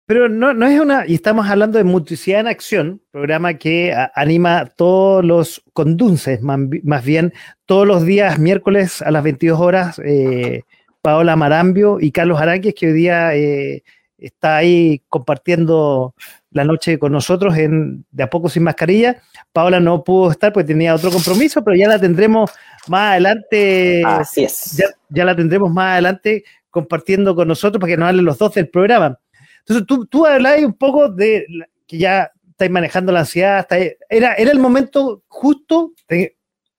Pero 0.06 0.28
no, 0.28 0.54
no 0.54 0.68
es 0.68 0.80
una, 0.80 1.08
y 1.08 1.16
estamos 1.16 1.48
hablando 1.48 1.78
de 1.78 1.86
Multicidad 1.86 2.42
en 2.42 2.48
Acción, 2.48 3.02
programa 3.12 3.54
que 3.54 3.96
anima 4.16 4.66
todos 4.76 5.24
los 5.24 5.64
condunces, 5.72 6.42
más, 6.42 7.06
bien 7.06 7.34
todos 7.66 7.88
los 7.88 8.06
días 8.06 8.38
miércoles 8.38 9.02
a 9.02 9.12
las 9.12 9.24
22 9.24 9.60
horas, 9.62 10.02
eh, 10.04 10.64
Paola 11.02 11.38
Marambio 11.38 12.00
y 12.02 12.12
Carlos 12.12 12.42
Aranques, 12.42 12.76
que 12.76 12.88
hoy 12.88 12.94
día 12.94 13.34
eh, 13.36 13.84
está 14.28 14.58
ahí 14.58 15.02
compartiendo 15.10 16.16
la 16.52 16.64
noche 16.64 16.98
con 16.98 17.12
nosotros 17.12 17.58
en 17.58 18.06
De 18.12 18.24
a 18.24 18.30
poco 18.30 18.50
sin 18.50 18.64
mascarilla. 18.64 19.22
Paola 19.52 19.80
no 19.80 20.04
pudo 20.04 20.32
estar 20.32 20.54
porque 20.54 20.68
tenía 20.68 20.96
otro 20.96 21.12
compromiso, 21.12 21.64
pero 21.64 21.76
ya 21.76 21.88
la 21.88 22.00
tendremos 22.00 22.52
más 22.88 23.12
adelante. 23.12 24.04
Así 24.06 24.46
es. 24.46 24.82
Ya, 25.10 25.26
la 25.26 25.36
tendremos 25.36 25.72
más 25.72 25.94
adelante 25.94 26.44
compartiendo 26.70 27.36
con 27.36 27.48
nosotros 27.48 27.80
para 27.80 27.92
que 27.92 27.98
nos 27.98 28.10
hablen 28.10 28.26
los 28.26 28.38
dos 28.38 28.54
del 28.54 28.70
programa. 28.70 29.20
Entonces, 29.60 29.86
tú, 29.86 30.06
tú 30.06 30.26
hablabas 30.26 30.64
un 30.64 30.74
poco 30.74 31.10
de 31.10 31.46
que 31.86 31.98
ya 31.98 32.32
estáis 32.50 32.72
manejando 32.72 33.12
la 33.12 33.22
ansiedad. 33.22 33.68
era, 34.10 34.34
era 34.34 34.52
el 34.52 34.60
momento 34.60 35.24
justo, 35.28 35.94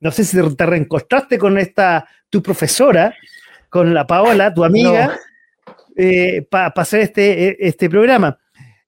no 0.00 0.10
sé 0.10 0.24
si 0.24 0.38
te 0.56 0.66
reencontraste 0.66 1.38
con 1.38 1.58
esta, 1.58 2.06
tu 2.28 2.42
profesora, 2.42 3.14
con 3.68 3.94
la 3.94 4.06
Paola, 4.06 4.52
tu 4.52 4.64
amiga, 4.64 5.18
eh, 5.96 6.42
para 6.50 6.72
hacer 6.74 7.00
este, 7.00 7.66
este 7.66 7.88
programa. 7.88 8.38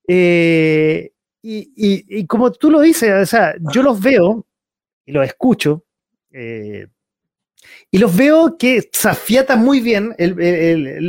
Eh, 0.09 1.13
y, 1.43 2.27
como 2.27 2.51
tú 2.51 2.71
lo 2.71 2.81
dices, 2.81 3.11
o 3.13 3.27
sea, 3.27 3.55
yo 3.73 3.83
los 3.83 4.01
veo 4.01 4.45
y 5.05 5.13
los 5.13 5.25
escucho, 5.25 5.85
eh, 6.33 6.89
y 7.91 7.99
los 7.99 8.17
veo 8.17 8.59
que 8.59 8.89
se 8.93 9.09
afiatan 9.09 9.65
muy 9.65 9.81
bien, 9.81 10.15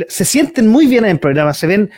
se 0.08 0.24
sienten 0.24 0.68
muy 0.68 0.86
bien 0.86 1.04
en 1.04 1.10
el 1.10 1.18
programa, 1.18 1.52
se 1.52 1.66
ven, 1.66 1.90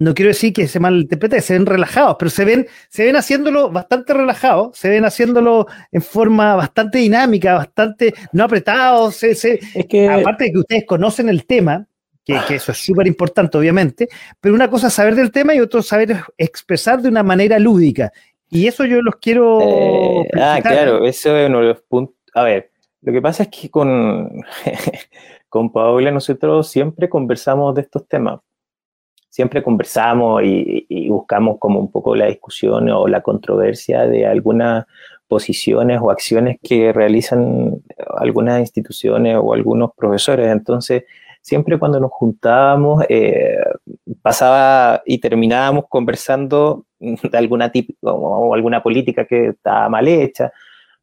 no 0.00 0.14
quiero 0.14 0.30
decir 0.30 0.54
que 0.54 0.66
se 0.66 0.80
malinterprete, 0.80 1.42
se 1.42 1.52
ven 1.52 1.66
relajados, 1.66 2.16
pero 2.18 2.30
se 2.30 2.46
ven, 2.46 2.66
se 2.88 3.04
ven 3.04 3.16
haciéndolo 3.16 3.70
bastante 3.70 4.14
relajados, 4.14 4.76
se 4.76 4.88
ven 4.88 5.04
haciéndolo 5.04 5.66
en 5.92 6.00
forma 6.00 6.56
bastante 6.56 6.98
dinámica, 6.98 7.54
bastante 7.54 8.14
no 8.32 8.44
apretados, 8.44 9.22
es 9.22 9.46
que, 9.88 10.08
aparte 10.08 10.44
de 10.44 10.52
que 10.52 10.58
ustedes 10.58 10.86
conocen 10.86 11.28
el 11.28 11.44
tema, 11.44 11.86
que, 12.24 12.54
eso 12.54 12.72
es 12.72 12.78
súper 12.78 13.06
importante, 13.08 13.58
obviamente, 13.58 14.08
pero 14.40 14.54
una 14.54 14.70
cosa 14.70 14.86
es 14.86 14.94
saber 14.94 15.14
del 15.14 15.30
tema 15.30 15.54
y 15.54 15.60
otra 15.60 15.82
saber 15.82 16.16
expresar 16.38 17.02
de 17.02 17.10
una 17.10 17.22
manera 17.22 17.58
lúdica. 17.58 18.10
Y 18.48 18.66
eso 18.66 18.86
yo 18.86 19.02
los 19.02 19.16
quiero. 19.16 19.60
Eh, 19.60 20.28
ah, 20.40 20.60
claro, 20.62 21.04
eso 21.04 21.36
es 21.36 21.48
uno 21.48 21.60
de 21.60 21.66
los 21.66 21.82
puntos. 21.82 22.16
A 22.34 22.42
ver, 22.42 22.70
lo 23.02 23.12
que 23.12 23.20
pasa 23.20 23.42
es 23.44 23.48
que 23.50 23.68
con, 23.68 24.42
con 25.48 25.70
Paola 25.70 26.10
nosotros 26.10 26.70
siempre 26.70 27.08
conversamos 27.08 27.74
de 27.74 27.82
estos 27.82 28.08
temas. 28.08 28.40
Siempre 29.30 29.62
conversamos 29.62 30.42
y, 30.44 31.08
buscamos 31.08 31.58
como 31.58 31.80
un 31.80 31.90
poco 31.90 32.14
la 32.14 32.26
discusión 32.26 32.90
o 32.90 33.06
la 33.08 33.22
controversia 33.22 34.06
de 34.06 34.26
algunas 34.26 34.84
posiciones 35.28 36.00
o 36.02 36.10
acciones 36.10 36.58
que 36.62 36.92
realizan 36.92 37.80
algunas 38.18 38.60
instituciones 38.60 39.36
o 39.40 39.54
algunos 39.54 39.92
profesores. 39.96 40.48
Entonces, 40.48 41.04
siempre 41.40 41.78
cuando 41.78 42.00
nos 42.00 42.10
juntábamos, 42.10 43.04
eh, 43.08 43.56
pasaba 44.22 45.02
y 45.06 45.18
terminábamos 45.18 45.84
conversando 45.88 46.84
de 46.98 47.38
alguna 47.38 47.70
tipo 47.70 47.94
o 48.02 48.54
alguna 48.54 48.82
política 48.82 49.24
que 49.24 49.48
estaba 49.48 49.88
mal 49.88 50.08
hecha, 50.08 50.52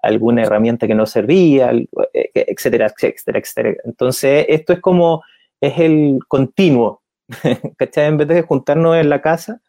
alguna 0.01 0.43
herramienta 0.43 0.87
que 0.87 0.95
no 0.95 1.05
servía, 1.05 1.71
eh, 1.71 2.31
etcétera, 2.33 2.87
etcétera, 2.87 3.39
etcétera. 3.39 3.75
Entonces, 3.85 4.45
esto 4.49 4.73
es 4.73 4.79
como, 4.79 5.23
es 5.61 5.79
el 5.79 6.19
continuo 6.27 7.01
¿cachai? 7.77 8.07
En 8.07 8.17
vez 8.17 8.27
de 8.27 8.41
juntarnos 8.41 8.95
en 8.97 9.09
la 9.09 9.21
casa, 9.21 9.61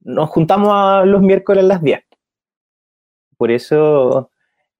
nos 0.00 0.30
juntamos 0.30 0.70
a 0.72 1.04
los 1.04 1.22
miércoles 1.22 1.64
a 1.64 1.66
las 1.66 1.82
10. 1.82 2.00
Por 3.36 3.50
eso, 3.50 4.30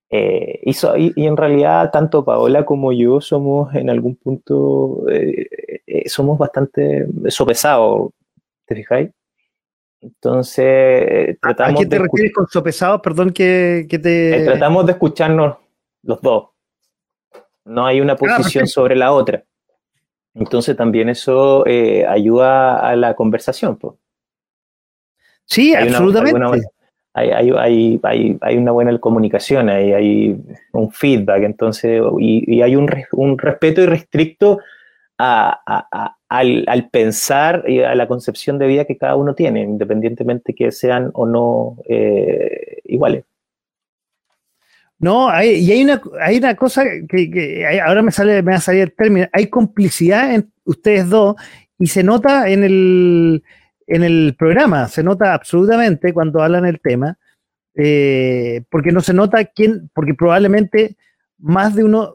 eh, 0.09 0.61
y, 0.65 1.27
en 1.27 1.37
realidad 1.37 1.91
tanto 1.91 2.25
Paola 2.25 2.65
como 2.65 2.93
yo 2.93 3.21
somos 3.21 3.75
en 3.75 3.91
algún 3.91 4.17
punto, 4.17 5.05
eh, 5.11 5.49
eh, 5.87 6.09
somos 6.09 6.39
bastante 6.39 7.07
sopesados, 7.29 8.11
¿te 8.67 8.77
fijáis? 8.77 9.11
Entonces, 10.01 11.39
tratamos 11.41 11.81
¿A 11.81 11.83
qué 11.83 11.89
te 11.89 11.99
refieres 11.99 12.33
con 12.33 12.47
sopesados? 12.47 13.01
Perdón 13.01 13.33
que, 13.33 13.87
te... 13.91 14.45
tratamos 14.45 14.87
de 14.87 14.93
escucharnos 14.93 15.57
los 16.03 16.21
dos. 16.23 16.51
No 17.65 17.85
hay 17.85 18.01
una 18.01 18.13
ah, 18.13 18.17
posición 18.17 18.69
sobre 18.69 18.95
la 18.95 19.13
otra. 19.13 19.45
Entonces 20.37 20.77
también 20.77 21.09
eso 21.09 21.67
eh, 21.67 22.05
ayuda 22.07 22.77
a 22.77 22.95
la 22.95 23.15
conversación. 23.15 23.79
Sí, 25.47 25.75
absolutamente. 25.75 26.63
hay, 27.15 27.31
hay, 27.31 28.01
hay, 28.03 28.39
hay, 28.41 28.57
una 28.57 28.73
buena 28.73 28.99
comunicación, 28.99 29.71
hay, 29.71 29.93
hay 29.93 30.37
un 30.73 30.91
feedback, 30.91 31.43
entonces, 31.45 32.03
y, 32.19 32.61
hay 32.61 32.77
un, 32.77 32.91
un, 33.13 33.39
respeto 33.39 33.81
irrestricto 33.81 34.59
a, 35.17 35.59
a, 35.67 36.17
al, 36.29 36.65
al, 36.67 36.91
pensar 36.91 37.65
y 37.67 37.81
a 37.81 37.95
la 37.95 38.07
concepción 38.07 38.59
de 38.59 38.67
vida 38.67 38.85
que 38.85 38.99
cada 38.99 39.17
uno 39.17 39.35
tiene, 39.35 39.63
independientemente 39.63 40.55
que 40.55 40.71
sean 40.73 41.11
o 41.15 41.25
no 41.25 41.77
eh, 41.89 42.83
iguales. 42.85 43.25
No, 44.99 45.29
hay, 45.29 45.57
y 45.57 45.73
hay 45.73 45.85
una, 45.85 46.01
hay 46.21 46.39
una 46.39 46.55
cosa 46.57 46.85
que, 47.09 47.81
ahora 47.85 48.03
me 48.03 48.11
sale, 48.11 48.43
me 48.43 48.53
va 48.53 48.59
a 48.59 48.61
salir 48.61 48.83
el 48.83 48.93
término, 48.93 49.27
hay 49.33 49.49
complicidad 49.49 50.35
en 50.35 50.51
ustedes 50.65 51.09
dos 51.09 51.37
y 51.79 51.87
se 51.87 52.03
nota 52.03 52.49
en 52.49 52.65
el, 52.65 53.45
en 53.87 54.05
el 54.05 54.35
programa, 54.39 54.89
se 54.89 55.03
nota 55.03 55.35
absolutamente 55.35 56.15
cuando 56.15 56.43
hablan 56.43 56.65
el 56.65 56.81
tema, 56.81 57.19
eh, 57.75 58.63
porque 58.71 58.91
no 58.91 59.03
se 59.03 59.13
nota 59.13 59.45
quién, 59.45 59.91
porque 59.93 60.15
probablemente 60.15 60.97
más 61.39 61.75
de 61.75 61.85
uno, 61.85 62.15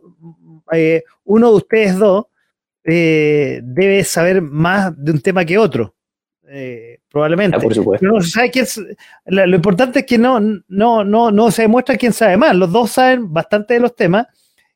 eh, 0.71 1.03
uno 1.23 1.49
de 1.51 1.55
ustedes 1.55 1.97
dos 1.97 2.25
eh, 2.83 3.61
debe 3.63 4.03
saber 4.03 4.41
más 4.41 4.91
de 4.97 5.11
un 5.11 5.21
tema 5.21 5.45
que 5.45 5.59
otro. 5.59 5.93
Eh, 6.53 6.99
probablemente. 7.09 7.55
Ah, 7.57 7.61
lo, 9.25 9.55
importante 9.55 9.99
es 9.99 10.05
que 10.05 10.17
no, 10.17 10.39
no, 10.67 11.03
no, 11.05 11.31
no 11.31 11.51
se 11.51 11.61
demuestra 11.61 11.95
quién 11.95 12.11
sabe 12.11 12.35
más. 12.35 12.53
Los 12.55 12.71
dos 12.71 12.91
saben 12.91 13.31
bastante 13.31 13.75
de 13.75 13.79
los 13.79 13.95
temas 13.95 14.27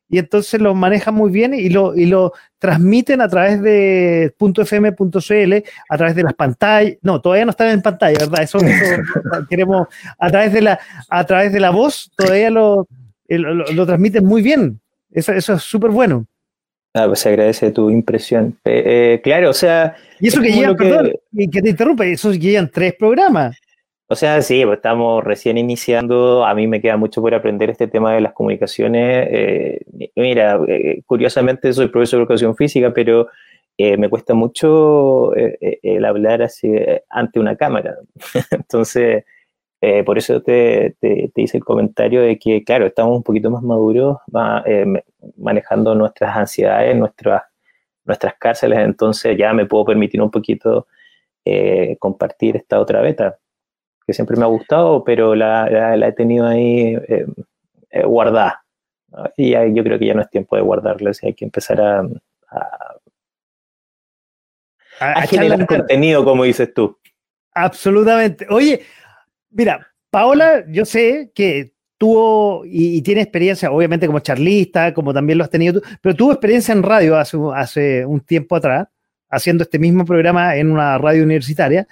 y 0.08 0.18
entonces 0.18 0.58
lo 0.58 0.74
manejan 0.74 1.14
muy 1.14 1.30
bien 1.30 1.52
y 1.52 1.68
lo, 1.68 1.94
y 1.94 2.06
lo 2.06 2.32
transmiten 2.58 3.20
a 3.20 3.28
través 3.28 3.60
de 3.60 4.34
.fm.cl, 4.38 5.54
a 5.90 5.96
través 5.98 6.16
de 6.16 6.22
las 6.22 6.32
pantallas. 6.32 6.96
No, 7.02 7.20
todavía 7.20 7.44
no 7.44 7.50
están 7.50 7.68
en 7.68 7.82
pantalla, 7.82 8.20
¿verdad? 8.20 8.42
Eso, 8.42 8.58
queremos, 9.50 9.86
a 10.18 10.30
través 10.30 10.54
de 10.54 10.62
la, 10.62 10.80
a 11.10 11.24
través 11.24 11.52
de 11.52 11.60
la 11.60 11.70
voz, 11.70 12.10
todavía 12.16 12.48
lo, 12.48 12.88
lo, 13.28 13.86
transmiten 13.86 14.24
muy 14.24 14.40
bien. 14.40 14.80
Eso, 15.10 15.32
eso 15.32 15.52
es 15.54 15.62
súper 15.62 15.90
bueno. 15.90 16.26
Ah, 16.96 17.06
pues 17.08 17.20
se 17.20 17.28
agradece 17.28 17.70
tu 17.72 17.90
impresión. 17.90 18.58
Eh, 18.64 19.20
claro, 19.22 19.50
o 19.50 19.52
sea. 19.52 19.96
Y 20.18 20.28
eso 20.28 20.40
que 20.40 20.50
llegan, 20.50 20.74
perdón, 20.74 21.12
que 21.52 21.60
te 21.60 21.68
interrumpe, 21.68 22.10
eso 22.10 22.32
llegan 22.32 22.70
tres 22.72 22.94
programas. 22.94 23.54
O 24.08 24.16
sea, 24.16 24.40
sí, 24.40 24.64
pues 24.64 24.78
estamos 24.78 25.22
recién 25.22 25.58
iniciando. 25.58 26.46
A 26.46 26.54
mí 26.54 26.66
me 26.66 26.80
queda 26.80 26.96
mucho 26.96 27.20
por 27.20 27.34
aprender 27.34 27.68
este 27.68 27.86
tema 27.86 28.14
de 28.14 28.22
las 28.22 28.32
comunicaciones. 28.32 29.28
Eh, 29.30 29.80
mira, 30.16 30.58
eh, 30.66 31.02
curiosamente 31.04 31.70
soy 31.74 31.88
profesor 31.88 32.20
de 32.20 32.22
educación 32.22 32.56
física, 32.56 32.90
pero 32.94 33.28
me 33.78 34.08
cuesta 34.08 34.32
mucho 34.32 35.34
el 35.34 36.02
hablar 36.06 36.40
así 36.40 36.72
ante 37.10 37.38
una 37.38 37.56
cámara. 37.56 37.98
Entonces, 38.50 39.24
eh, 39.80 40.02
por 40.04 40.16
eso 40.16 40.40
te, 40.40 40.96
te, 41.00 41.30
hice 41.36 41.58
el 41.58 41.64
comentario 41.64 42.22
de 42.22 42.38
que, 42.38 42.64
claro, 42.64 42.86
estamos 42.86 43.16
un 43.16 43.22
poquito 43.22 43.50
más 43.50 43.62
maduros 43.62 44.18
eh, 44.64 45.02
manejando 45.36 45.94
nuestras 45.94 46.34
ansiedades, 46.34 46.96
nuestras, 46.96 47.42
nuestras 48.04 48.34
cárceles, 48.38 48.78
entonces 48.78 49.36
ya 49.36 49.52
me 49.52 49.66
puedo 49.66 49.84
permitir 49.84 50.22
un 50.22 50.30
poquito 50.30 50.86
eh, 51.44 51.96
compartir 51.98 52.56
esta 52.56 52.80
otra 52.80 53.02
beta, 53.02 53.38
que 54.06 54.14
siempre 54.14 54.36
me 54.36 54.44
ha 54.44 54.48
gustado, 54.48 55.04
pero 55.04 55.34
la, 55.34 55.68
la, 55.96 56.08
he 56.08 56.12
tenido 56.12 56.46
ahí 56.46 56.96
guardada. 58.04 58.62
Y 59.36 59.52
yo 59.52 59.82
creo 59.82 59.98
que 59.98 60.06
ya 60.06 60.14
no 60.14 60.22
es 60.22 60.30
tiempo 60.30 60.56
de 60.56 60.62
guardarla, 60.62 61.12
hay 61.22 61.34
que 61.34 61.44
empezar 61.44 61.80
a, 61.80 62.00
a, 62.50 62.98
a 65.00 65.22
generar 65.22 65.66
contenido, 65.66 66.24
como 66.24 66.44
dices 66.44 66.72
tú. 66.72 66.98
Absolutamente. 67.54 68.46
Oye, 68.50 68.82
Mira, 69.56 69.90
Paola, 70.10 70.64
yo 70.68 70.84
sé 70.84 71.32
que 71.34 71.72
tuvo 71.96 72.62
y, 72.66 73.00
tiene 73.00 73.22
experiencia, 73.22 73.70
obviamente 73.70 74.06
como 74.06 74.20
charlista, 74.20 74.92
como 74.92 75.14
también 75.14 75.38
lo 75.38 75.44
has 75.44 75.50
tenido 75.50 75.80
tú, 75.80 75.88
pero 76.02 76.14
tuvo 76.14 76.32
experiencia 76.32 76.72
en 76.72 76.82
radio 76.82 77.16
hace, 77.16 77.38
hace 77.54 78.04
un 78.04 78.20
tiempo 78.20 78.54
atrás, 78.54 78.86
haciendo 79.30 79.64
este 79.64 79.78
mismo 79.78 80.04
programa 80.04 80.56
en 80.56 80.70
una 80.70 80.98
radio 80.98 81.22
universitaria, 81.22 81.88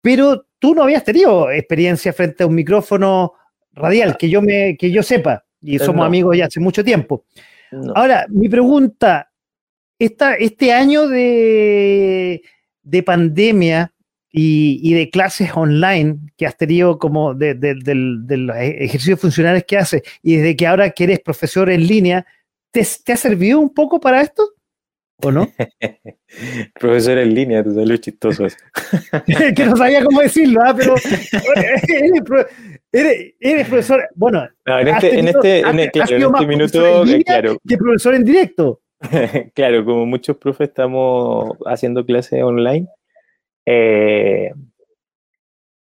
pero 0.00 0.46
tú 0.58 0.74
no 0.74 0.82
habías 0.82 1.04
tenido 1.04 1.50
experiencia 1.50 2.10
frente 2.14 2.42
a 2.42 2.46
un 2.46 2.54
micrófono 2.54 3.34
radial, 3.72 4.16
que 4.16 4.30
yo, 4.30 4.40
me, 4.40 4.74
que 4.78 4.90
yo 4.90 5.02
sepa, 5.02 5.44
y 5.60 5.78
somos 5.78 6.06
amigos 6.06 6.38
ya 6.38 6.46
hace 6.46 6.58
mucho 6.58 6.82
tiempo. 6.82 7.26
Ahora, 7.94 8.24
mi 8.30 8.48
pregunta, 8.48 9.30
esta, 9.98 10.34
este 10.36 10.72
año 10.72 11.06
de, 11.06 12.40
de 12.82 13.02
pandemia, 13.02 13.92
y, 14.32 14.94
de 14.94 15.10
clases 15.10 15.50
online 15.54 16.18
que 16.36 16.46
has 16.46 16.56
tenido 16.56 16.98
como 16.98 17.34
de, 17.34 17.54
los 17.54 18.56
ejercicios 18.56 19.20
funcionales 19.20 19.64
que 19.64 19.76
haces 19.76 20.02
y 20.22 20.36
desde 20.36 20.56
que 20.56 20.66
ahora 20.66 20.90
que 20.90 21.04
eres 21.04 21.20
profesor 21.20 21.68
en 21.70 21.86
línea, 21.86 22.26
¿te, 22.70 22.80
ha 22.80 23.16
servido 23.16 23.60
un 23.60 23.72
poco 23.74 24.00
para 24.00 24.22
esto? 24.22 24.54
¿O 25.24 25.30
no? 25.30 25.48
profesor 26.80 27.18
en 27.18 27.34
línea, 27.34 27.62
te 27.62 27.74
salió 27.74 27.96
chistoso 27.98 28.46
eso. 28.46 28.56
que 29.54 29.66
no 29.66 29.76
sabía 29.76 30.02
cómo 30.02 30.22
decirlo, 30.22 30.60
¿ah? 30.64 30.74
pero 30.74 30.94
eres, 32.92 33.68
profesor, 33.68 34.08
bueno, 34.14 34.48
en 34.64 34.88
este, 34.88 35.18
en 35.18 35.28
este, 35.28 35.60
en 35.60 35.78
este, 35.78 36.00
este 36.00 36.46
minuto, 36.46 37.04
claro. 37.24 37.58
Que 37.68 37.76
profesor 37.76 38.14
en 38.14 38.24
directo. 38.24 38.80
claro, 39.54 39.84
como 39.84 40.06
muchos 40.06 40.38
profes 40.38 40.68
estamos 40.68 41.56
haciendo 41.66 42.06
clases 42.06 42.42
online, 42.42 42.88
eh, 43.66 44.52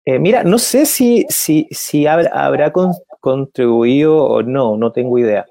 eh, 0.04 0.18
mira, 0.18 0.42
no 0.42 0.58
sé 0.58 0.86
si, 0.86 1.26
si, 1.28 1.68
si 1.70 2.06
habrá, 2.06 2.72
contribuido 3.20 4.16
o 4.24 4.42
no, 4.42 4.76
no 4.76 4.92
tengo 4.92 5.18
idea, 5.18 5.46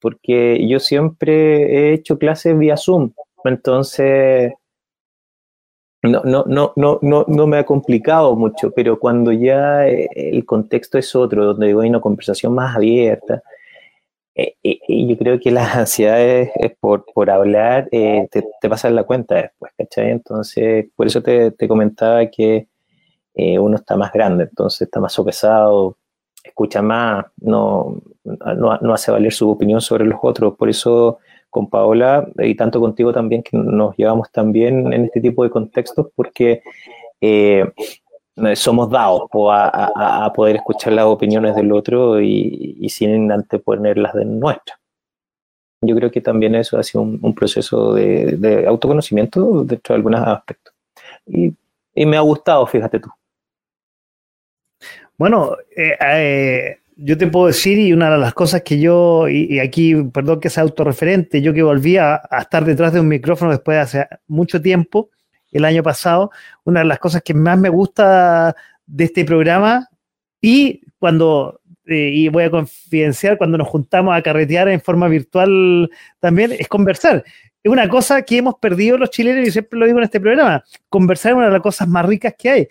porque 0.00 0.66
yo 0.66 0.80
siempre 0.80 1.90
he 1.90 1.92
hecho 1.94 2.18
clases 2.18 2.58
vía 2.58 2.76
Zoom, 2.76 3.12
entonces 3.44 4.52
no, 6.02 6.22
no, 6.24 6.44
no, 6.46 6.72
no, 6.76 6.98
no, 7.02 7.24
no 7.28 7.46
me 7.46 7.58
ha 7.58 7.64
complicado 7.64 8.34
mucho, 8.34 8.72
pero 8.72 8.98
cuando 8.98 9.32
ya 9.32 9.86
eh, 9.86 10.08
el 10.14 10.44
contexto 10.44 10.98
es 10.98 11.14
otro, 11.14 11.44
donde 11.44 11.66
hay 11.66 11.74
una 11.74 12.00
conversación 12.00 12.54
más 12.54 12.74
abierta, 12.74 13.42
eh, 14.40 14.56
y, 14.62 15.08
yo 15.08 15.18
creo 15.18 15.38
que 15.38 15.50
las 15.50 15.74
ansiedades 15.76 16.50
por, 16.80 17.04
por 17.12 17.30
hablar 17.30 17.88
eh, 17.92 18.26
te, 18.30 18.44
te, 18.60 18.68
pasan 18.68 18.94
la 18.94 19.04
cuenta 19.04 19.34
después, 19.36 19.72
¿cachai? 19.76 20.10
Entonces, 20.10 20.86
por 20.96 21.06
eso 21.06 21.22
te, 21.22 21.52
comentaba 21.68 22.26
que 22.26 22.68
eh, 23.34 23.58
uno 23.58 23.76
está 23.76 23.96
más 23.96 24.12
grande, 24.12 24.44
entonces 24.44 24.82
está 24.82 25.00
más 25.00 25.12
sopesado, 25.12 25.96
escucha 26.42 26.80
más, 26.82 27.26
no, 27.40 28.00
no, 28.24 28.78
no, 28.78 28.94
hace 28.94 29.10
valer 29.10 29.32
su 29.32 29.50
opinión 29.50 29.80
sobre 29.80 30.04
los 30.06 30.18
otros. 30.22 30.56
Por 30.56 30.70
eso 30.70 31.18
con 31.50 31.68
Paola 31.68 32.28
y 32.38 32.54
tanto 32.54 32.80
contigo 32.80 33.12
también 33.12 33.42
que 33.42 33.56
nos 33.56 33.96
llevamos 33.96 34.30
también 34.30 34.92
en 34.92 35.04
este 35.04 35.20
tipo 35.20 35.42
de 35.44 35.50
contextos, 35.50 36.08
porque 36.14 36.62
somos 38.54 38.90
dados 38.90 39.22
a, 39.32 40.32
poder 40.34 40.56
escuchar 40.56 40.92
las 40.92 41.06
opiniones 41.06 41.54
del 41.56 41.72
otro 41.72 42.20
y, 42.20 42.86
sin 42.88 43.30
anteponer 43.30 43.98
las 43.98 44.14
de 44.14 44.24
nuestra. 44.24 44.78
Yo 45.82 45.96
creo 45.96 46.10
que 46.10 46.20
también 46.20 46.54
eso 46.54 46.78
ha 46.78 46.82
sido 46.82 47.02
un, 47.02 47.34
proceso 47.34 47.94
de, 47.94 48.64
autoconocimiento 48.68 49.64
dentro 49.64 49.94
de 49.94 49.96
algunos 49.96 50.20
aspectos. 50.20 50.74
Y 51.26 51.54
y 51.94 52.06
me 52.06 52.16
ha 52.16 52.20
gustado, 52.20 52.66
fíjate 52.66 53.00
tú. 53.00 53.10
Bueno, 55.18 55.54
eh, 55.76 55.96
eh, 56.00 56.78
yo 56.96 57.18
te 57.18 57.26
puedo 57.26 57.48
decir, 57.48 57.78
y 57.78 57.92
una 57.92 58.10
de 58.10 58.18
las 58.18 58.32
cosas 58.32 58.62
que 58.62 58.80
yo, 58.80 59.28
y, 59.28 59.58
aquí, 59.58 59.94
perdón 60.04 60.40
que 60.40 60.48
sea 60.50 60.62
autorreferente, 60.62 61.42
yo 61.42 61.52
que 61.52 61.62
volví 61.62 61.96
a, 61.98 62.22
estar 62.40 62.64
detrás 62.64 62.92
de 62.92 63.00
un 63.00 63.08
micrófono 63.08 63.50
después 63.50 63.76
de 63.76 63.80
hace 63.80 64.06
mucho 64.28 64.62
tiempo, 64.62 65.10
el 65.50 65.64
año 65.64 65.82
pasado, 65.82 66.30
una 66.64 66.80
de 66.80 66.86
las 66.86 66.98
cosas 66.98 67.22
que 67.22 67.34
más 67.34 67.58
me 67.58 67.68
gusta 67.68 68.54
de 68.86 69.04
este 69.04 69.24
programa, 69.24 69.88
y 70.40 70.82
cuando, 70.98 71.60
eh, 71.86 72.10
y 72.12 72.28
voy 72.28 72.44
a 72.44 72.50
confidenciar, 72.50 73.38
cuando 73.38 73.58
nos 73.58 73.68
juntamos 73.68 74.16
a 74.16 74.22
carretear 74.22 74.68
en 74.68 74.80
forma 74.80 75.08
virtual 75.08 75.90
también, 76.18 76.52
es 76.52 76.68
conversar. 76.68 77.24
Es 77.62 77.70
una 77.70 77.88
cosa 77.88 78.22
que 78.22 78.38
hemos 78.38 78.54
perdido 78.56 78.96
los 78.96 79.10
chilenos, 79.10 79.46
y 79.46 79.50
siempre 79.50 79.78
lo 79.78 79.86
digo 79.86 79.98
en 79.98 80.04
este 80.04 80.20
programa, 80.20 80.64
conversar 80.88 81.32
es 81.32 81.36
una 81.36 81.46
de 81.46 81.52
las 81.52 81.62
cosas 81.62 81.88
más 81.88 82.06
ricas 82.06 82.34
que 82.38 82.50
hay. 82.50 82.68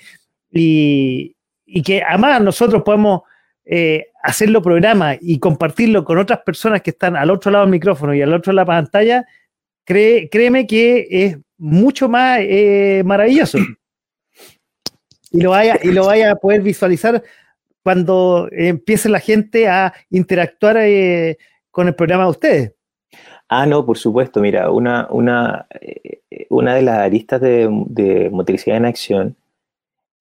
Y, 0.51 1.35
y 1.65 1.83
que 1.83 2.01
además 2.01 2.41
nosotros 2.41 2.81
podemos 2.83 3.21
eh, 3.71 4.07
hacerlo 4.23 4.63
programa 4.63 5.15
y 5.21 5.37
compartirlo 5.37 6.03
con 6.03 6.17
otras 6.17 6.39
personas 6.39 6.81
que 6.81 6.89
están 6.89 7.15
al 7.15 7.29
otro 7.29 7.51
lado 7.51 7.65
del 7.65 7.71
micrófono 7.71 8.15
y 8.15 8.21
al 8.21 8.33
otro 8.33 8.51
lado 8.51 8.65
de 8.65 8.71
la 8.71 8.81
pantalla, 8.81 9.27
créeme 9.85 10.65
que 10.65 11.07
es 11.09 11.37
mucho 11.59 12.09
más 12.09 12.39
eh, 12.41 13.03
maravilloso. 13.05 13.59
Y 15.31 15.41
lo, 15.41 15.51
vaya, 15.51 15.79
y 15.83 15.91
lo 15.91 16.07
vaya 16.07 16.31
a 16.31 16.35
poder 16.35 16.61
visualizar 16.61 17.21
cuando 17.83 18.49
empiece 18.51 19.07
la 19.09 19.19
gente 19.19 19.67
a 19.67 19.93
interactuar 20.09 20.77
eh, 20.77 21.37
con 21.69 21.87
el 21.87 21.93
programa 21.93 22.23
de 22.23 22.29
ustedes. 22.31 22.73
Ah, 23.47 23.67
no, 23.67 23.85
por 23.85 23.97
supuesto. 23.97 24.41
Mira, 24.41 24.71
una, 24.71 25.07
una, 25.11 25.67
una 26.49 26.75
de 26.75 26.81
las 26.81 26.97
aristas 26.97 27.41
de, 27.41 27.69
de 27.87 28.29
motricidad 28.31 28.77
en 28.77 28.85
acción 28.85 29.35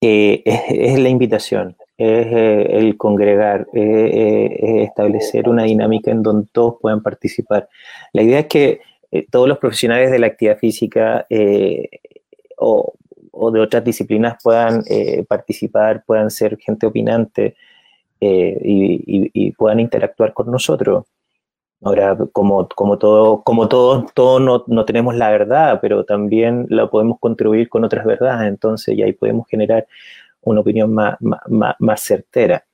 eh, 0.01 0.43
es, 0.45 0.97
la 0.99 1.09
invitación, 1.09 1.75
es 1.97 2.27
eh, 2.27 2.67
el 2.77 2.95
congregar, 2.95 3.67
eh, 3.73 4.57
es 4.61 4.87
establecer 4.87 5.49
una 5.49 5.63
dinámica 5.63 6.11
en 6.11 6.23
donde 6.23 6.47
todos 6.51 6.75
puedan 6.81 7.03
participar. 7.03 7.67
La 8.13 8.21
idea 8.21 8.39
es 8.39 8.47
que 8.47 8.79
todos 9.31 9.47
los 9.47 9.57
profesionales 9.57 10.11
de 10.11 10.19
la 10.19 10.27
actividad 10.27 10.57
física 10.57 11.25
o, 12.57 12.93
de 13.53 13.59
otras 13.59 13.83
disciplinas 13.83 14.37
puedan 14.43 14.83
participar, 15.27 16.03
puedan 16.05 16.29
ser 16.29 16.57
gente 16.57 16.85
opinante 16.85 17.55
y, 18.19 19.51
puedan 19.53 19.79
interactuar 19.79 20.33
con 20.33 20.51
nosotros. 20.51 21.05
Ahora, 21.81 22.17
como, 22.33 22.67
como 22.67 22.97
todo, 22.97 23.41
como 23.43 23.69
todos, 23.69 24.13
todos 24.13 24.41
no, 24.41 24.65
no, 24.67 24.83
tenemos 24.83 25.15
la 25.15 25.31
verdad, 25.31 25.79
pero 25.81 26.03
también 26.03 26.65
la 26.69 26.89
podemos 26.89 27.19
contribuir 27.19 27.69
con 27.69 27.85
otras 27.85 28.05
verdades, 28.05 28.49
entonces 28.49 28.97
y 28.97 29.01
ahí 29.01 29.13
podemos 29.13 29.47
generar 29.47 29.87
una 30.41 30.61
opinión 30.61 30.93
más, 30.93 31.17
más, 31.21 31.75
más, 31.79 32.01
certera. 32.01 32.65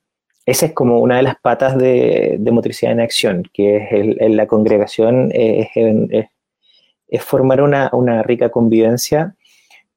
Esa 0.46 0.66
es 0.66 0.72
como 0.72 1.00
una 1.00 1.16
de 1.16 1.24
las 1.24 1.36
patas 1.40 1.76
de, 1.76 2.36
de 2.38 2.52
motricidad 2.52 2.92
en 2.92 3.00
acción, 3.00 3.42
que 3.52 3.76
es 3.76 3.92
el, 3.92 4.36
la 4.36 4.46
congregación, 4.46 5.30
es, 5.32 5.68
es, 5.74 7.22
formar 7.24 7.60
una, 7.60 7.90
una, 7.92 8.22
rica 8.22 8.50
convivencia 8.50 9.34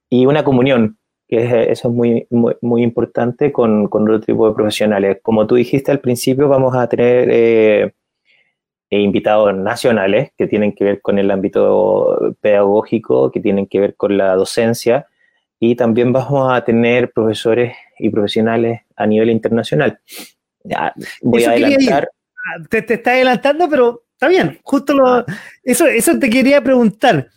y 0.10 0.26
una 0.26 0.44
comunión, 0.44 0.98
que 1.28 1.72
eso 1.72 1.90
es 1.90 1.94
muy, 1.94 2.28
muy, 2.62 2.82
importante 2.82 3.52
con, 3.52 3.88
con, 3.88 4.04
otro 4.04 4.22
tipo 4.22 4.50
de 4.50 4.56
profesionales. 4.56 5.20
Como 5.22 5.46
tú 5.46 5.56
dijiste 5.56 5.92
al 5.92 6.00
principio, 6.00 6.50
vamos 6.50 6.76
a 6.76 6.90
tener... 6.90 7.30
Eh, 7.32 7.94
e 8.92 9.02
invitados 9.02 9.56
nacionales 9.56 10.32
que 10.36 10.48
tienen 10.48 10.74
que 10.74 10.84
ver 10.84 11.02
con 11.02 11.20
el 11.20 11.30
ámbito 11.30 12.36
pedagógico, 12.42 13.32
que 13.32 13.40
tienen 13.40 13.68
que 13.68 13.80
ver 13.80 13.96
con 13.96 14.18
la 14.18 14.36
docencia, 14.36 15.06
y 15.60 15.76
también 15.76 16.12
vamos 16.12 16.52
a 16.52 16.64
tener 16.64 17.12
profesores 17.12 17.76
y 18.00 18.10
profesionales 18.10 18.82
a 18.96 19.06
nivel 19.06 19.30
internacional. 19.30 20.00
Ya, 20.64 20.94
voy 21.22 21.44
a 21.44 21.52
adelantar. 21.52 22.10
Ah, 22.36 22.64
te, 22.70 22.82
te 22.82 22.96
está 22.96 23.12
adelantando, 23.12 23.70
pero 23.70 24.04
está 24.14 24.28
bien, 24.28 24.60
justo 24.64 24.94
lo, 24.94 25.08
ah. 25.08 25.26
eso, 25.64 25.88
eso 25.88 26.18
te 26.20 26.30
quería 26.30 26.62
preguntar. 26.64 27.28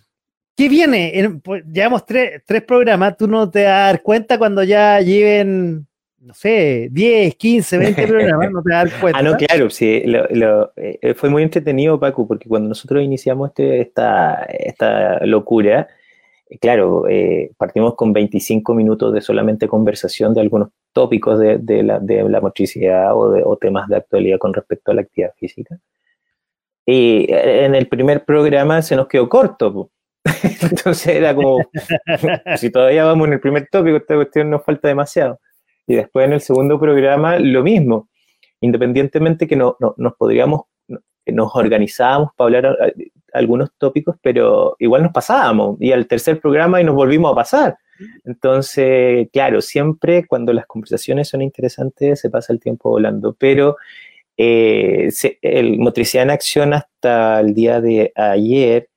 ¿Qué 0.56 0.68
viene? 0.68 1.40
Pues, 1.42 1.64
llevamos 1.64 2.04
tres, 2.04 2.42
tres 2.44 2.62
programas, 2.62 3.16
tú 3.16 3.26
no 3.26 3.50
te 3.50 3.64
vas 3.64 3.72
a 3.72 3.86
dar 3.86 4.02
cuenta 4.02 4.38
cuando 4.38 4.62
ya 4.62 5.00
lleven 5.00 5.86
no 6.22 6.34
sé, 6.34 6.88
10, 6.92 7.34
15, 7.34 7.78
20 7.78 8.06
programas, 8.06 8.50
no 8.52 8.62
te 8.62 8.72
das 8.72 8.92
cuenta. 8.94 9.18
Ah, 9.18 9.22
no, 9.22 9.36
claro, 9.36 9.68
sí, 9.70 10.02
lo, 10.04 10.72
eh, 10.76 11.14
fue 11.14 11.28
muy 11.28 11.42
entretenido, 11.42 11.98
Paco, 11.98 12.26
porque 12.28 12.48
cuando 12.48 12.68
nosotros 12.68 13.02
iniciamos 13.02 13.48
este, 13.48 13.80
esta, 13.80 14.46
esta 14.48 15.26
locura, 15.26 15.88
claro, 16.60 17.08
eh, 17.08 17.50
partimos 17.56 17.94
con 17.94 18.12
25 18.12 18.74
minutos 18.74 19.12
de 19.12 19.20
solamente 19.20 19.68
conversación 19.68 20.34
de 20.34 20.40
algunos 20.40 20.70
tópicos 20.92 21.38
de, 21.38 21.82
la, 21.82 21.98
de 21.98 22.28
la, 22.28 22.40
motricidad 22.40 23.16
o, 23.16 23.30
de, 23.30 23.44
temas 23.60 23.88
de 23.88 23.96
actualidad 23.96 24.38
con 24.38 24.52
respecto 24.52 24.90
a 24.90 24.94
la 24.94 25.02
actividad 25.02 25.32
física. 25.36 25.78
Y 26.84 27.26
en 27.28 27.74
el 27.74 27.88
primer 27.88 28.24
programa 28.24 28.82
se 28.82 28.96
nos 28.96 29.06
quedó 29.06 29.28
corto. 29.28 29.90
Entonces 30.62 31.06
era 31.06 31.34
como, 31.34 31.58
si 32.56 32.70
todavía 32.70 33.04
vamos 33.04 33.28
en 33.28 33.34
el 33.34 33.40
primer 33.40 33.68
tópico, 33.70 33.96
esta 33.96 34.14
cuestión 34.14 34.50
nos 34.50 34.64
falta 34.64 34.88
demasiado. 34.88 35.40
Y 35.86 35.94
después 35.94 36.26
en 36.26 36.32
el 36.32 36.40
segundo 36.40 36.78
programa 36.78 37.38
lo 37.38 37.62
mismo, 37.62 38.08
independientemente 38.60 39.46
que 39.46 39.56
no, 39.56 39.76
nos 39.96 40.14
podríamos, 40.14 40.62
nos 41.26 41.54
organizábamos 41.54 42.30
para 42.36 42.46
hablar 42.46 42.94
algunos 43.32 43.70
tópicos, 43.78 44.16
pero 44.22 44.76
igual 44.78 45.02
nos 45.02 45.12
pasábamos. 45.12 45.76
Y 45.80 45.92
al 45.92 46.06
tercer 46.06 46.40
programa 46.40 46.80
y 46.80 46.84
nos 46.84 46.94
volvimos 46.94 47.32
a 47.32 47.34
pasar. 47.34 47.76
Entonces, 48.24 49.28
claro, 49.32 49.60
siempre 49.60 50.26
cuando 50.26 50.52
las 50.52 50.66
conversaciones 50.66 51.28
son 51.28 51.42
interesantes 51.42 52.20
se 52.20 52.30
pasa 52.30 52.52
el 52.52 52.60
tiempo 52.60 52.90
volando, 52.90 53.36
pero 53.38 53.76
eh, 54.36 55.10
el 55.42 55.78
Motricidad 55.78 56.24
en 56.24 56.30
Acción 56.30 56.72
hasta 56.72 57.40
el 57.40 57.54
día 57.54 57.80
de 57.80 58.12
ayer 58.16 58.88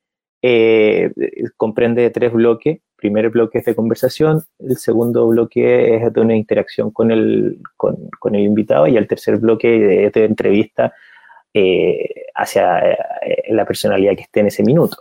eh, 0.42 1.12
comprende 1.56 2.10
tres 2.10 2.32
bloques 2.32 2.80
primer 2.96 3.30
bloque 3.30 3.58
es 3.58 3.64
de 3.64 3.74
conversación, 3.74 4.42
el 4.58 4.76
segundo 4.78 5.28
bloque 5.28 5.96
es 5.96 6.12
de 6.12 6.20
una 6.20 6.34
interacción 6.34 6.90
con 6.90 7.10
el, 7.10 7.58
con, 7.76 7.96
con 8.18 8.34
el 8.34 8.42
invitado 8.42 8.86
y 8.86 8.96
el 8.96 9.06
tercer 9.06 9.36
bloque 9.36 10.06
es 10.06 10.12
de 10.12 10.24
entrevista 10.24 10.94
eh, 11.56 12.26
hacia 12.34 12.78
eh, 12.80 13.44
la 13.48 13.64
personalidad 13.64 14.14
que 14.14 14.22
esté 14.22 14.40
en 14.40 14.48
ese 14.48 14.62
minuto. 14.62 14.98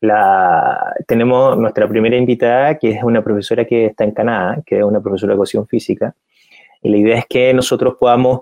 La, 0.00 0.94
tenemos 1.06 1.58
nuestra 1.58 1.88
primera 1.88 2.16
invitada, 2.16 2.78
que 2.78 2.90
es 2.90 3.02
una 3.02 3.22
profesora 3.22 3.64
que 3.64 3.86
está 3.86 4.04
en 4.04 4.12
Canadá, 4.12 4.62
que 4.64 4.78
es 4.78 4.84
una 4.84 5.00
profesora 5.00 5.32
de 5.32 5.34
educación 5.34 5.66
física, 5.66 6.14
y 6.80 6.88
la 6.90 6.96
idea 6.96 7.18
es 7.18 7.26
que 7.26 7.52
nosotros 7.52 7.96
podamos 7.98 8.40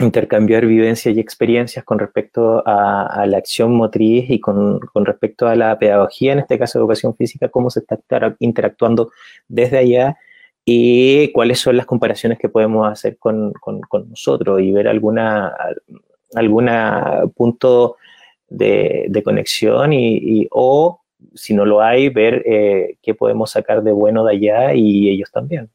intercambiar 0.00 0.66
vivencias 0.66 1.14
y 1.14 1.20
experiencias 1.20 1.84
con 1.84 1.98
respecto 1.98 2.62
a, 2.66 3.24
la 3.26 3.38
acción 3.38 3.74
motriz 3.74 4.28
y 4.28 4.40
con, 4.40 4.80
respecto 4.94 5.46
a 5.46 5.54
la 5.54 5.78
pedagogía, 5.78 6.32
en 6.32 6.40
este 6.40 6.58
caso 6.58 6.78
educación 6.78 7.14
física, 7.14 7.48
cómo 7.48 7.70
se 7.70 7.80
está 7.80 7.98
interactuando 8.40 9.10
desde 9.48 9.78
allá 9.78 10.16
y 10.64 11.30
cuáles 11.32 11.60
son 11.60 11.76
las 11.76 11.86
comparaciones 11.86 12.38
que 12.38 12.48
podemos 12.48 12.90
hacer 12.90 13.16
con, 13.18 13.52
nosotros 14.08 14.60
y 14.60 14.72
ver 14.72 14.88
alguna, 14.88 15.54
alguna 16.36 17.22
punto 17.34 17.96
de, 18.48 19.22
conexión 19.24 19.92
y, 19.92 20.46
o 20.50 21.00
si 21.34 21.54
no 21.54 21.64
lo 21.64 21.80
hay, 21.80 22.08
ver 22.08 22.42
eh, 22.46 22.96
qué 23.02 23.14
podemos 23.14 23.50
sacar 23.50 23.82
de 23.82 23.92
bueno 23.92 24.24
de 24.24 24.34
allá 24.34 24.74
y 24.74 25.10
ellos 25.10 25.30
también. 25.32 25.70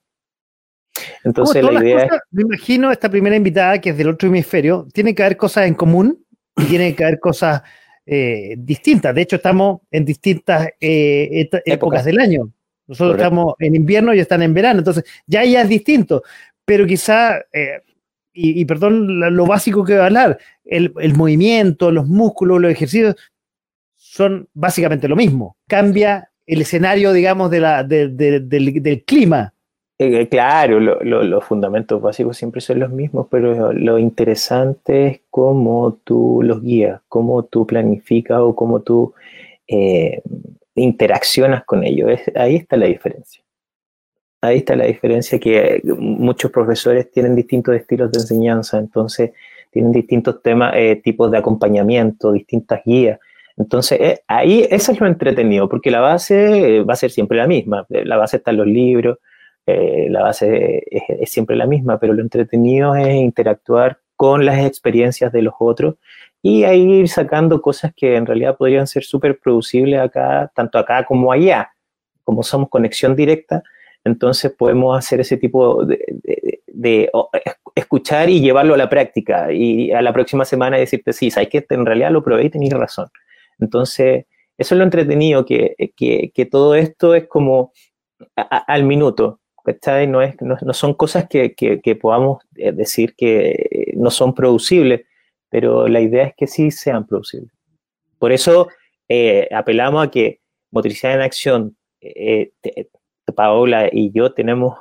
Entonces 1.23 1.63
la 1.63 1.83
idea 1.83 2.07
Me 2.31 2.43
imagino 2.43 2.91
esta 2.91 3.09
primera 3.09 3.35
invitada 3.35 3.79
que 3.79 3.91
es 3.91 3.97
del 3.97 4.09
otro 4.09 4.29
hemisferio, 4.29 4.87
tiene 4.93 5.15
que 5.15 5.23
haber 5.23 5.37
cosas 5.37 5.67
en 5.67 5.73
común 5.73 6.25
y 6.57 6.65
tiene 6.65 6.95
que 6.95 7.03
haber 7.03 7.19
cosas 7.19 7.61
eh, 8.05 8.55
distintas. 8.57 9.13
De 9.13 9.21
hecho, 9.21 9.35
estamos 9.35 9.81
en 9.91 10.05
distintas 10.05 10.69
eh, 10.79 11.49
épocas 11.65 12.03
del 12.05 12.19
año. 12.19 12.51
Nosotros 12.87 13.17
estamos 13.17 13.53
en 13.59 13.75
invierno 13.75 14.13
y 14.13 14.19
están 14.19 14.41
en 14.41 14.53
verano, 14.53 14.79
entonces 14.79 15.05
ya 15.25 15.45
ya 15.45 15.61
es 15.61 15.69
distinto. 15.69 16.23
Pero 16.65 16.85
quizá, 16.85 17.37
eh, 17.53 17.81
y, 18.33 18.63
perdón 18.65 19.35
lo 19.35 19.45
básico 19.45 19.83
que 19.83 19.93
voy 19.93 20.01
a 20.01 20.05
hablar, 20.05 20.39
el, 20.65 20.91
movimiento, 21.15 21.91
los 21.91 22.07
músculos, 22.07 22.61
los 22.61 22.71
ejercicios 22.71 23.15
son 23.95 24.47
básicamente 24.53 25.07
lo 25.07 25.15
mismo. 25.15 25.57
Cambia 25.67 26.29
el 26.45 26.61
escenario, 26.61 27.13
digamos, 27.13 27.51
de 27.51 27.59
la, 27.59 27.83
del 27.83 29.03
clima 29.05 29.53
eh, 30.03 30.27
claro, 30.29 30.79
los 30.79 31.43
fundamentos 31.43 32.01
básicos 32.01 32.35
siempre 32.35 32.59
son 32.59 32.79
los 32.79 32.89
mismos, 32.89 33.27
pero 33.29 33.71
lo 33.71 33.99
interesante 33.99 35.05
es 35.05 35.21
cómo 35.29 35.99
tú 36.03 36.39
los 36.41 36.63
guías, 36.63 37.01
cómo 37.07 37.43
tú 37.43 37.67
planificas 37.67 38.39
o 38.39 38.55
cómo 38.55 38.81
tú 38.81 39.13
eh, 39.67 40.23
interaccionas 40.73 41.63
con 41.65 41.83
ellos. 41.83 42.19
ahí 42.35 42.55
está 42.55 42.77
la 42.77 42.87
diferencia. 42.87 43.40
Ahí 44.41 44.57
está 44.57 44.75
la 44.75 44.85
diferencia 44.85 45.39
que 45.39 45.81
muchos 45.83 46.49
profesores 46.49 47.11
tienen 47.11 47.35
distintos 47.35 47.75
estilos 47.75 48.11
de 48.11 48.19
enseñanza, 48.21 48.79
entonces 48.79 49.31
tienen 49.71 49.91
distintos 49.91 50.41
temas, 50.41 50.73
eh, 50.75 50.99
tipos 51.03 51.31
de 51.31 51.37
acompañamiento, 51.37 52.31
distintas 52.31 52.81
guías. 52.83 53.19
Entonces, 53.55 53.99
eh, 54.01 54.21
ahí 54.27 54.67
eso 54.69 54.91
es 54.91 54.99
lo 54.99 55.05
entretenido, 55.05 55.69
porque 55.69 55.91
la 55.91 56.01
base 56.01 56.77
eh, 56.77 56.83
va 56.83 56.93
a 56.93 56.97
ser 56.97 57.11
siempre 57.11 57.37
la 57.37 57.45
misma. 57.45 57.85
La 57.89 58.17
base 58.17 58.37
está 58.37 58.51
en 58.51 58.57
los 58.57 58.67
libros, 58.67 59.17
la 59.67 60.23
base 60.23 60.83
es, 60.89 61.31
siempre 61.31 61.55
la 61.55 61.65
misma, 61.65 61.97
pero 61.97 62.13
lo 62.13 62.21
entretenido 62.21 62.95
es 62.95 63.15
interactuar 63.15 63.99
con 64.17 64.45
las 64.45 64.65
experiencias 64.65 65.31
de 65.31 65.43
los 65.43 65.53
otros 65.59 65.95
y 66.41 66.63
ahí 66.63 66.81
ir 66.81 67.07
sacando 67.07 67.61
cosas 67.61 67.93
que 67.95 68.15
en 68.17 68.25
realidad 68.25 68.57
podrían 68.57 68.87
ser 68.87 69.03
súper 69.03 69.39
producibles 69.39 70.01
acá, 70.01 70.51
tanto 70.53 70.77
acá 70.77 71.05
como 71.05 71.31
allá. 71.31 71.71
Como 72.23 72.43
somos 72.43 72.69
conexión 72.69 73.15
directa, 73.15 73.63
entonces 74.03 74.51
podemos 74.51 74.97
hacer 74.97 75.19
ese 75.19 75.37
tipo 75.37 75.85
de, 75.85 77.09
escuchar 77.75 78.29
y 78.29 78.41
llevarlo 78.41 78.73
a 78.73 78.77
la 78.77 78.89
práctica 78.89 79.51
y 79.51 79.91
a 79.91 80.01
la 80.01 80.11
próxima 80.13 80.45
semana 80.45 80.77
decirte, 80.77 81.13
sí, 81.13 81.29
sabes 81.29 81.49
que 81.49 81.65
en 81.69 81.85
realidad 81.85 82.11
lo 82.11 82.23
probé 82.23 82.45
y 82.45 82.49
tenías 82.49 82.73
razón. 82.73 83.07
Entonces, 83.59 84.25
eso 84.57 84.75
es 84.75 84.77
lo 84.77 84.83
entretenido, 84.83 85.45
que, 85.45 85.75
que, 85.95 86.45
todo 86.45 86.75
esto 86.75 87.15
es 87.15 87.27
como 87.27 87.71
al 88.35 88.83
minuto, 88.83 89.39
No, 90.07 90.21
es, 90.21 90.35
no, 90.41 90.73
son 90.73 90.93
cosas 90.95 91.27
que, 91.29 91.53
que, 91.53 91.95
podamos 91.95 92.43
eh, 92.55 92.71
decir 92.71 93.13
que 93.15 93.93
no 93.95 94.09
son 94.09 94.33
producibles, 94.33 95.01
pero 95.49 95.87
la 95.87 96.01
idea 96.01 96.25
es 96.25 96.33
que 96.35 96.47
sí 96.47 96.71
sean 96.71 97.05
producibles. 97.05 97.51
Por 98.17 98.31
eso 98.31 98.69
eh, 99.07 99.47
apelamos 99.51 100.07
a 100.07 100.11
que 100.11 100.41
Motricidad 100.71 101.13
en 101.13 101.21
Acción, 101.21 101.77
eh, 102.01 102.51
Paola 103.33 103.89
y 103.91 104.11
yo 104.11 104.33
tenemos 104.33 104.77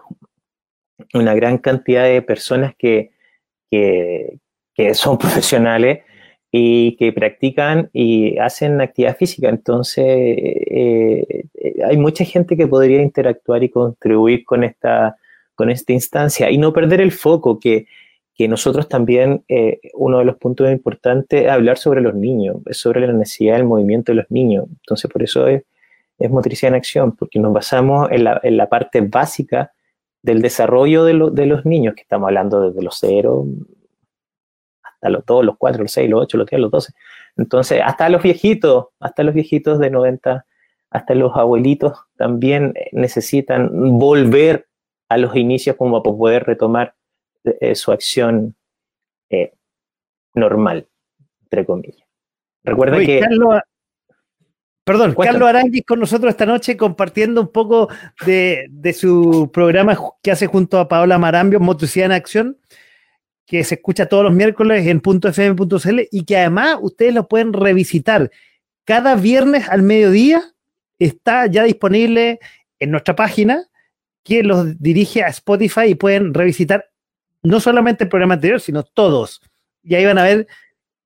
una 1.14 1.34
gran 1.34 1.58
cantidad 1.58 2.04
de 2.04 2.22
personas 2.22 2.74
que, 2.76 3.10
que, 3.70 4.38
son 4.94 5.18
profesionales 5.18 6.00
y 6.52 6.96
que 6.96 7.12
practican 7.12 7.90
y 7.92 8.38
hacen 8.38 8.80
actividad 8.80 9.16
física. 9.16 9.48
Entonces, 9.48 10.04
eh, 10.06 11.44
hay 11.84 11.96
mucha 11.96 12.24
gente 12.24 12.56
que 12.56 12.66
podría 12.66 13.02
interactuar 13.02 13.62
y 13.62 13.68
contribuir 13.68 14.44
con 14.44 14.64
esta, 14.64 15.16
con 15.54 15.70
esta 15.70 15.92
instancia 15.92 16.50
y 16.50 16.58
no 16.58 16.72
perder 16.72 17.00
el 17.00 17.12
foco 17.12 17.60
que, 17.60 17.86
que 18.40 18.48
nosotros 18.48 18.88
también, 18.88 19.44
eh, 19.48 19.80
uno 19.92 20.20
de 20.20 20.24
los 20.24 20.36
puntos 20.36 20.72
importantes 20.72 21.42
es 21.44 21.50
hablar 21.50 21.76
sobre 21.76 22.00
los 22.00 22.14
niños, 22.14 22.56
sobre 22.70 23.06
la 23.06 23.12
necesidad 23.12 23.56
del 23.56 23.66
movimiento 23.66 24.12
de 24.12 24.16
los 24.16 24.30
niños. 24.30 24.64
Entonces, 24.66 25.10
por 25.10 25.22
eso 25.22 25.46
es, 25.46 25.62
es 26.20 26.30
motricidad 26.30 26.68
en 26.68 26.76
acción, 26.76 27.16
porque 27.16 27.40
nos 27.40 27.52
basamos 27.52 28.08
en 28.12 28.24
la, 28.24 28.40
en 28.42 28.56
la 28.56 28.68
parte 28.68 29.00
básica 29.00 29.72
del 30.22 30.42
desarrollo 30.42 31.04
de, 31.04 31.30
de, 31.32 31.46
los 31.46 31.64
niños, 31.64 31.94
que 31.94 32.02
estamos 32.02 32.28
hablando 32.28 32.60
desde 32.68 32.82
los 32.82 32.98
cero 33.00 33.46
hasta 34.82 35.08
los, 35.08 35.24
todos 35.24 35.44
los 35.44 35.56
cuatro, 35.56 35.82
los 35.82 35.92
seis, 35.92 36.10
los 36.10 36.22
ocho, 36.22 36.36
los 36.36 36.46
diez, 36.46 36.60
los 36.60 36.70
doce. 36.70 36.92
Entonces, 37.36 37.80
hasta 37.82 38.10
los 38.10 38.22
viejitos, 38.22 38.88
hasta 39.00 39.22
los 39.22 39.34
viejitos 39.34 39.78
de 39.78 39.88
90, 39.88 40.44
hasta 40.90 41.14
los 41.14 41.34
abuelitos 41.36 41.98
también 42.16 42.74
necesitan 42.92 43.98
volver 43.98 44.68
a 45.08 45.16
los 45.16 45.34
inicios 45.36 45.76
como 45.76 46.02
para 46.02 46.16
poder 46.16 46.44
retomar 46.44 46.94
eh, 47.44 47.74
su 47.74 47.92
acción 47.92 48.54
eh, 49.30 49.54
normal, 50.34 50.86
entre 51.44 51.64
comillas. 51.64 52.06
Recuerda 52.62 52.98
que... 52.98 53.22
Perdón, 54.84 55.14
Carlos 55.14 55.48
Aranguis 55.48 55.84
con 55.86 56.00
nosotros 56.00 56.30
esta 56.30 56.46
noche 56.46 56.76
compartiendo 56.76 57.42
un 57.42 57.52
poco 57.52 57.88
de, 58.24 58.68
su 58.98 59.50
programa 59.52 59.96
que 60.22 60.30
hace 60.30 60.46
junto 60.46 60.78
a 60.78 60.88
Paola 60.88 61.18
Marambio, 61.18 61.60
Motricidad 61.60 62.06
en 62.06 62.12
Acción, 62.12 62.58
que 63.46 63.62
se 63.64 63.76
escucha 63.76 64.06
todos 64.06 64.24
los 64.24 64.32
miércoles 64.32 64.86
en 64.86 65.00
.fm.cl 65.00 66.00
y 66.10 66.24
que 66.24 66.36
además 66.36 66.78
ustedes 66.80 67.14
lo 67.14 67.28
pueden 67.28 67.52
revisitar. 67.52 68.30
Cada 68.84 69.14
viernes 69.14 69.68
al 69.68 69.82
mediodía 69.82 70.42
está 70.98 71.46
ya 71.46 71.64
disponible 71.64 72.40
en 72.78 72.90
nuestra 72.90 73.14
página 73.14 73.64
que 74.24 74.42
los 74.42 74.80
dirige 74.80 75.22
a 75.22 75.28
Spotify 75.28 75.86
y 75.88 75.94
pueden 75.94 76.34
revisitar 76.34 76.90
no 77.42 77.60
solamente 77.60 78.04
el 78.04 78.10
programa 78.10 78.34
anterior, 78.34 78.60
sino 78.60 78.82
todos. 78.82 79.40
Y 79.82 79.94
ahí 79.94 80.04
van 80.04 80.18
a 80.18 80.24
ver 80.24 80.46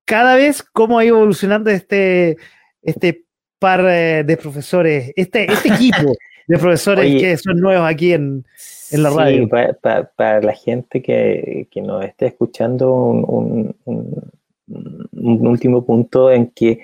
cada 0.05 0.35
vez 0.35 0.63
cómo 0.63 0.99
ha 0.99 1.05
ido 1.05 1.17
evolucionando 1.17 1.69
este, 1.69 2.37
este 2.81 3.24
par 3.59 3.85
eh, 3.87 4.23
de 4.23 4.37
profesores, 4.37 5.11
este, 5.15 5.51
este 5.51 5.69
equipo 5.69 6.13
de 6.47 6.57
profesores 6.57 7.21
que 7.21 7.37
son 7.37 7.59
nuevos 7.59 7.87
aquí 7.87 8.13
en, 8.13 8.45
en 8.91 9.03
la 9.03 9.09
radio. 9.09 9.49
Para, 9.49 10.41
la 10.41 10.53
gente 10.53 11.01
que, 11.01 11.67
que, 11.71 11.81
nos 11.81 12.03
esté 12.05 12.27
escuchando, 12.27 12.93
un, 12.93 13.75
un, 13.85 15.47
último 15.47 15.85
punto 15.85 16.31
en 16.31 16.47
que, 16.47 16.81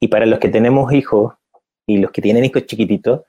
y 0.00 0.08
para 0.08 0.26
los 0.26 0.38
que 0.38 0.48
tenemos 0.48 0.92
hijos 0.92 1.34
y 1.86 1.98
los 1.98 2.10
que 2.10 2.22
tienen 2.22 2.44
hijos 2.44 2.66
chiquititos, 2.66 3.22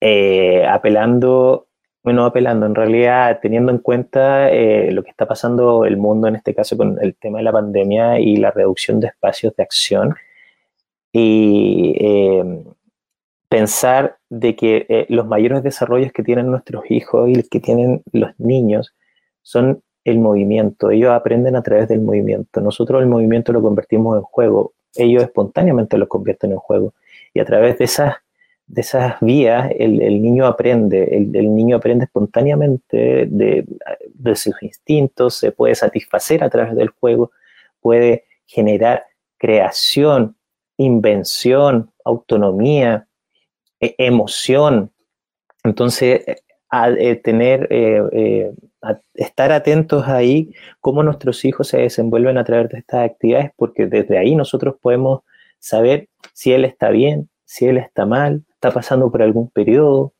eh, 0.00 0.64
apelando, 0.66 1.68
bueno, 2.02 2.24
apelando, 2.24 2.66
en 2.66 2.74
realidad 2.74 3.40
teniendo 3.42 3.72
en 3.72 3.78
cuenta 3.78 4.50
eh, 4.50 4.92
lo 4.92 5.02
que 5.02 5.10
está 5.10 5.26
pasando 5.26 5.84
el 5.84 5.96
mundo 5.96 6.28
en 6.28 6.36
este 6.36 6.54
caso 6.54 6.76
con 6.76 6.98
el 7.02 7.16
tema 7.16 7.38
de 7.38 7.44
la 7.44 7.52
pandemia 7.52 8.20
y 8.20 8.36
la 8.36 8.50
reducción 8.50 9.00
de 9.00 9.08
espacios 9.08 9.56
de 9.56 9.62
acción, 9.62 10.14
y 11.12 11.94
eh, 11.98 12.64
pensar 13.48 14.18
de 14.28 14.54
que 14.56 14.86
eh, 14.88 15.06
los 15.08 15.26
mayores 15.26 15.62
desarrollos 15.62 16.12
que 16.12 16.22
tienen 16.22 16.50
nuestros 16.50 16.84
hijos 16.90 17.28
y 17.30 17.42
que 17.44 17.60
tienen 17.60 18.02
los 18.12 18.30
niños 18.38 18.94
son 19.42 19.82
el 20.04 20.18
movimiento. 20.18 20.90
Ellos 20.90 21.10
aprenden 21.10 21.56
a 21.56 21.62
través 21.62 21.88
del 21.88 22.00
movimiento. 22.00 22.60
Nosotros 22.60 23.02
el 23.02 23.08
movimiento 23.08 23.52
lo 23.52 23.62
convertimos 23.62 24.16
en 24.16 24.22
juego. 24.22 24.74
Ellos 24.94 25.22
espontáneamente 25.22 25.98
lo 25.98 26.08
convierten 26.08 26.52
en 26.52 26.58
juego. 26.58 26.94
Y 27.34 27.40
a 27.40 27.44
través 27.44 27.78
de 27.78 27.84
esas, 27.84 28.16
de 28.66 28.80
esas 28.80 29.20
vías 29.20 29.70
el, 29.78 30.22
niño 30.22 30.46
aprende. 30.46 31.16
El, 31.16 31.34
el, 31.34 31.54
niño 31.54 31.76
aprende 31.76 32.04
espontáneamente 32.04 33.26
de, 33.26 33.66
de 34.14 34.36
sus 34.36 34.62
instintos, 34.62 35.34
se 35.34 35.52
puede 35.52 35.74
satisfacer 35.74 36.42
a 36.42 36.50
través 36.50 36.74
del 36.74 36.88
juego, 36.88 37.30
puede 37.80 38.24
generar 38.46 39.04
creación, 39.38 40.36
invención, 40.78 41.90
autonomía, 42.04 43.06
e, 43.80 43.94
emoción. 43.98 44.90
Entonces, 45.64 46.22
eh, 46.70 47.16
tener, 47.16 47.66
eh, 47.70 48.02
eh, 48.12 48.52
estar 49.14 49.52
atentos 49.52 50.06
ahí, 50.06 50.54
cómo 50.80 51.02
nuestros 51.02 51.44
hijos 51.44 51.68
se 51.68 51.78
desenvuelven 51.78 52.38
a 52.38 52.44
través 52.44 52.70
de 52.70 52.78
estas 52.78 53.10
actividades, 53.10 53.50
porque 53.56 53.86
desde 53.86 54.18
ahí 54.18 54.34
nosotros 54.34 54.76
podemos 54.80 55.22
saber 55.58 56.08
si 56.32 56.52
él 56.52 56.64
está 56.64 56.90
bien, 56.90 57.28
si 57.44 57.66
él 57.66 57.78
está 57.78 58.06
mal, 58.06 58.44
está 58.54 58.72
pasando 58.72 59.10
por 59.10 59.22
algún 59.22 59.50
periodo. 59.50 60.12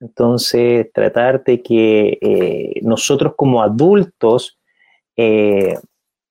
Entonces, 0.00 0.90
tratar 0.92 1.44
de 1.44 1.62
que 1.62 2.80
nosotros 2.82 3.34
como 3.36 3.62
adultos 3.62 4.58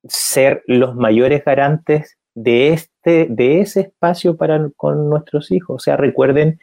ser 0.03 0.63
los 0.67 0.95
mayores 0.95 1.45
garantes 1.45 2.17
de, 2.35 2.79
este, 3.03 3.25
de 3.33 3.61
ese 3.61 3.81
espacio 3.81 4.37
para 4.37 4.69
con 4.77 5.09
nuestros 5.09 5.51
hijos. 5.51 5.75
O 5.75 5.79
sea, 5.79 5.97
recuerden, 5.97 6.59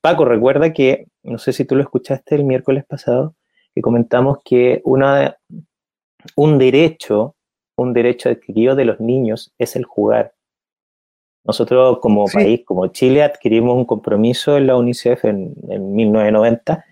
Paco, 0.00 0.24
recuerda 0.24 0.72
que, 0.72 1.08
no 1.24 1.38
sé 1.38 1.52
si 1.52 1.64
tú 1.64 1.74
lo 1.74 1.82
escuchaste 1.82 2.36
el 2.36 2.44
miércoles 2.44 2.84
pasado, 2.84 3.34
que 3.74 3.82
comentamos 3.82 4.38
que 4.44 4.80
una, 4.84 5.36
un 6.36 6.58
derecho, 6.58 7.34
un 7.76 7.92
derecho 7.92 8.28
adquirido 8.28 8.76
de 8.76 8.84
los 8.84 9.00
niños 9.00 9.52
es 9.58 9.74
el 9.74 9.84
jugar. 9.84 10.32
Nosotros 11.44 11.98
como 12.00 12.26
país, 12.26 12.62
como 12.64 12.86
Chile, 12.88 13.24
adquirimos 13.24 13.74
un 13.74 13.84
compromiso 13.84 14.56
en 14.56 14.66
la 14.68 14.76
UNICEF 14.76 15.24
en, 15.24 15.54
en 15.68 15.94
1990 15.94 16.84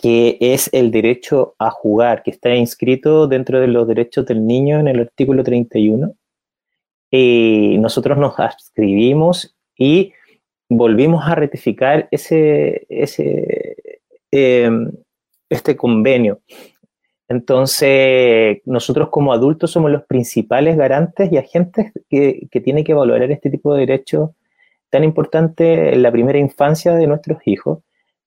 que 0.00 0.38
es 0.40 0.70
el 0.72 0.92
derecho 0.92 1.56
a 1.58 1.70
jugar, 1.70 2.22
que 2.22 2.30
está 2.30 2.54
inscrito 2.54 3.26
dentro 3.26 3.58
de 3.58 3.66
los 3.66 3.88
derechos 3.88 4.24
del 4.26 4.46
niño 4.46 4.78
en 4.78 4.86
el 4.86 5.00
artículo 5.00 5.42
31 5.42 6.14
y 7.10 7.76
nosotros 7.78 8.18
nos 8.18 8.38
adscribimos 8.38 9.56
y 9.76 10.12
volvimos 10.68 11.26
a 11.26 11.34
ratificar 11.34 12.08
ese, 12.10 12.86
ese, 12.88 13.76
em, 14.30 14.90
este 15.48 15.76
convenio. 15.76 16.40
Entonces, 17.28 18.60
nosotros 18.64 19.10
como 19.10 19.32
adultos 19.32 19.70
somos 19.70 19.90
los 19.90 20.04
principales 20.04 20.76
garantes 20.76 21.30
y 21.32 21.36
agentes 21.36 21.92
que, 22.08 22.48
que 22.50 22.60
tienen 22.60 22.84
que 22.84 22.94
valorar 22.94 23.30
este 23.30 23.50
tipo 23.50 23.74
de 23.74 23.80
derechos 23.80 24.30
tan 24.90 25.04
importante 25.04 25.92
en 25.92 26.02
la 26.02 26.10
primera 26.10 26.38
infancia 26.38 26.94
de 26.94 27.06
nuestros 27.06 27.38
hijos 27.46 27.80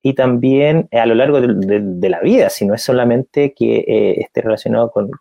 y 0.03 0.13
también 0.13 0.89
a 0.91 1.05
lo 1.05 1.13
largo 1.13 1.39
de, 1.41 2.09
la 2.09 2.19
vida, 2.21 2.49
si 2.49 2.65
no 2.65 2.73
es 2.73 2.81
solamente 2.81 3.53
que 3.53 3.85
eh, 3.87 4.21
esté 4.21 4.41
relacionado 4.41 4.91
con, 4.91 5.11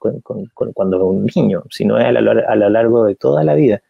cuando 0.73 0.97
es 0.97 1.03
un 1.03 1.27
niño, 1.37 1.65
sino 1.71 1.99
es 1.99 2.07
a 2.07 2.13
lo, 2.13 2.71
largo 2.71 3.05
de 3.05 3.15
toda 3.15 3.45
la 3.45 3.55
vida. 3.55 3.83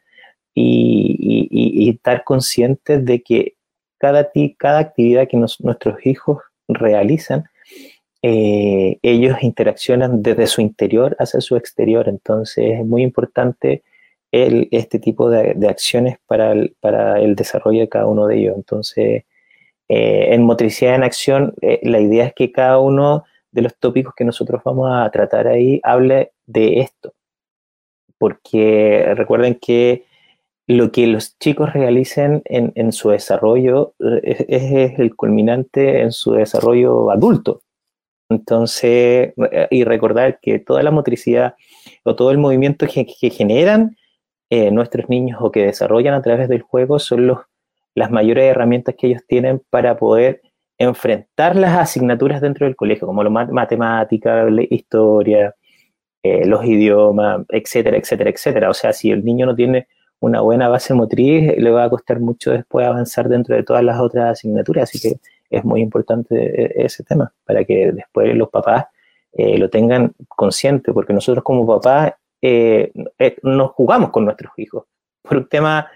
Y, 0.54 1.88
estar 1.90 2.24
conscientes 2.24 3.04
de 3.04 3.22
que 3.22 3.54
cada, 3.98 4.20
actividad 4.20 5.28
que 5.28 5.36
nuestros 5.36 6.06
hijos 6.06 6.38
realizan, 6.66 7.44
eh, 8.22 8.98
ellos 9.02 9.42
interaccionan 9.42 10.22
desde 10.22 10.46
su 10.46 10.60
interior 10.60 11.16
hacia 11.18 11.40
su 11.40 11.56
exterior. 11.56 12.08
Entonces 12.08 12.80
es 12.80 12.86
muy 12.86 13.02
importante 13.02 13.82
este 14.32 14.98
tipo 14.98 15.30
de, 15.30 15.56
acciones 15.68 16.18
para 16.26 16.52
el, 16.52 16.74
para 16.80 17.20
el, 17.20 17.34
desarrollo 17.36 17.80
de 17.80 17.88
cada 17.88 18.06
uno 18.06 18.26
de 18.26 18.38
ellos. 18.38 18.56
Entonces, 18.56 19.24
eh, 19.92 20.34
en 20.34 20.44
motricidad 20.44 20.94
en 20.94 21.02
acción, 21.02 21.52
eh, 21.62 21.80
la 21.82 21.98
idea 21.98 22.26
es 22.26 22.32
que 22.32 22.52
cada 22.52 22.78
uno 22.78 23.24
de 23.50 23.62
los 23.62 23.76
tópicos 23.76 24.14
que 24.16 24.24
nosotros 24.24 24.62
vamos 24.64 24.88
a 24.88 25.10
tratar 25.10 25.48
ahí 25.48 25.80
hable 25.82 26.30
de 26.46 26.78
esto. 26.78 27.12
Porque 28.16 29.12
recuerden 29.16 29.56
que 29.60 30.04
lo 30.68 30.92
que 30.92 31.08
los 31.08 31.36
chicos 31.40 31.72
realicen 31.72 32.42
en, 32.44 32.92
su 32.92 33.10
desarrollo 33.10 33.94
es, 34.22 34.44
es, 34.48 34.96
el 35.00 35.16
culminante 35.16 36.02
en 36.02 36.12
su 36.12 36.34
desarrollo 36.34 37.10
adulto. 37.10 37.62
Entonces, 38.28 39.34
y 39.70 39.82
recordar 39.82 40.38
que 40.38 40.60
toda 40.60 40.84
la 40.84 40.92
motricidad 40.92 41.56
o 42.04 42.14
todo 42.14 42.30
el 42.30 42.38
movimiento 42.38 42.86
que, 42.86 43.04
generan 43.30 43.96
eh, 44.50 44.70
nuestros 44.70 45.08
niños 45.08 45.40
o 45.42 45.50
que 45.50 45.64
desarrollan 45.64 46.14
a 46.14 46.22
través 46.22 46.48
del 46.48 46.62
juego 46.62 47.00
son 47.00 47.26
los, 47.26 47.38
las 47.94 48.10
mayores 48.10 48.44
herramientas 48.44 48.94
que 48.98 49.08
ellos 49.08 49.22
tienen 49.26 49.62
para 49.70 49.96
poder 49.96 50.42
enfrentar 50.78 51.56
las 51.56 51.76
asignaturas 51.76 52.40
dentro 52.40 52.66
del 52.66 52.76
colegio, 52.76 53.06
como 53.06 53.22
lo 53.22 53.30
matemática, 53.30 54.46
historia, 54.70 55.54
eh, 56.22 56.46
los 56.46 56.64
idiomas, 56.64 57.44
etcétera, 57.48 57.96
etcétera, 57.96 58.30
etcétera. 58.30 58.70
O 58.70 58.74
sea, 58.74 58.92
si 58.92 59.10
el 59.10 59.24
niño 59.24 59.46
no 59.46 59.54
tiene 59.54 59.88
una 60.20 60.40
buena 60.40 60.68
base 60.68 60.94
motriz, 60.94 61.56
le 61.56 61.70
va 61.70 61.84
a 61.84 61.90
costar 61.90 62.20
mucho 62.20 62.52
después 62.52 62.86
avanzar 62.86 63.28
dentro 63.28 63.56
de 63.56 63.62
todas 63.62 63.82
las 63.82 63.98
otras 64.00 64.32
asignaturas. 64.32 64.84
Así 64.84 65.00
que 65.00 65.18
es 65.50 65.64
muy 65.64 65.80
importante 65.80 66.36
e, 66.36 66.84
ese 66.84 67.02
tema, 67.04 67.32
para 67.44 67.64
que 67.64 67.92
después 67.92 68.34
los 68.34 68.48
papás 68.50 68.86
eh, 69.32 69.58
lo 69.58 69.68
tengan 69.70 70.12
consciente, 70.28 70.92
porque 70.92 71.12
nosotros 71.12 71.42
como 71.44 71.66
papás 71.66 72.14
eh, 72.42 72.92
eh, 73.18 73.36
nos 73.42 73.72
jugamos 73.72 74.10
con 74.10 74.24
nuestros 74.24 74.52
hijos 74.56 74.84
por 75.22 75.36
un 75.36 75.48
tema, 75.48 75.88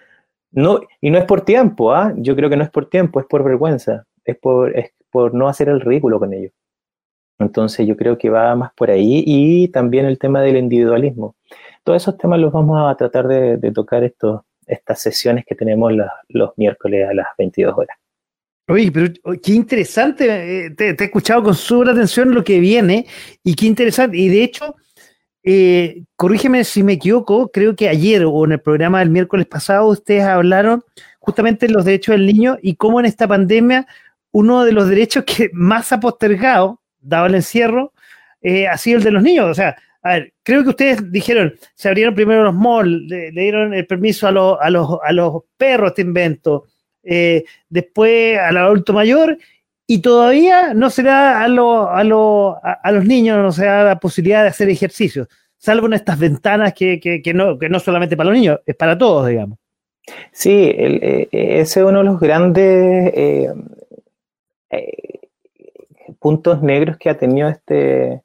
no, 0.55 0.81
y 1.01 1.11
no 1.11 1.19
es 1.19 1.25
por 1.25 1.41
tiempo, 1.41 1.93
¿ah? 1.93 2.13
yo 2.17 2.37
creo 2.37 2.49
que 2.49 2.57
no 2.57 2.63
es 2.63 2.71
por 2.71 2.89
tiempo, 2.89 3.21
es 3.21 3.27
por 3.27 3.43
vergüenza, 3.43 4.07
es 4.25 4.37
por, 4.39 4.77
es 4.77 4.93
por 5.11 5.35
no 5.35 5.49
hacer 5.49 5.69
el 5.69 5.81
ridículo 5.81 6.19
con 6.19 6.33
ellos. 6.33 6.53
Entonces 7.39 7.87
yo 7.87 7.97
creo 7.97 8.17
que 8.17 8.31
va 8.31 8.55
más 8.55 8.73
por 8.75 8.91
ahí 8.91 9.25
y 9.27 9.69
también 9.69 10.07
el 10.07 10.19
tema 10.19 10.41
del 10.41 10.57
individualismo. 10.57 11.35
Todos 11.83 12.03
esos 12.03 12.17
temas 12.17 12.39
los 12.39 12.53
vamos 12.53 12.81
a 12.81 12.95
tratar 12.97 13.27
de, 13.27 13.73
tocar 13.73 14.05
estos, 14.05 14.43
estas 14.67 15.01
sesiones 15.01 15.45
que 15.45 15.57
tenemos 15.57 15.93
los 16.29 16.51
miércoles 16.57 17.09
a 17.09 17.15
las 17.15 17.27
22 17.37 17.77
horas. 17.77 17.99
Oye, 18.69 18.91
pero 18.91 19.13
qué 19.43 19.53
interesante, 19.53 20.67
eh, 20.67 20.71
te, 20.71 20.91
he 20.91 21.05
escuchado 21.05 21.43
con 21.43 21.55
súper 21.55 21.91
atención 21.91 22.33
lo 22.33 22.43
que 22.43 22.61
viene 22.61 23.07
y 23.43 23.55
qué 23.55 23.67
interesante. 23.67 24.17
Y 24.17 24.29
de 24.29 24.43
hecho, 24.43 24.77
eh, 25.45 26.05
corrígeme 26.17 26.65
si 26.65 26.83
me 26.83 26.95
equivoco, 26.95 27.51
creo 27.51 27.77
que 27.77 27.89
ayer 27.89 28.25
o 28.25 28.45
en 28.47 28.53
el 28.53 28.61
programa 28.61 29.01
del 29.01 29.11
miércoles 29.11 29.47
pasado 29.47 29.87
ustedes 29.89 30.25
hablaron 30.25 30.83
justamente 31.19 31.67
de 31.67 31.73
los 31.75 31.85
derechos 31.85 32.15
del 32.15 32.27
niño 32.27 32.57
y 32.63 32.77
cómo 32.77 32.99
en 32.99 33.07
esta 33.07 33.29
pandemia 33.29 33.87
uno 34.33 34.65
de 34.65 34.73
los 34.73 34.89
derechos 34.89 35.25
que 35.25 35.51
más 35.53 35.93
ha 35.93 36.01
postergado, 36.01 36.81
dado 36.99 37.27
el 37.27 37.35
encierro, 37.35 37.93
eh, 38.41 38.67
ha 38.67 38.79
sido 38.79 38.99
el 38.99 39.05
de 39.05 39.11
los 39.11 39.23
niños. 39.23 39.51
O 39.51 39.55
sea, 39.55 39.77
a 40.03 40.15
ver, 40.15 40.35
creo 40.43 40.63
que 40.63 40.71
ustedes 40.71 41.13
dijeron, 41.13 41.55
se 41.75 41.89
abrieron 41.89 42.15
primero 42.15 42.43
los 42.43 42.55
malls, 42.55 43.03
le, 43.09 43.31
dieron 43.31 43.75
el 43.75 43.87
permiso 43.87 44.27
a, 44.27 44.31
a, 44.31 44.71
los, 44.71 44.99
a 45.03 45.13
los 45.13 45.43
perros, 45.57 45.95
te 45.95 46.03
invento 46.03 46.65
eh, 47.03 47.45
después 47.69 48.39
al 48.39 48.57
adulto 48.57 48.93
mayor, 48.93 49.39
y 49.87 50.01
todavía 50.01 50.75
no 50.75 50.91
se 50.91 51.03
da 51.03 51.43
a, 51.43 51.45
a, 51.45 52.93
los 52.93 53.05
niños, 53.05 53.39
no 53.39 53.53
se 53.53 53.67
da 53.67 53.85
la 53.85 54.01
posibilidad 54.01 54.43
de 54.43 54.49
hacer 54.49 54.69
ejercicios, 54.71 55.29
salvo 55.59 55.87
en 55.87 55.95
estas 55.95 56.19
ventanas 56.19 56.73
que, 56.75 57.23
no, 57.35 57.59
que 57.59 57.69
no 57.69 57.81
solamente 57.81 58.17
para 58.17 58.31
los 58.31 58.39
niños, 58.39 58.61
es 58.65 58.77
para 58.77 58.97
todos, 58.97 59.27
digamos. 59.29 59.59
Sí, 60.33 60.51
eh, 60.53 61.29
ese 61.33 61.81
es 61.81 61.87
uno 61.87 61.99
de 61.99 62.05
los 62.05 62.21
grandes 62.21 63.13
eh, 63.15 63.53
puntos 66.19 66.63
negros 66.63 66.97
que 66.99 67.11
ha 67.11 67.19
tenido 67.19 67.49
este, 67.49 68.23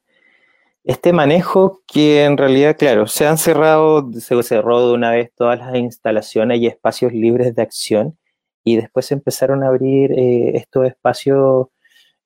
este 0.84 1.12
manejo 1.12 1.82
que 1.86 2.24
en 2.24 2.36
realidad, 2.36 2.76
claro, 2.78 3.06
se 3.06 3.26
han 3.26 3.38
cerrado, 3.38 4.10
se 4.12 4.42
cerró 4.42 4.88
de 4.88 4.94
una 4.94 5.10
vez 5.10 5.30
todas 5.34 5.58
las 5.58 5.74
instalaciones 5.76 6.60
y 6.60 6.66
espacios 6.66 7.12
libres 7.12 7.54
de 7.54 7.62
acción 7.62 8.16
y 8.70 8.76
después 8.76 9.10
empezaron 9.10 9.62
a 9.62 9.68
abrir 9.68 10.12
eh, 10.12 10.56
estos 10.56 10.86
espacios 10.86 11.68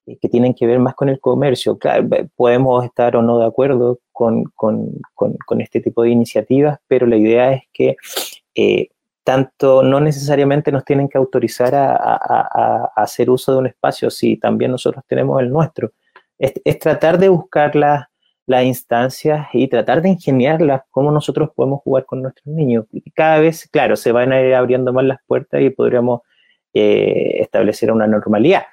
eh, 0.07 0.19
que 0.21 0.29
tienen 0.29 0.55
que 0.55 0.67
ver 0.67 0.79
más 0.79 0.95
con 0.95 1.09
el 1.09 1.21
comercio. 1.21 1.79
Claro, 1.79 2.07
podemos 2.37 2.85
estar 2.85 3.17
o 3.17 3.23
no 3.23 3.39
de 3.39 3.47
acuerdo 3.47 4.01
con, 4.13 4.45
con, 4.55 4.99
con, 5.15 5.61
este 5.61 5.81
tipo 5.81 6.03
de 6.03 6.11
iniciativas, 6.11 6.79
pero 6.87 7.07
la 7.07 7.17
idea 7.17 7.53
es 7.53 7.63
que 7.73 7.97
eh, 8.55 8.89
tanto 9.23 9.83
no 9.83 10.01
necesariamente 10.01 10.71
nos 10.71 10.85
tienen 10.85 11.09
que 11.09 11.19
autorizar 11.19 11.75
a, 11.75 11.95
a, 11.95 12.19
a, 12.21 12.91
hacer 12.97 13.31
uso 13.31 13.53
de 13.53 13.59
un 13.59 13.67
espacio, 13.69 14.11
si 14.11 14.37
también 14.37 14.71
nosotros 14.71 15.03
tenemos 15.09 15.41
el 15.41 15.51
nuestro. 15.51 15.93
Es, 16.39 16.53
es 16.65 16.79
tratar 16.79 17.19
de 17.19 17.31
buscar 17.31 17.75
las, 17.75 18.07
las 18.47 18.65
instancias 18.65 19.49
y 19.53 19.69
tratar 19.69 20.03
de 20.03 20.11
ingeniarlas, 20.11 20.83
cómo 20.91 21.11
nosotros 21.11 21.51
podemos 21.55 21.81
jugar 21.83 22.05
con 22.05 22.23
nuestros 22.23 22.55
niños. 22.55 22.87
Cada 23.15 23.39
vez, 23.39 23.69
claro, 23.71 23.97
se 23.97 24.13
van 24.13 24.33
a 24.33 24.43
ir 24.43 24.55
abriendo 24.55 24.93
más 24.93 25.05
las 25.05 25.19
puertas 25.27 25.63
y 25.63 25.71
podríamos 25.71 26.21
eh, 26.75 27.41
establecer 27.41 27.93
una 27.93 28.09
normalidad, 28.09 28.65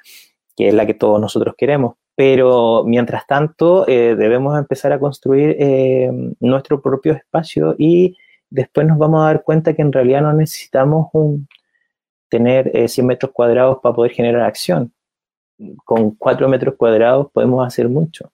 que 0.56 0.70
es 0.70 0.74
la 0.74 0.88
que 0.88 0.96
todos 0.96 1.22
nosotros 1.22 1.54
queremos. 1.58 1.96
Pero 2.16 2.84
mientras 2.86 3.28
tanto, 3.28 3.88
eh, 3.88 4.16
debemos 4.16 4.58
empezar 4.58 4.92
a 4.92 5.00
construir 5.00 5.56
eh, 5.60 6.12
nuestro 6.40 6.82
propio 6.82 7.14
espacio 7.14 7.76
y 7.78 8.18
después 8.50 8.88
nos 8.88 8.98
vamos 8.98 9.22
a 9.22 9.28
dar 9.28 9.44
cuenta 9.44 9.74
que 9.74 9.84
en 9.84 9.94
realidad 9.94 10.22
no 10.22 10.34
necesitamos 10.34 11.10
un, 11.14 11.48
tener 12.28 12.90
100 12.90 13.06
metros 13.06 13.32
cuadrados 13.32 13.78
para 13.82 13.96
poder 13.96 14.12
generar 14.14 14.42
acción. 14.42 14.92
Con 15.86 16.12
4 16.16 16.50
metros 16.50 16.76
cuadrados 16.76 17.28
podemos 17.32 17.66
hacer 17.66 17.88
mucho. 17.88 18.32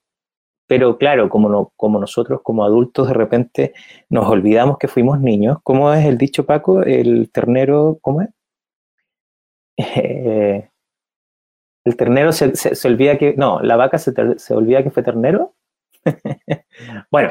Pero 0.67 0.97
claro, 0.97 1.29
como, 1.29 1.49
no, 1.49 1.73
como 1.75 1.99
nosotros 1.99 2.41
como 2.43 2.63
adultos 2.63 3.07
de 3.07 3.13
repente 3.13 3.73
nos 4.09 4.27
olvidamos 4.27 4.77
que 4.77 4.87
fuimos 4.87 5.19
niños, 5.19 5.57
¿cómo 5.63 5.93
es 5.93 6.05
el 6.05 6.17
dicho 6.17 6.45
Paco? 6.45 6.83
El 6.83 7.29
ternero, 7.31 7.97
¿cómo 8.01 8.21
es? 8.21 8.29
El 11.85 11.95
ternero 11.95 12.33
se, 12.33 12.53
se, 12.55 12.87
olvida 12.87 13.17
que, 13.17 13.33
no, 13.37 13.61
la 13.61 13.77
vaca 13.77 13.97
se, 13.97 14.11
se 14.37 14.53
olvida 14.53 14.83
que 14.83 14.91
fue 14.91 15.03
ternero. 15.03 15.55
bueno, 17.11 17.29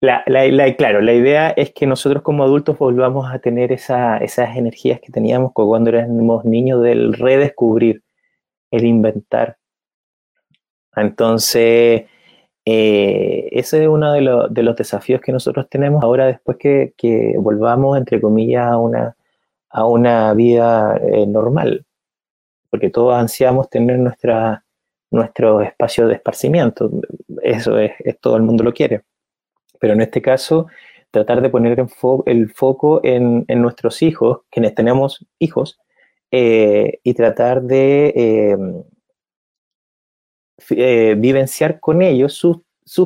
la, 0.00 0.24
la, 0.26 0.74
claro, 0.74 1.00
la 1.00 1.12
idea 1.12 1.50
es 1.50 1.72
que 1.72 1.86
nosotros 1.86 2.24
como 2.24 2.42
adultos 2.42 2.76
volvamos 2.76 3.32
a 3.32 3.38
tener 3.38 3.70
esa, 3.70 4.16
esas 4.16 4.56
energías 4.56 4.98
que 5.00 5.12
teníamos 5.12 5.52
cuando 5.52 5.90
éramos 5.90 6.44
niños 6.44 6.82
del 6.82 7.12
redescubrir, 7.12 8.02
el 8.72 8.84
inventar, 8.84 9.58
entonces, 11.00 12.04
eh, 12.64 13.48
ese 13.52 13.82
es 13.82 13.88
uno 13.88 14.12
de, 14.12 14.20
los 14.62 14.76
desafíos 14.76 15.20
que 15.20 15.32
nosotros 15.32 15.68
tenemos 15.70 16.02
ahora 16.02 16.26
después 16.26 16.58
que, 16.58 17.34
volvamos, 17.38 17.96
entre 17.96 18.20
comillas, 18.20 18.66
a 18.66 18.78
una, 18.78 19.16
a 19.70 19.86
una 19.86 20.32
vida 20.34 20.96
eh, 21.02 21.26
normal, 21.26 21.84
porque 22.70 22.90
todos 22.90 23.14
ansiamos 23.14 23.68
tener 23.70 23.98
nuestra, 23.98 24.64
nuestro 25.10 25.62
espacio 25.62 26.06
de 26.08 26.14
esparcimiento, 26.14 26.90
eso 27.42 27.78
es, 27.78 27.92
todo 28.20 28.36
el 28.36 28.42
mundo 28.42 28.64
lo 28.64 28.72
quiere, 28.72 29.02
pero 29.80 29.94
en 29.94 30.00
este 30.00 30.22
caso 30.22 30.66
tratar 31.10 31.40
de 31.40 31.50
poner 31.50 31.78
el 32.26 32.50
foco 32.50 33.00
en, 33.02 33.44
nuestros 33.48 34.02
hijos, 34.02 34.40
quienes 34.50 34.74
tenemos 34.74 35.26
hijos, 35.38 35.78
eh, 36.30 37.00
y 37.02 37.14
tratar 37.14 37.62
de 37.62 38.58
eh, 40.70 41.14
vivenciar 41.16 41.80
con 41.80 42.02
ellos 42.02 42.34
sus, 42.34 42.58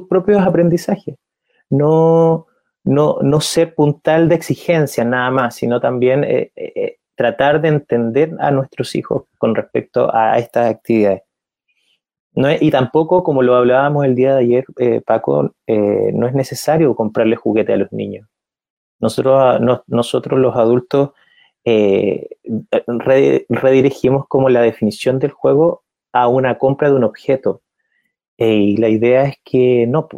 propios 0.09 0.43
aprendizajes. 0.43 1.17
No, 1.71 2.47
no, 2.85 3.19
no 3.23 3.41
ser 3.41 3.75
puntal 3.75 4.29
de 4.29 4.35
exigencia 4.35 5.05
nada 5.05 5.31
más, 5.31 5.57
sino 5.57 5.81
también 5.81 6.25
eh, 6.25 6.53
eh, 6.57 6.97
tratar 7.15 7.61
de 7.61 7.69
entender 7.69 8.35
a 8.41 8.51
nuestros 8.51 8.95
hijos 8.95 9.25
con 9.39 9.55
respecto 9.55 10.15
a 10.15 10.39
estas 10.39 10.71
actividades. 10.71 11.23
No 12.35 12.49
y 12.51 12.71
tampoco, 12.71 13.23
como 13.23 13.43
lo 13.43 13.55
hablábamos 13.55 14.07
el 14.07 14.15
día 14.15 14.35
de 14.35 14.41
ayer, 14.41 14.65
Paco, 15.05 15.55
no 15.67 16.27
es 16.27 16.33
necesario 16.33 16.97
comprarle 16.97 17.37
juguete 17.37 17.75
a 17.75 17.77
los 17.77 17.93
niños. 17.93 18.27
Nosotros, 19.01 19.61
nosotros 19.87 20.41
los 20.41 20.57
adultos 20.57 21.11
redirigimos 23.51 24.27
como 24.29 24.49
la 24.49 24.63
definición 24.63 25.19
del 25.19 25.33
juego 25.33 25.83
a 26.13 26.29
una 26.29 26.59
compra 26.59 26.91
de 26.91 26.97
un 26.97 27.05
objeto. 27.05 27.63
Eh, 28.39 28.55
y 28.55 28.77
la 28.77 28.89
idea 28.89 29.25
es 29.25 29.37
que 29.45 29.87
no, 29.87 30.09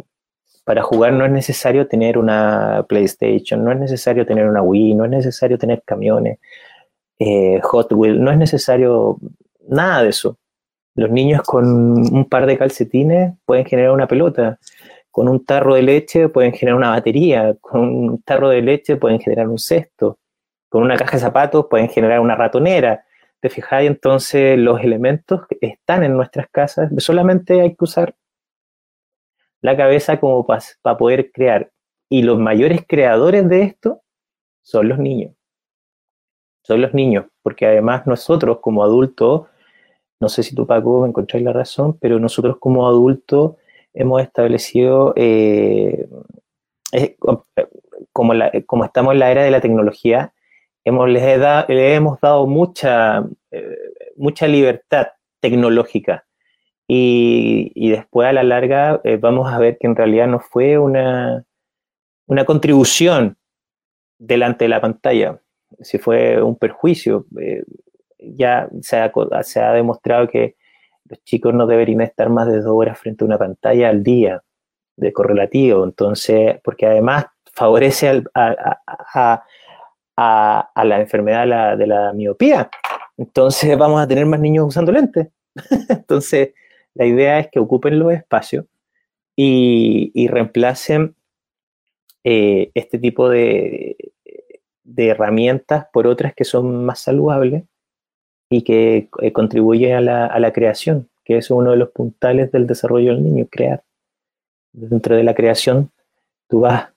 para 0.65 0.81
jugar 0.81 1.13
no 1.13 1.25
es 1.25 1.31
necesario 1.31 1.87
tener 1.87 2.17
una 2.17 2.85
PlayStation, 2.89 3.63
no 3.63 3.71
es 3.71 3.79
necesario 3.79 4.25
tener 4.25 4.47
una 4.49 4.63
Wii, 4.63 4.95
no 4.95 5.05
es 5.05 5.11
necesario 5.11 5.57
tener 5.59 5.83
camiones, 5.85 6.39
eh, 7.19 7.59
Hot 7.63 7.93
Wheels, 7.93 8.19
no 8.19 8.31
es 8.31 8.37
necesario 8.37 9.17
nada 9.69 10.03
de 10.03 10.09
eso. 10.09 10.37
Los 10.95 11.11
niños 11.11 11.43
con 11.43 11.65
un 11.67 12.25
par 12.29 12.45
de 12.47 12.57
calcetines 12.57 13.33
pueden 13.45 13.65
generar 13.65 13.91
una 13.91 14.07
pelota. 14.07 14.59
con 15.11 15.29
un 15.29 15.45
tarro 15.45 15.75
de 15.75 15.81
leche 15.83 16.29
pueden 16.29 16.53
generar 16.53 16.77
una 16.77 16.89
batería, 16.89 17.55
con 17.61 17.81
un 17.81 18.21
tarro 18.23 18.49
de 18.49 18.61
leche 18.61 18.97
pueden 18.97 19.19
generar 19.19 19.47
un 19.47 19.59
cesto, 19.59 20.19
con 20.69 20.83
una 20.83 20.97
caja 20.97 21.13
de 21.17 21.19
zapatos 21.23 21.67
pueden 21.69 21.89
generar 21.89 22.19
una 22.19 22.35
ratonera. 22.35 23.05
¿Te 23.39 23.49
fijáis? 23.49 23.89
Entonces 23.89 24.57
los 24.59 24.81
elementos 24.81 25.41
están 25.61 26.03
en 26.03 26.13
nuestras 26.17 26.47
casas, 26.51 26.91
solamente 26.97 27.61
hay 27.61 27.71
que 27.75 27.83
usar 27.83 28.15
la 29.65 29.75
cabeza 29.75 30.19
como 30.19 30.45
para 30.45 30.97
poder 30.97 31.31
crear. 31.31 31.71
Y 32.07 32.21
los 32.21 32.37
mayores 32.37 32.81
creadores 32.87 33.49
de 33.49 33.63
esto 33.63 34.01
son 34.61 34.89
los 34.89 34.99
niños. 34.99 35.33
Son 36.63 36.81
los 36.81 36.93
niños, 36.93 37.25
porque 37.41 37.65
además 37.65 38.05
nosotros 38.05 38.59
como 38.59 38.83
adultos, 38.83 39.47
no 40.19 40.29
sé 40.29 40.43
si 40.43 40.55
tú 40.55 40.67
Paco 40.67 41.01
me 41.01 41.07
encontráis 41.09 41.43
la 41.43 41.51
razón, 41.51 41.97
pero 41.99 42.19
nosotros 42.19 42.57
como 42.59 42.87
adultos 42.87 43.55
hemos 43.93 44.21
establecido, 44.21 45.13
eh, 45.15 46.07
como, 47.17 48.33
como 48.65 48.85
estamos 48.85 49.13
en 49.13 49.19
la 49.19 49.31
era 49.31 49.43
de 49.43 49.51
la 49.51 49.61
tecnología, 49.61 50.33
hemos, 50.83 51.09
les 51.09 51.39
le 51.67 51.95
hemos 51.95 52.21
dado 52.21 52.45
mucha, 52.45 53.25
eh, 53.49 53.77
mucha 54.15 54.47
libertad 54.47 55.07
tecnológica. 55.39 56.25
Y, 56.87 57.89
después 57.89 58.27
a 58.27 58.33
la 58.33 58.43
larga 58.43 59.01
eh, 59.03 59.17
vamos 59.17 59.51
a 59.51 59.57
ver 59.57 59.77
que 59.79 59.87
en 59.87 59.95
realidad 59.95 60.27
no 60.27 60.39
fue 60.39 60.77
una, 60.77 61.43
una 62.27 62.45
contribución 62.45 63.37
delante 64.19 64.65
de 64.65 64.69
la 64.69 64.81
pantalla, 64.81 65.39
si 65.81 65.97
fue 65.97 66.41
un 66.41 66.55
perjuicio. 66.57 67.25
Eh, 67.39 67.63
ya 68.19 68.67
se 68.81 68.97
ha, 68.97 69.11
se 69.43 69.59
ha, 69.59 69.73
demostrado 69.73 70.27
que 70.27 70.55
los 71.05 71.23
chicos 71.23 71.53
no 71.53 71.67
deberían 71.67 72.01
estar 72.01 72.29
más 72.29 72.47
de 72.47 72.61
dos 72.61 72.73
horas 72.73 72.97
frente 72.97 73.23
a 73.23 73.27
una 73.27 73.37
pantalla 73.37 73.89
al 73.89 74.03
día 74.03 74.41
de 74.95 75.13
correlativo, 75.13 75.83
entonces, 75.83 76.59
porque 76.63 76.85
además 76.85 77.25
favorece 77.53 78.23
a, 78.33 78.81
a, 80.17 80.83
la 80.83 80.99
enfermedad 80.99 81.77
de 81.77 81.87
la, 81.87 82.13
miopía. 82.13 82.69
Entonces 83.17 83.77
vamos 83.77 84.01
a 84.01 84.07
tener 84.07 84.25
más 84.25 84.39
niños 84.39 84.67
usando 84.67 84.91
lentes. 84.91 85.29
Entonces, 85.89 86.53
la 86.95 87.05
idea 87.05 87.39
es 87.39 87.49
que 87.51 87.59
ocupen 87.59 87.99
los 87.99 88.13
espacios 88.13 88.65
y, 89.35 90.27
reemplacen 90.27 91.15
eh, 92.23 92.71
este 92.73 92.97
tipo 92.97 93.29
de, 93.29 93.97
herramientas 94.97 95.87
por 95.91 96.07
otras 96.07 96.33
que 96.33 96.45
son 96.45 96.85
más 96.85 96.99
saludables 96.99 97.63
y 98.49 98.63
que 98.63 99.09
eh, 99.21 99.33
contribuyen 99.33 99.95
a 99.95 100.01
la, 100.01 100.25
a 100.25 100.39
la, 100.39 100.53
creación, 100.53 101.09
que 101.23 101.37
es 101.37 101.51
uno 101.51 101.71
de 101.71 101.77
los 101.77 101.89
puntales 101.89 102.51
del 102.51 102.65
desarrollo 102.65 103.13
del 103.13 103.23
niño, 103.23 103.47
crear. 103.49 103.83
Dentro 104.71 105.15
de 105.15 105.23
la 105.23 105.35
creación, 105.35 105.91
tú 106.47 106.61
vas 106.61 106.89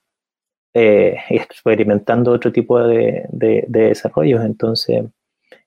eh, 0.73 1.17
experimentando 1.29 2.31
otro 2.31 2.51
tipo 2.51 2.81
de, 2.81 3.25
de, 3.31 3.65
desarrollos. 3.67 4.45
Entonces, 4.45 5.03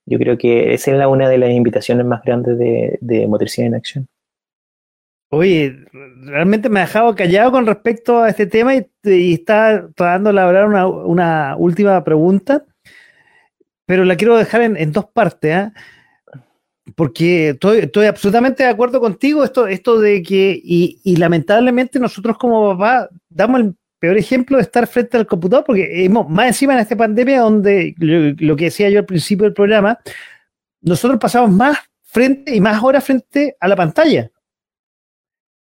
yo 0.06 0.18
creo 0.18 0.38
que 0.38 0.72
esa 0.74 0.92
es 0.92 0.98
la, 0.98 1.08
una 1.08 1.28
de 1.28 1.38
las 1.38 1.50
invitaciones 1.50 2.06
más 2.06 2.22
grandes 2.22 2.58
de, 2.58 2.98
de 3.00 3.26
Motricidad 3.26 3.68
en 3.68 3.74
Acción. 3.74 4.08
Oye, 5.34 5.86
realmente 6.24 6.68
me 6.68 6.80
ha 6.80 6.82
dejado 6.82 7.14
callado 7.14 7.52
con 7.52 7.64
respecto 7.64 8.22
a 8.22 8.28
este 8.28 8.44
tema 8.44 8.74
y, 8.74 8.86
está 9.32 9.88
tratando 9.94 10.28
de 10.28 10.34
elaborar 10.34 10.66
una, 11.06 11.56
última 11.56 12.04
pregunta, 12.04 12.66
pero 13.86 14.04
la 14.04 14.16
quiero 14.16 14.36
dejar 14.36 14.60
en, 14.60 14.92
dos 14.92 15.06
partes, 15.06 15.54
¿ah? 15.54 15.72
porque 16.94 17.50
estoy, 17.50 17.78
estoy, 17.78 18.06
absolutamente 18.08 18.62
de 18.62 18.68
acuerdo 18.68 19.00
contigo, 19.00 19.42
esto, 19.42 19.66
esto 19.66 19.98
de 19.98 20.22
que, 20.22 20.60
y, 20.62 21.00
y, 21.02 21.16
lamentablemente 21.16 21.98
nosotros 21.98 22.36
como 22.36 22.76
papá 22.76 23.08
damos 23.30 23.60
el 23.60 23.74
peor 23.98 24.18
ejemplo 24.18 24.58
de 24.58 24.64
estar 24.64 24.86
frente 24.86 25.16
al 25.16 25.26
computador, 25.26 25.64
porque 25.64 26.10
más 26.10 26.48
encima 26.48 26.74
en 26.74 26.80
esta 26.80 26.94
pandemia, 26.94 27.40
donde 27.40 27.94
lo, 27.96 28.54
que 28.54 28.64
decía 28.64 28.90
yo 28.90 28.98
al 28.98 29.06
principio 29.06 29.44
del 29.44 29.54
programa, 29.54 29.98
nosotros 30.82 31.18
pasamos 31.18 31.52
más 31.52 31.78
frente 32.02 32.54
y 32.54 32.60
más 32.60 32.82
horas 32.82 33.02
frente 33.02 33.56
a 33.58 33.66
la 33.66 33.76
pantalla, 33.76 34.30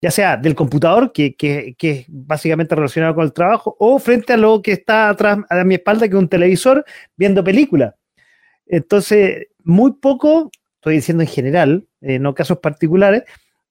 ya 0.05 0.11
sea 0.11 0.37
del 0.37 0.55
computador, 0.55 1.13
que, 1.15 1.35
que, 1.35 1.75
que, 1.79 1.91
es 1.91 2.05
básicamente 2.09 2.75
relacionado 2.75 3.15
con 3.15 3.25
el 3.25 3.33
trabajo, 3.33 3.75
o 3.79 3.99
frente 3.99 4.35
a 4.35 4.37
lo 4.37 4.61
que 4.61 4.73
está 4.73 5.09
atrás 5.09 5.39
a 5.49 5.65
mi 5.65 5.77
espalda, 5.77 6.07
que 6.07 6.15
es 6.15 6.21
un 6.21 6.29
televisor, 6.29 6.85
viendo 7.17 7.43
películas. 7.43 7.95
Entonces, 8.67 9.47
muy 9.63 9.93
poco, 9.93 10.51
estoy 10.75 10.97
diciendo 10.97 11.23
en 11.23 11.29
general, 11.31 11.89
eh, 12.03 12.19
no 12.19 12.35
casos 12.35 12.59
particulares, 12.59 13.23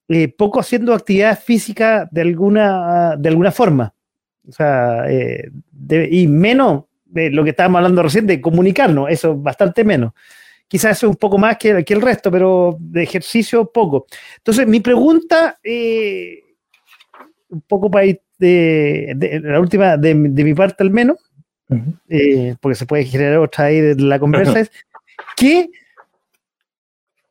eh, 0.07 0.27
poco 0.27 0.59
haciendo 0.59 0.95
actividad 0.95 1.39
física 1.39 2.09
de 2.11 2.21
alguna, 2.21 3.15
de 3.15 3.29
alguna 3.29 3.51
forma. 3.51 3.93
O 4.47 4.51
sea, 4.51 5.05
eh, 5.07 5.51
y 6.09 6.27
menos 6.27 6.85
de 7.05 7.29
lo 7.29 7.43
que 7.43 7.51
estábamos 7.51 7.77
hablando 7.77 8.01
recién 8.01 8.25
de 8.25 8.41
comunicarnos, 8.41 9.07
eso 9.11 9.35
bastante 9.35 9.83
menos. 9.83 10.13
Quizás 10.73 10.97
es 10.97 11.03
un 11.03 11.15
poco 11.15 11.37
más 11.37 11.57
que, 11.57 11.85
que 11.85 11.93
el 11.93 12.01
resto, 12.01 12.31
pero 12.31 12.75
de 12.79 13.03
ejercicio 13.03 13.71
poco. 13.71 14.07
Entonces, 14.37 14.65
mi 14.65 14.79
pregunta, 14.79 15.59
eh, 15.63 16.39
un 17.49 17.61
poco 17.61 17.91
para 17.91 18.05
ir 18.05 18.21
de, 18.39 19.41
la 19.43 19.59
última, 19.59 19.97
de, 19.97 20.15
mi 20.15 20.53
parte 20.55 20.81
al 20.81 20.89
menos, 20.89 21.19
eh, 22.09 22.55
porque 22.59 22.73
se 22.73 22.87
puede 22.87 23.05
generar 23.05 23.37
otra 23.37 23.65
ahí 23.65 23.81
de 23.81 23.95
la 23.95 24.17
conversa, 24.17 24.61
es, 24.61 24.71
¿qué 25.37 25.69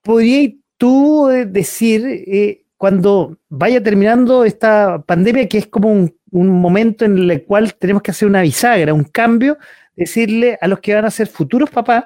podrías 0.02 0.52
tú 0.76 1.26
decir 1.46 2.64
cuando 2.76 3.38
vaya 3.48 3.82
terminando 3.82 4.44
esta 4.44 5.02
pandemia, 5.02 5.48
que 5.48 5.58
es 5.58 5.66
como 5.66 5.90
un 5.90 6.14
un 6.32 6.48
momento 6.48 7.04
en 7.04 7.30
el 7.30 7.44
cual 7.44 7.74
tenemos 7.74 8.02
que 8.02 8.10
hacer 8.10 8.26
una 8.26 8.42
bisagra, 8.42 8.94
un 8.94 9.04
cambio, 9.04 9.58
decirle 9.94 10.58
a 10.60 10.66
los 10.66 10.80
que 10.80 10.94
van 10.94 11.04
a 11.04 11.10
ser 11.10 11.28
futuros 11.28 11.70
papás 11.70 12.04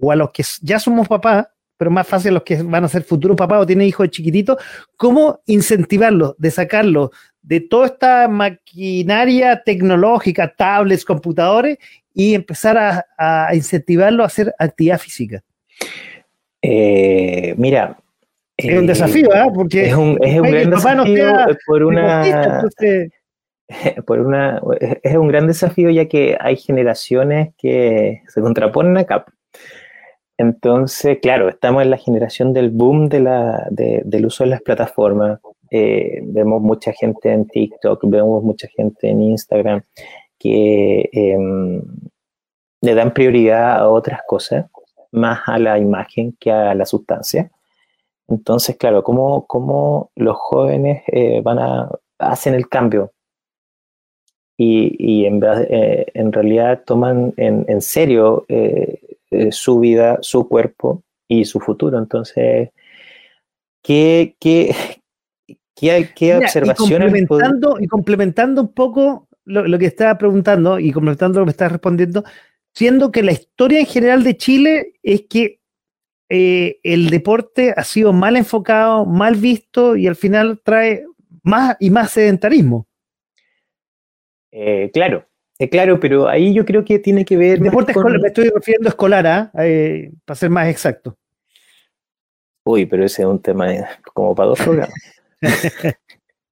o 0.00 0.12
a 0.12 0.16
los 0.16 0.30
que 0.30 0.42
ya 0.62 0.78
somos 0.78 1.08
papás, 1.08 1.46
pero 1.76 1.90
más 1.90 2.06
fácil 2.06 2.30
a 2.30 2.34
los 2.34 2.42
que 2.42 2.62
van 2.62 2.84
a 2.84 2.88
ser 2.88 3.02
futuros 3.02 3.36
papás 3.36 3.62
o 3.62 3.66
tienen 3.66 3.86
hijos 3.86 4.10
chiquititos, 4.10 4.56
cómo 4.96 5.40
incentivarlos, 5.46 6.34
de 6.38 6.50
sacarlos 6.50 7.10
de 7.42 7.60
toda 7.60 7.86
esta 7.86 8.28
maquinaria 8.28 9.62
tecnológica, 9.62 10.54
tablets, 10.54 11.04
computadores, 11.04 11.78
y 12.12 12.34
empezar 12.34 12.76
a, 12.76 13.06
a 13.16 13.54
incentivarlos 13.54 14.24
a 14.24 14.26
hacer 14.26 14.54
actividad 14.58 14.98
física. 14.98 15.42
Eh, 16.62 17.54
mira, 17.56 17.96
es 18.56 18.78
un 18.78 18.86
desafío, 18.86 19.32
¿eh? 19.34 19.46
Porque 19.54 19.86
es 19.86 19.94
un, 19.94 20.18
es 20.22 20.40
un 20.40 20.50
gran 20.50 20.70
desafío 20.70 21.32
por 21.66 21.82
una, 21.82 22.62
por 24.06 24.20
una, 24.20 24.60
es 25.02 25.16
un 25.16 25.28
gran 25.28 25.46
desafío 25.46 25.90
ya 25.90 26.06
que 26.06 26.36
hay 26.38 26.56
generaciones 26.56 27.54
que 27.56 28.22
se 28.28 28.40
contraponen 28.40 28.98
acá. 28.98 29.24
Entonces, 30.40 31.18
claro, 31.20 31.50
estamos 31.50 31.82
en 31.82 31.90
la 31.90 31.98
generación 31.98 32.54
del 32.54 32.70
boom 32.70 33.10
del 33.10 34.24
uso 34.24 34.44
de 34.44 34.48
las 34.48 34.62
plataformas. 34.62 35.38
Eh, 35.70 36.20
vemos 36.22 36.62
mucha 36.62 36.92
gente 36.92 37.30
en 37.30 37.46
TikTok, 37.46 38.00
vemos 38.06 38.42
mucha 38.42 38.66
gente 38.68 39.10
en 39.10 39.20
Instagram 39.20 39.82
que 40.38 41.10
em, 41.12 41.82
le 42.80 42.94
dan 42.94 43.12
prioridad 43.12 43.80
a 43.80 43.90
otras 43.90 44.22
cosas, 44.26 44.64
más 45.12 45.40
a 45.44 45.58
la 45.58 45.78
imagen 45.78 46.34
que 46.40 46.50
a 46.50 46.74
la 46.74 46.86
sustancia. 46.86 47.50
Entonces, 48.26 48.76
claro, 48.78 49.04
¿cómo, 49.04 50.10
los 50.16 50.36
jóvenes 50.38 51.02
eh, 51.08 51.42
hacen 52.18 52.54
el 52.54 52.66
cambio? 52.66 53.12
y, 54.56 55.24
en, 55.24 55.42
eh, 55.42 56.06
en, 56.12 56.32
realidad 56.32 56.82
toman 56.84 57.32
en, 57.38 57.64
en 57.66 57.80
serio 57.80 58.44
eh, 59.30 59.48
eh, 59.48 59.52
su 59.52 59.78
vida, 59.80 60.18
su 60.20 60.48
cuerpo 60.48 61.02
y 61.28 61.44
su 61.44 61.60
futuro. 61.60 61.98
Entonces, 61.98 62.70
¿qué, 63.82 64.36
qué, 64.38 64.74
qué, 65.74 66.10
qué 66.14 66.36
observaciones? 66.36 67.08
Y 67.08 67.26
complementando, 67.26 67.76
y 67.80 67.86
complementando 67.86 68.62
un 68.62 68.72
poco 68.72 69.28
lo, 69.44 69.78
que 69.78 69.86
estaba 69.86 70.16
preguntando 70.18 70.78
y 70.78 70.92
complementando 70.92 71.40
lo 71.40 71.44
que 71.44 71.48
me 71.48 71.52
estás 71.52 71.72
respondiendo, 71.72 72.24
siendo 72.72 73.10
que 73.10 73.22
la 73.22 73.32
historia 73.32 73.80
en 73.80 73.86
general 73.86 74.22
de 74.22 74.36
Chile 74.36 74.92
es 75.02 75.22
que 75.28 75.58
el 76.32 77.10
deporte 77.10 77.74
ha 77.76 77.82
sido 77.82 78.12
mal 78.12 78.36
enfocado, 78.36 79.04
mal 79.04 79.34
visto 79.34 79.96
y 79.96 80.06
al 80.06 80.14
final 80.14 80.60
trae 80.62 81.04
más 81.42 81.76
y 81.80 81.90
más 81.90 82.12
sedentarismo. 82.12 82.86
Eh, 84.52 84.90
claro, 84.92 85.26
eh, 85.60 85.68
claro, 85.68 86.00
pero 86.00 86.26
ahí 86.26 86.54
yo 86.54 86.64
creo 86.64 86.84
que 86.84 86.98
tiene 86.98 87.24
que 87.24 87.36
ver. 87.36 87.60
Deporte 87.60 87.92
escolar, 87.92 88.18
me 88.18 88.28
estoy 88.28 88.48
refiriendo 88.48 88.88
a 88.88 88.90
escolar, 88.90 89.26
¿ah? 89.26 89.52
eh, 89.58 90.10
para 90.24 90.34
ser 90.34 90.48
más 90.48 90.68
exacto. 90.68 91.16
Uy, 92.64 92.86
pero 92.86 93.04
ese 93.04 93.22
es 93.22 93.28
un 93.28 93.42
tema 93.42 93.68
como 94.14 94.34
para 94.34 94.48
dos 94.48 94.58
programas. 94.64 94.94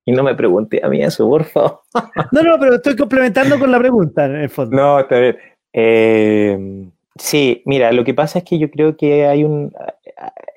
y 0.04 0.12
no 0.12 0.22
me 0.22 0.34
pregunte 0.34 0.80
a 0.82 0.88
mí 0.88 1.02
eso, 1.02 1.26
por 1.26 1.44
favor. 1.44 1.80
no, 2.32 2.42
no, 2.42 2.58
pero 2.60 2.74
estoy 2.74 2.96
complementando 2.96 3.58
con 3.58 3.72
la 3.72 3.78
pregunta 3.78 4.26
en 4.26 4.36
el 4.36 4.50
fondo. 4.50 4.76
No, 4.76 5.00
está 5.00 5.18
bien. 5.18 6.92
sí, 7.18 7.62
mira, 7.64 7.92
lo 7.92 8.04
que 8.04 8.12
pasa 8.12 8.40
es 8.40 8.44
que 8.44 8.58
yo 8.58 8.70
creo 8.70 8.94
que 8.94 9.26
hay 9.26 9.42
un, 9.42 9.72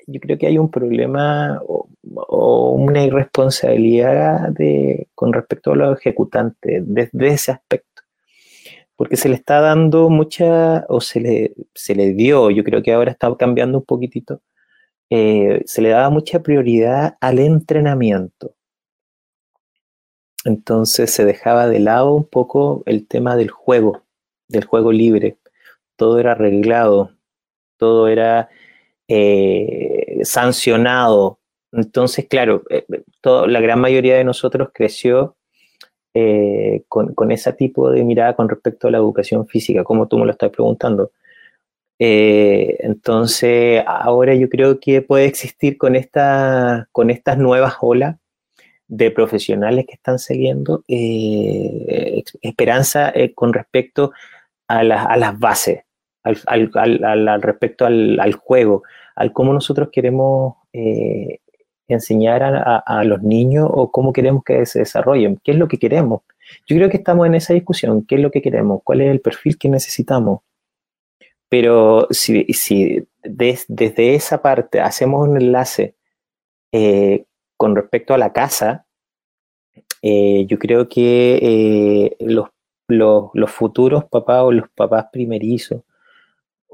yo 0.07 0.19
creo 0.19 0.37
que 0.37 0.47
hay 0.47 0.57
un 0.57 0.69
problema 0.69 1.61
o, 1.65 1.87
una 2.71 3.03
irresponsabilidad 3.03 4.49
de, 4.49 5.07
con 5.15 5.31
respecto 5.31 5.71
a 5.71 5.75
los 5.75 5.99
ejecutantes 5.99 6.83
desde 6.85 7.27
ese 7.27 7.51
aspecto. 7.51 7.90
Porque 9.01 9.17
se 9.17 9.29
le 9.29 9.33
está 9.35 9.61
dando 9.61 10.09
mucha, 10.09 10.85
o 10.87 11.01
se 11.01 11.19
le, 11.19 11.55
se 11.73 11.95
le 11.95 12.13
dio, 12.13 12.51
yo 12.51 12.63
creo 12.63 12.83
que 12.83 12.93
ahora 12.93 13.09
está 13.09 13.35
cambiando 13.35 13.79
un 13.79 13.83
poquitito, 13.83 14.43
eh, 15.09 15.63
se 15.65 15.81
le 15.81 15.89
daba 15.89 16.11
mucha 16.11 16.43
prioridad 16.43 17.17
al 17.19 17.39
entrenamiento. 17.39 18.53
Entonces 20.45 21.09
se 21.09 21.25
dejaba 21.25 21.67
de 21.67 21.79
lado 21.79 22.13
un 22.13 22.25
poco 22.25 22.83
el 22.85 23.07
tema 23.07 23.35
del 23.35 23.49
juego, 23.49 24.03
del 24.47 24.65
juego 24.65 24.91
libre. 24.91 25.39
Todo 25.95 26.19
era 26.19 26.33
arreglado, 26.33 27.09
todo 27.77 28.07
era 28.07 28.49
eh, 29.07 30.19
sancionado. 30.21 31.39
Entonces, 31.71 32.27
claro, 32.27 32.61
eh, 32.69 32.85
la 33.23 33.61
gran 33.61 33.79
mayoría 33.79 34.15
de 34.17 34.25
nosotros 34.25 34.69
creció 34.71 35.37
eh, 36.14 36.84
con, 36.88 37.32
ese 37.32 37.53
tipo 37.53 37.89
de 37.89 38.03
mirada 38.03 38.36
con 38.36 38.49
respecto 38.49 38.88
a 38.88 38.91
la 38.91 38.97
educación 38.97 39.47
física, 39.47 39.84
como 39.84 40.07
tú 40.07 40.18
me 40.18 40.26
lo 40.26 40.32
estás 40.32 40.49
preguntando. 40.51 41.12
entonces, 41.99 43.84
ahora 43.86 44.34
yo 44.36 44.49
creo 44.49 44.80
que 44.80 45.01
puede 45.01 45.26
existir 45.26 45.78
con, 45.78 45.95
esta, 45.95 46.88
con 46.91 47.09
estas 47.09 47.38
nuevas 47.38 47.76
olas 47.82 48.18
de 48.88 49.12
profesionales 49.12 49.86
que 49.88 49.93
están 49.93 50.20
saliendo, 50.20 50.84
esperanza 52.41 53.14
con 53.36 53.53
respecto 53.53 54.12
a, 54.68 54.80
a 54.80 55.18
las 55.18 55.39
bases 55.39 55.84
al, 56.24 57.41
respecto 57.41 57.86
al, 57.86 58.34
juego, 58.34 58.84
al 59.16 59.34
cómo 59.34 59.53
nosotros 59.53 59.89
queremos 59.91 60.55
eh, 60.74 61.39
enseñar 61.93 62.43
a, 62.43 63.03
los 63.03 63.21
niños 63.21 63.67
o 63.71 63.91
cómo 63.91 64.13
queremos 64.13 64.43
que 64.43 64.65
se 64.65 64.79
desarrollen, 64.79 65.39
qué 65.43 65.51
es 65.51 65.57
lo 65.57 65.67
que 65.67 65.77
queremos. 65.77 66.21
Yo 66.67 66.75
creo 66.75 66.89
que 66.89 66.97
estamos 66.97 67.27
en 67.27 67.35
esa 67.35 67.53
discusión, 67.53 68.05
qué 68.05 68.15
es 68.15 68.21
lo 68.21 68.31
que 68.31 68.41
queremos, 68.41 68.81
cuál 68.83 69.01
es 69.01 69.11
el 69.11 69.21
perfil 69.21 69.57
que 69.57 69.69
necesitamos. 69.69 70.41
Pero 71.49 72.07
si, 72.11 72.45
si 72.53 73.07
desde 73.23 74.15
esa 74.15 74.41
parte 74.41 74.79
hacemos 74.79 75.27
un 75.27 75.37
enlace 75.37 75.95
eh, 76.71 77.25
con 77.57 77.75
respecto 77.75 78.13
a 78.13 78.17
la 78.17 78.33
casa, 78.33 78.85
eh, 80.01 80.45
yo 80.47 80.57
creo 80.57 80.89
que 80.89 82.15
los, 82.19 82.49
los, 82.87 83.29
los, 83.33 83.51
futuros 83.51 84.05
papás 84.05 84.41
o 84.43 84.51
los 84.51 84.69
papás 84.69 85.07
primerizos 85.11 85.81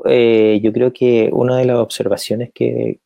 eh, 0.05 0.59
yo 0.61 0.71
creo 0.73 0.93
que 0.93 1.29
una 1.33 1.57
de 1.57 1.65
las 1.65 1.77
observaciones 1.77 2.51
que, 2.53 2.99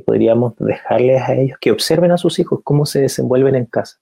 podríamos 0.00 0.54
dejarles 0.58 1.22
a 1.22 1.34
ellos, 1.34 1.58
que 1.60 1.70
observen 1.70 2.12
a 2.12 2.18
sus 2.18 2.38
hijos 2.38 2.60
cómo 2.64 2.86
se 2.86 3.00
desenvuelven 3.00 3.54
en 3.54 3.66
casa. 3.66 3.98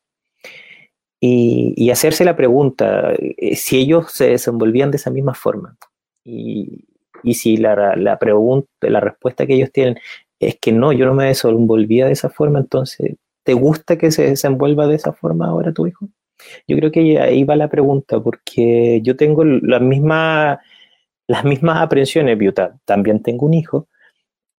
Y, 1.20 1.74
y 1.76 1.91
hacerse 1.91 2.24
la 2.24 2.36
pregunta, 2.36 3.12
eh, 3.18 3.57
si 3.57 3.78
ellos 3.78 4.11
se 4.12 4.30
desenvolvían 4.30 4.91
de 4.91 4.97
esa 4.97 5.11
misma 5.11 5.34
forma. 5.34 5.76
Y, 6.24 6.84
y 7.22 7.34
si 7.34 7.57
la, 7.57 7.97
la, 7.97 8.18
pregunta, 8.18 8.68
la 8.80 9.01
respuesta 9.01 9.47
que 9.47 9.55
ellos 9.55 9.72
tienen 9.72 9.97
es 10.38 10.59
que 10.59 10.72
no, 10.72 10.93
yo 10.93 11.05
no 11.07 11.14
me 11.14 11.26
desenvolvía 11.26 12.07
de 12.07 12.12
esa 12.12 12.30
forma, 12.30 12.59
entonces, 12.61 13.16
¿te 13.45 13.53
gusta 13.53 13.99
que 13.99 14.11
se 14.11 14.22
desenvuelva 14.30 14.86
de 14.86 14.95
esa 14.95 15.12
forma 15.12 15.49
ahora 15.49 15.72
tu 15.72 15.86
hijo? 15.86 16.09
Yo 16.66 16.76
creo 16.76 16.91
que 16.91 17.18
ahí 17.20 17.45
va 17.45 17.57
la 17.57 17.68
pregunta, 17.68 18.18
porque 18.20 19.01
yo 19.03 19.16
tengo 19.16 19.45
la 19.45 19.78
misma 19.78 20.61
las 21.30 21.45
mismas 21.45 21.80
aprensiones, 21.80 22.36
yo 22.41 22.53
también 22.84 23.22
tengo 23.22 23.47
un 23.47 23.55
hijo, 23.55 23.86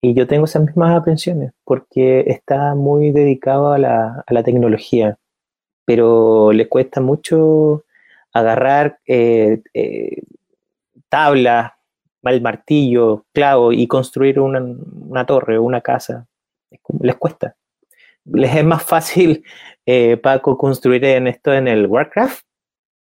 y 0.01 0.15
yo 0.15 0.25
tengo 0.27 0.45
esas 0.45 0.63
mismas 0.63 0.97
aprensiones 0.97 1.51
porque 1.63 2.25
está 2.27 2.73
muy 2.73 3.11
dedicado 3.11 3.71
a 3.71 3.77
la, 3.77 4.43
tecnología, 4.43 5.17
pero 5.85 6.51
le 6.51 6.67
cuesta 6.67 7.01
mucho 7.01 7.83
agarrar 8.33 8.99
eh, 9.05 9.61
eh, 9.73 10.23
tablas, 11.07 11.73
el 12.23 12.41
martillo, 12.41 13.25
clavo 13.31 13.71
y 13.71 13.87
construir 13.87 14.39
una, 14.39 14.59
una 14.59 15.25
torre 15.25 15.57
o 15.57 15.63
una 15.63 15.81
casa. 15.81 16.27
Les 16.99 17.15
cuesta. 17.15 17.55
Les 18.25 18.55
es 18.55 18.63
más 18.63 18.83
fácil, 18.83 19.43
eh, 19.85 20.17
Paco, 20.17 20.57
construir 20.57 21.05
en 21.05 21.27
esto 21.27 21.53
en 21.53 21.67
el 21.67 21.85
Warcraft, 21.85 22.43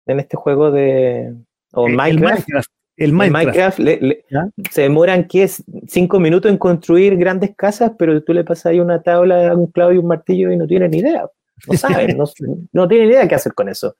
en 0.06 0.20
este 0.20 0.36
juego 0.36 0.70
de... 0.70 1.34
o 1.72 1.88
Minecraft. 1.88 2.46
El 3.00 3.14
Minecraft, 3.14 3.80
se 4.70 4.82
demoran 4.82 5.26
¿qué 5.26 5.44
es? 5.44 5.64
cinco 5.86 6.20
minutos 6.20 6.50
en 6.50 6.58
construir 6.58 7.16
grandes 7.16 7.56
casas, 7.56 7.92
pero 7.98 8.22
tú 8.22 8.34
le 8.34 8.44
pasas 8.44 8.66
ahí 8.66 8.80
una 8.80 9.02
tabla, 9.02 9.56
un 9.56 9.68
clavo 9.68 9.92
y 9.92 9.96
un 9.96 10.06
martillo 10.06 10.52
y 10.52 10.58
no 10.58 10.66
tienen 10.66 10.90
ni 10.90 10.98
idea. 10.98 11.26
No 11.66 11.76
saben, 11.78 12.18
no, 12.18 12.24
no 12.72 12.88
tienen 12.88 13.08
idea 13.08 13.26
qué 13.26 13.34
hacer 13.34 13.54
con 13.54 13.70
eso. 13.70 13.96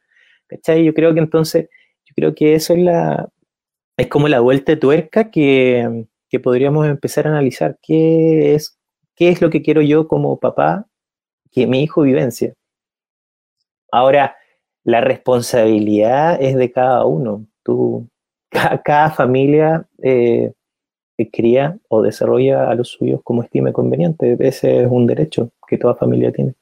¿Cachai? 0.46 0.84
Yo 0.84 0.92
creo 0.92 1.14
que 1.14 1.20
entonces, 1.20 1.70
yo 2.05 2.14
creo 2.14 2.34
que 2.34 2.55
eso 2.55 2.74
es 2.74 2.80
la, 2.80 3.30
es 3.96 4.09
como 4.09 4.28
la 4.28 4.40
vuelta 4.40 4.72
de 4.72 4.76
tuerca 4.76 5.30
que, 5.30 6.07
que 6.28 6.38
podríamos 6.38 6.86
empezar 6.86 7.26
a 7.26 7.30
analizar. 7.30 7.78
¿Qué 7.80 8.55
es, 8.55 8.78
¿Qué 9.16 9.30
es 9.30 9.40
lo 9.40 9.48
que 9.48 9.62
quiero 9.62 9.80
yo 9.80 10.09
como 10.09 10.38
papá 10.38 10.86
que 11.51 11.66
mi 11.66 11.82
hijo 11.82 12.03
vivencia? 12.03 12.53
Ahora, 13.90 14.36
la 14.84 15.01
responsabilidad 15.01 16.36
es 16.42 16.55
de 16.57 16.70
cada 16.70 17.07
uno. 17.07 17.46
Tú, 17.62 18.11
cada, 18.51 19.11
familia 19.11 19.86
eh, 20.03 20.53
cría 21.32 21.78
o 21.88 22.03
desarrolla 22.03 22.70
a 22.70 22.74
los 22.74 22.88
suyos 22.88 23.20
como 23.22 23.42
estime 23.42 23.72
conveniente. 23.72 24.36
Ese 24.40 24.82
es 24.82 24.88
un 24.90 25.07
derecho 25.07 25.51
que 25.66 25.78
toda 25.78 25.94
familia 25.94 26.32
tiene. 26.32 26.55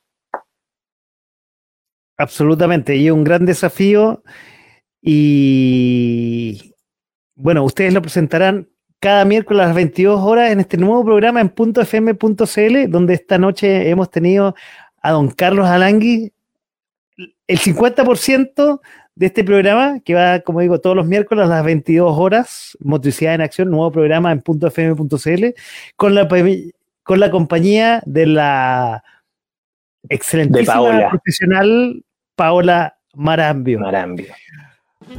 Absolutamente, 2.16 2.96
y 2.96 3.10
un 3.10 3.22
gran 3.22 3.46
desafío. 3.46 4.22
Y 5.00 6.74
bueno, 7.36 7.62
ustedes 7.64 7.94
lo 7.94 8.02
presentarán 8.02 8.68
cada 8.98 9.24
miércoles 9.24 9.62
a 9.62 9.66
las 9.66 9.76
22 9.76 10.20
horas 10.20 10.50
en 10.50 10.58
este 10.58 10.76
nuevo 10.76 11.04
programa 11.04 11.40
en 11.40 11.52
.fm.cl, 11.54 12.90
donde 12.90 13.14
esta 13.14 13.38
noche 13.38 13.88
hemos 13.88 14.10
tenido 14.10 14.54
a 15.00 15.12
don 15.12 15.30
Carlos 15.30 15.66
Alangui. 15.66 16.32
El 17.46 17.58
50% 17.58 18.80
de 19.18 19.26
este 19.26 19.42
programa, 19.42 19.98
que 20.04 20.14
va, 20.14 20.38
como 20.38 20.60
digo, 20.60 20.80
todos 20.80 20.94
los 20.94 21.04
miércoles 21.04 21.46
a 21.46 21.48
las 21.48 21.64
22 21.64 22.16
horas, 22.16 22.78
Motricidad 22.78 23.34
en 23.34 23.40
Acción, 23.40 23.68
nuevo 23.68 23.90
programa 23.90 24.30
en 24.30 24.40
.fm.cl, 24.40 25.46
con 25.96 26.14
la, 26.14 26.28
con 27.02 27.18
la 27.18 27.28
compañía 27.28 28.00
de 28.06 28.26
la 28.26 29.02
excelente 30.08 30.64
profesional 31.10 32.04
Paola 32.36 32.96
Marambio. 33.14 33.80
Marambio. 33.80 34.32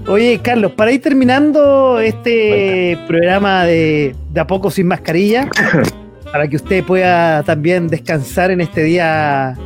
Oye, 0.08 0.40
Carlos, 0.42 0.72
para 0.72 0.94
ir 0.94 1.02
terminando 1.02 2.00
este 2.00 2.98
programa 3.06 3.66
de, 3.66 4.16
de 4.32 4.40
A 4.40 4.48
Poco 4.48 4.72
Sin 4.72 4.88
Mascarilla, 4.88 5.50
para 6.32 6.48
que 6.48 6.56
usted 6.56 6.86
pueda 6.86 7.44
también 7.44 7.90
descansar 7.90 8.50
en 8.50 8.62
este 8.62 8.82
día 8.82 9.58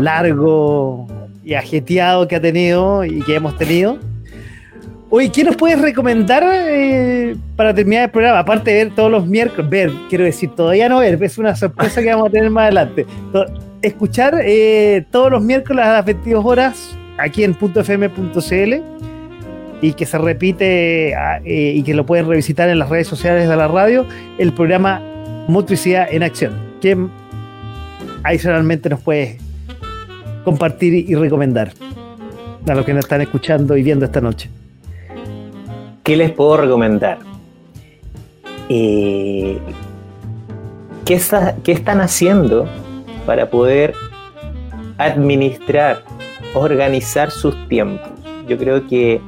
largo, 0.00 1.06
y 1.46 1.54
ajeteado 1.54 2.26
que 2.26 2.34
ha 2.34 2.40
tenido 2.40 3.04
y 3.04 3.22
que 3.22 3.36
hemos 3.36 3.56
tenido. 3.56 3.98
Oye, 5.10 5.30
¿qué 5.30 5.44
nos 5.44 5.54
puedes 5.54 5.80
recomendar 5.80 6.42
eh, 6.44 7.36
para 7.54 7.72
terminar 7.72 8.06
el 8.06 8.10
programa? 8.10 8.40
Aparte 8.40 8.72
de 8.72 8.84
ver 8.84 8.94
todos 8.96 9.12
los 9.12 9.28
miércoles, 9.28 9.70
ver, 9.70 9.92
quiero 10.08 10.24
decir, 10.24 10.50
todavía 10.56 10.88
no 10.88 10.98
ver, 10.98 11.22
es 11.22 11.38
una 11.38 11.54
sorpresa 11.54 12.02
que 12.02 12.10
vamos 12.10 12.28
a 12.28 12.32
tener 12.32 12.50
más 12.50 12.64
adelante. 12.64 13.06
Escuchar 13.80 14.40
eh, 14.42 15.06
todos 15.12 15.30
los 15.30 15.40
miércoles 15.40 15.84
a 15.84 15.92
las 15.92 16.04
22 16.04 16.44
horas 16.44 16.98
aquí 17.16 17.44
en 17.44 17.54
.fm.cl 17.54 18.74
y 19.82 19.92
que 19.92 20.04
se 20.04 20.18
repite 20.18 21.14
ah, 21.14 21.38
eh, 21.44 21.74
y 21.76 21.82
que 21.84 21.94
lo 21.94 22.04
pueden 22.04 22.26
revisitar 22.26 22.68
en 22.68 22.80
las 22.80 22.88
redes 22.88 23.06
sociales 23.06 23.48
de 23.48 23.54
la 23.54 23.68
radio, 23.68 24.04
el 24.38 24.52
programa 24.52 25.00
Motricidad 25.46 26.08
en 26.10 26.24
Acción. 26.24 26.54
que 26.80 26.98
adicionalmente 28.24 28.88
nos 28.88 29.00
puede 29.00 29.38
compartir 30.46 30.94
y 30.94 31.12
recomendar 31.16 31.72
a 32.68 32.74
los 32.76 32.84
que 32.84 32.94
nos 32.94 33.04
están 33.04 33.20
escuchando 33.20 33.76
y 33.76 33.82
viendo 33.82 34.04
esta 34.04 34.20
noche? 34.20 34.48
¿Qué 36.04 36.16
les 36.16 36.30
puedo 36.30 36.56
recomendar? 36.58 37.18
Eh, 38.68 39.58
¿qué, 41.04 41.14
están 41.14 42.00
haciendo 42.00 42.68
para 43.26 43.50
poder 43.50 43.92
administrar, 44.98 46.04
organizar 46.54 47.32
sus 47.32 47.56
tiempos? 47.66 48.08
Yo 48.46 48.56
creo 48.56 48.86
que 48.86 49.20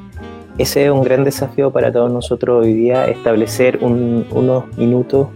ese 0.56 0.84
es 0.84 0.90
un 0.92 1.02
gran 1.02 1.24
desafío 1.24 1.72
para 1.72 1.90
todos 1.90 2.12
nosotros 2.12 2.64
hoy 2.64 2.74
día, 2.74 3.08
establecer 3.08 3.80
unos 3.82 4.78
minutos 4.78 5.26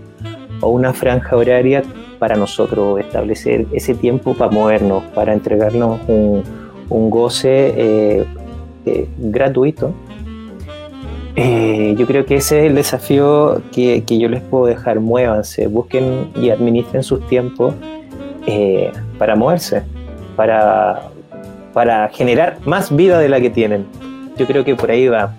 o 0.60 0.68
una 0.68 0.92
franja 0.92 1.36
horaria 1.36 1.82
para 2.22 2.36
nosotros 2.36 3.00
establecer 3.00 3.66
ese 3.72 3.96
tiempo 3.96 4.34
para 4.34 4.48
movernos, 4.48 5.02
para 5.12 5.32
entregarnos 5.32 5.98
un, 6.06 6.44
goce 7.10 7.74
eh, 7.76 8.24
eh, 8.86 9.08
gratuito 9.18 9.92
Eh, 11.34 11.96
yo 11.98 12.06
creo 12.06 12.24
que 12.24 12.36
ese 12.36 12.60
es 12.60 12.66
el 12.66 12.76
desafío 12.76 13.60
que, 13.72 14.04
yo 14.06 14.28
les 14.28 14.40
puedo 14.40 14.66
dejar. 14.66 15.00
Muévanse, 15.00 15.66
busquen 15.66 16.30
y 16.36 16.50
administren 16.50 17.02
sus 17.02 17.26
tiempos 17.26 17.74
eh, 18.46 18.92
para 19.18 19.34
moverse, 19.34 19.82
para, 20.36 21.08
para 21.72 22.08
generar 22.10 22.58
más 22.64 22.94
vida 22.94 23.18
de 23.18 23.28
la 23.28 23.40
que 23.40 23.50
tienen. 23.50 23.84
Yo 24.36 24.46
creo 24.46 24.62
que 24.64 24.76
por 24.76 24.92
ahí 24.92 25.08
va. 25.08 25.34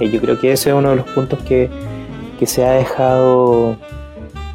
Eh, 0.00 0.10
yo 0.10 0.20
creo 0.20 0.36
que 0.40 0.50
ese 0.50 0.70
es 0.70 0.74
uno 0.74 0.90
de 0.90 0.96
los 0.96 1.06
puntos 1.10 1.38
que, 1.46 1.70
que 2.40 2.46
se 2.46 2.66
ha 2.66 2.72
dejado 2.72 3.76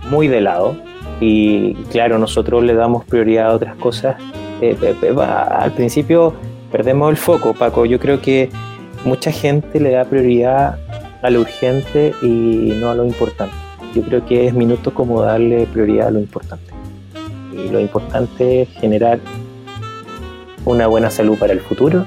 muy 0.10 0.28
de 0.28 0.42
lado. 0.42 0.89
Y 1.20 1.74
claro, 1.92 2.18
nosotros 2.18 2.64
le 2.64 2.74
damos 2.74 3.06
prioridad 3.06 3.52
a 3.52 3.54
otras 3.54 3.76
cosas. 3.76 4.16
al 4.62 5.72
principio 5.74 6.34
perdemos 6.72 7.10
el 7.10 7.18
foco, 7.18 7.54
Paco. 7.54 7.86
Yo 7.86 8.00
creo 8.00 8.22
que 8.22 8.50
mucha 9.06 9.32
gente 9.32 9.80
le 9.80 9.92
da 9.92 10.06
prioridad 10.06 10.78
a 11.22 11.30
lo 11.30 11.42
urgente 11.42 12.14
y 12.22 12.74
no 12.80 12.90
a 12.90 12.96
lo 12.96 13.06
importante. 13.06 13.56
Yo 13.94 14.02
creo 14.04 14.26
que 14.26 14.48
es 14.48 14.54
minuto 14.54 14.94
como 14.94 15.22
darle 15.22 15.66
prioridad 15.66 16.08
a 16.08 16.12
lo 16.12 16.20
importante. 16.20 16.72
Y 17.54 17.70
lo 17.70 17.80
importante 17.80 18.62
es 18.62 18.70
generar 18.70 19.20
una 20.66 20.88
buena 20.88 21.10
salud 21.10 21.38
para 21.38 21.54
el 21.54 21.60
futuro, 21.60 22.06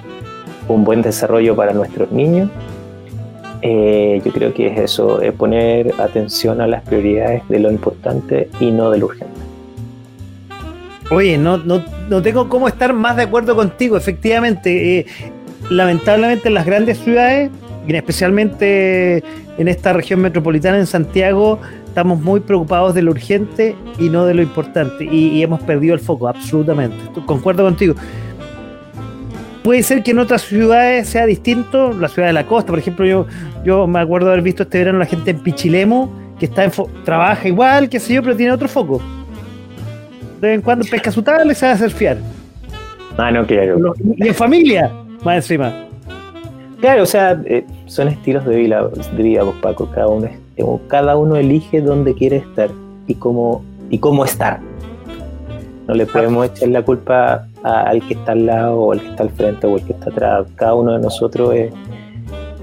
un 0.68 0.84
buen 0.84 1.02
desarrollo 1.02 1.56
para 1.56 1.72
nuestros 1.72 2.12
niños. 2.12 2.48
Eh, 3.62 4.20
yo 4.24 4.32
creo 4.32 4.52
que 4.52 4.66
es 4.66 4.78
eso, 4.78 5.20
es 5.22 5.32
poner 5.32 5.94
atención 6.00 6.60
a 6.60 6.66
las 6.66 6.82
prioridades 6.82 7.42
de 7.48 7.60
lo 7.60 7.70
importante 7.70 8.48
y 8.58 8.70
no 8.70 8.90
de 8.90 8.98
lo 8.98 9.06
urgente. 9.06 9.40
Oye, 11.10 11.38
no, 11.38 11.58
no, 11.58 11.84
no 12.08 12.22
tengo 12.22 12.48
cómo 12.48 12.68
estar 12.68 12.92
más 12.92 13.16
de 13.16 13.22
acuerdo 13.22 13.54
contigo, 13.54 13.96
efectivamente. 13.96 14.98
Eh, 14.98 15.06
lamentablemente 15.70 16.48
en 16.48 16.54
las 16.54 16.66
grandes 16.66 16.98
ciudades, 16.98 17.50
y 17.86 17.94
especialmente 17.94 19.22
en 19.58 19.68
esta 19.68 19.92
región 19.92 20.20
metropolitana, 20.20 20.78
en 20.78 20.86
Santiago, 20.86 21.60
estamos 21.86 22.20
muy 22.20 22.40
preocupados 22.40 22.94
de 22.94 23.02
lo 23.02 23.10
urgente 23.10 23.76
y 23.98 24.08
no 24.08 24.24
de 24.24 24.34
lo 24.34 24.42
importante. 24.42 25.04
Y, 25.04 25.42
hemos 25.42 25.60
perdido 25.60 25.94
el 25.94 26.00
foco, 26.00 26.28
absolutamente. 26.28 26.96
Concuerdo 27.26 27.64
contigo. 27.64 27.94
Puede 29.62 29.82
ser 29.82 30.02
que 30.02 30.10
en 30.12 30.18
otras 30.18 30.42
ciudades 30.42 31.08
sea 31.08 31.26
distinto, 31.26 31.92
la 31.92 32.08
ciudad 32.08 32.28
de 32.28 32.32
la 32.32 32.46
costa, 32.46 32.70
por 32.70 32.78
ejemplo, 32.78 33.04
yo, 33.04 33.26
yo 33.64 33.86
me 33.86 34.00
acuerdo 34.00 34.28
haber 34.28 34.42
visto 34.42 34.64
este 34.64 34.78
verano 34.78 34.98
la 34.98 35.06
gente 35.06 35.30
en 35.30 35.40
Pichilemo, 35.40 36.10
que 36.38 36.46
está 36.46 36.64
en 36.64 36.72
trabaja 37.04 37.46
igual, 37.46 37.88
qué 37.88 38.00
sé 38.00 38.14
yo, 38.14 38.22
pero 38.22 38.36
tiene 38.36 38.52
otro 38.52 38.68
foco. 38.68 39.00
De 40.40 40.48
vez 40.48 40.54
en 40.56 40.62
cuando 40.62 40.84
pesca 40.84 41.10
su 41.12 41.22
tabla 41.22 41.52
y 41.52 41.54
se 41.54 41.66
va 41.66 41.72
a 41.72 41.78
surfear. 41.78 42.18
Ah, 43.16 43.30
no 43.30 43.46
quiero. 43.46 43.94
Y 44.16 44.28
en 44.28 44.34
familia, 44.34 44.90
más 45.22 45.36
encima. 45.36 45.72
Claro, 46.80 47.04
o 47.04 47.06
sea, 47.06 47.40
eh, 47.44 47.64
son 47.86 48.08
estilos 48.08 48.44
de 48.44 48.56
vida, 48.56 48.88
de 48.88 49.22
vida 49.22 49.44
pues, 49.44 49.56
Paco. 49.58 49.88
Cada 49.94 50.08
uno, 50.08 50.28
cada 50.88 51.16
uno 51.16 51.36
elige 51.36 51.80
dónde 51.80 52.14
quiere 52.14 52.38
estar 52.38 52.70
y 53.06 53.14
cómo, 53.14 53.64
y 53.88 53.98
cómo 53.98 54.24
estar. 54.24 54.58
No 55.86 55.94
le 55.94 56.06
podemos 56.06 56.46
echar 56.46 56.70
la 56.70 56.82
culpa 56.82 57.46
al 57.62 58.04
que 58.06 58.14
está 58.14 58.32
al 58.32 58.46
lado 58.46 58.80
o 58.80 58.92
al 58.92 59.00
que 59.00 59.08
está 59.08 59.22
al 59.22 59.30
frente 59.30 59.66
o 59.68 59.76
al 59.76 59.84
que 59.84 59.92
está 59.92 60.10
atrás. 60.10 60.46
Cada 60.56 60.74
uno 60.74 60.92
de 60.94 60.98
nosotros 61.00 61.54
es, 61.54 61.72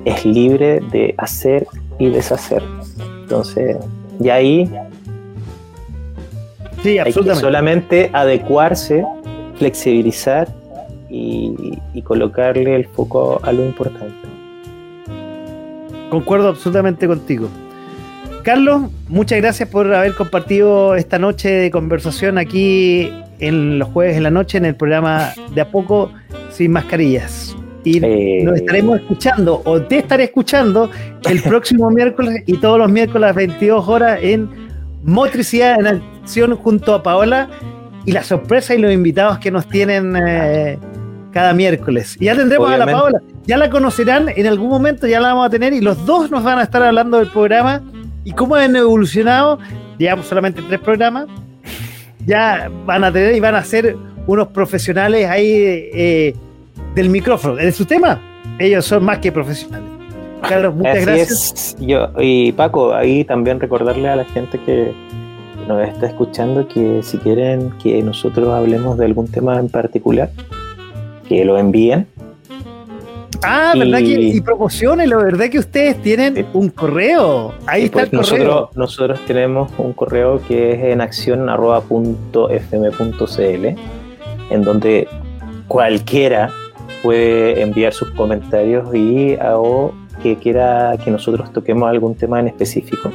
es 0.05 0.25
libre 0.25 0.79
de 0.91 1.13
hacer 1.17 1.67
y 1.97 2.09
deshacer. 2.09 2.63
Entonces, 3.21 3.77
y 4.19 4.29
ahí 4.29 4.69
sí, 6.83 6.97
hay 6.97 7.13
que 7.13 7.35
solamente 7.35 8.09
adecuarse, 8.13 9.05
flexibilizar 9.57 10.47
y, 11.09 11.77
colocarle 12.03 12.75
el 12.75 12.87
foco 12.87 13.39
a 13.43 13.51
lo 13.51 13.63
importante. 13.63 14.15
Concuerdo 16.09 16.47
absolutamente 16.47 17.07
contigo. 17.07 17.49
Carlos, 18.43 18.89
muchas 19.09 19.39
gracias 19.39 19.69
por 19.69 19.93
haber 19.93 20.15
compartido 20.15 20.95
esta 20.95 21.19
noche 21.19 21.49
de 21.49 21.69
conversación 21.69 22.39
aquí 22.39 23.11
en 23.39 23.77
los 23.77 23.89
jueves 23.89 24.17
en 24.17 24.23
la 24.23 24.31
noche 24.31 24.57
en 24.57 24.65
el 24.65 24.75
programa 24.75 25.33
De 25.53 25.61
a 25.61 25.69
poco 25.69 26.11
sin 26.51 26.71
mascarillas. 26.71 27.55
Y 27.83 28.03
eh. 28.03 28.43
nos 28.43 28.57
estaremos 28.57 28.99
escuchando, 28.99 29.61
o 29.65 29.81
te 29.81 29.99
estaré 29.99 30.25
escuchando, 30.25 30.89
el 31.29 31.41
próximo 31.43 31.89
miércoles 31.89 32.43
y 32.45 32.57
todos 32.57 32.77
los 32.77 32.91
miércoles 32.91 33.23
a 33.23 33.27
las 33.27 33.35
22 33.35 33.87
horas 33.87 34.19
en 34.21 34.49
Motricidad 35.03 35.79
en 35.79 36.01
Acción 36.21 36.55
junto 36.55 36.93
a 36.93 37.03
Paola 37.03 37.49
y 38.05 38.11
la 38.11 38.23
sorpresa 38.23 38.75
y 38.75 38.79
los 38.79 38.91
invitados 38.91 39.39
que 39.39 39.51
nos 39.51 39.67
tienen 39.67 40.15
eh, 40.15 40.77
cada 41.31 41.53
miércoles. 41.53 42.17
Y 42.19 42.25
ya 42.25 42.35
tendremos 42.35 42.69
a 42.69 42.77
la 42.77 42.85
Paola, 42.85 43.21
ya 43.45 43.57
la 43.57 43.69
conocerán 43.69 44.29
en 44.29 44.47
algún 44.47 44.69
momento, 44.69 45.07
ya 45.07 45.19
la 45.19 45.29
vamos 45.29 45.47
a 45.47 45.49
tener 45.49 45.73
y 45.73 45.81
los 45.81 46.05
dos 46.05 46.29
nos 46.29 46.43
van 46.43 46.59
a 46.59 46.63
estar 46.63 46.83
hablando 46.83 47.17
del 47.17 47.29
programa 47.29 47.81
y 48.23 48.31
cómo 48.33 48.55
han 48.55 48.75
evolucionado. 48.75 49.59
Llevamos 49.97 50.27
solamente 50.27 50.61
tres 50.67 50.79
programas, 50.79 51.27
ya 52.25 52.69
van 52.85 53.03
a 53.03 53.11
tener 53.11 53.35
y 53.35 53.39
van 53.39 53.55
a 53.55 53.63
ser 53.63 53.95
unos 54.27 54.49
profesionales 54.49 55.27
ahí 55.27 55.51
eh, 55.51 56.35
del 56.99 57.09
micrófono. 57.09 57.57
En 57.59 57.71
su 57.71 57.85
tema, 57.85 58.19
ellos 58.59 58.85
son 58.85 59.03
más 59.05 59.19
que 59.19 59.31
profesionales. 59.31 59.87
Carlos, 60.47 60.75
muchas 60.75 61.05
gracias. 61.05 61.75
Yo, 61.79 62.09
y 62.19 62.51
Paco, 62.51 62.93
ahí 62.93 63.23
también 63.23 63.59
recordarle 63.59 64.09
a 64.09 64.17
la 64.17 64.25
gente 64.25 64.59
que 64.65 64.91
nos 65.67 65.87
está 65.87 66.07
escuchando 66.07 66.67
que 66.67 67.01
si 67.03 67.17
quieren 67.17 67.71
que 67.81 68.01
nosotros 68.03 68.49
hablemos 68.49 68.97
de 68.97 69.05
algún 69.05 69.27
tema 69.27 69.57
en 69.59 69.69
particular, 69.69 70.29
que 71.27 71.45
lo 71.45 71.57
envíen. 71.57 72.07
Ah, 73.43 73.73
¿verdad 73.77 73.99
que? 73.99 74.21
Y 74.21 74.41
promociones, 74.41 75.07
la 75.07 75.15
verdad 75.17 75.49
que 75.49 75.59
ustedes 75.59 76.01
tienen 76.01 76.45
un 76.53 76.69
correo. 76.69 77.53
Ahí 77.65 77.85
está 77.85 78.01
el 78.01 78.09
pues, 78.09 78.29
correo. 78.29 78.69
Nosotros, 78.75 79.19
tenemos 79.25 79.71
un 79.77 79.93
correo 79.93 80.41
que 80.45 80.73
es 80.73 80.83
en 80.83 80.99
acción.fm.cl, 80.99 81.65
en 84.49 84.63
donde 84.63 85.07
cualquiera 85.69 86.51
puede 87.01 87.61
enviar 87.61 87.93
sus 87.93 88.09
comentarios 88.11 88.93
y 88.93 89.37
o 89.41 89.93
que 90.21 90.35
quiera 90.37 90.97
que 91.03 91.11
nosotros 91.11 91.51
toquemos 91.53 91.89
algún 91.89 92.15
tema 92.15 92.39
en 92.39 92.47
específico. 92.47 93.11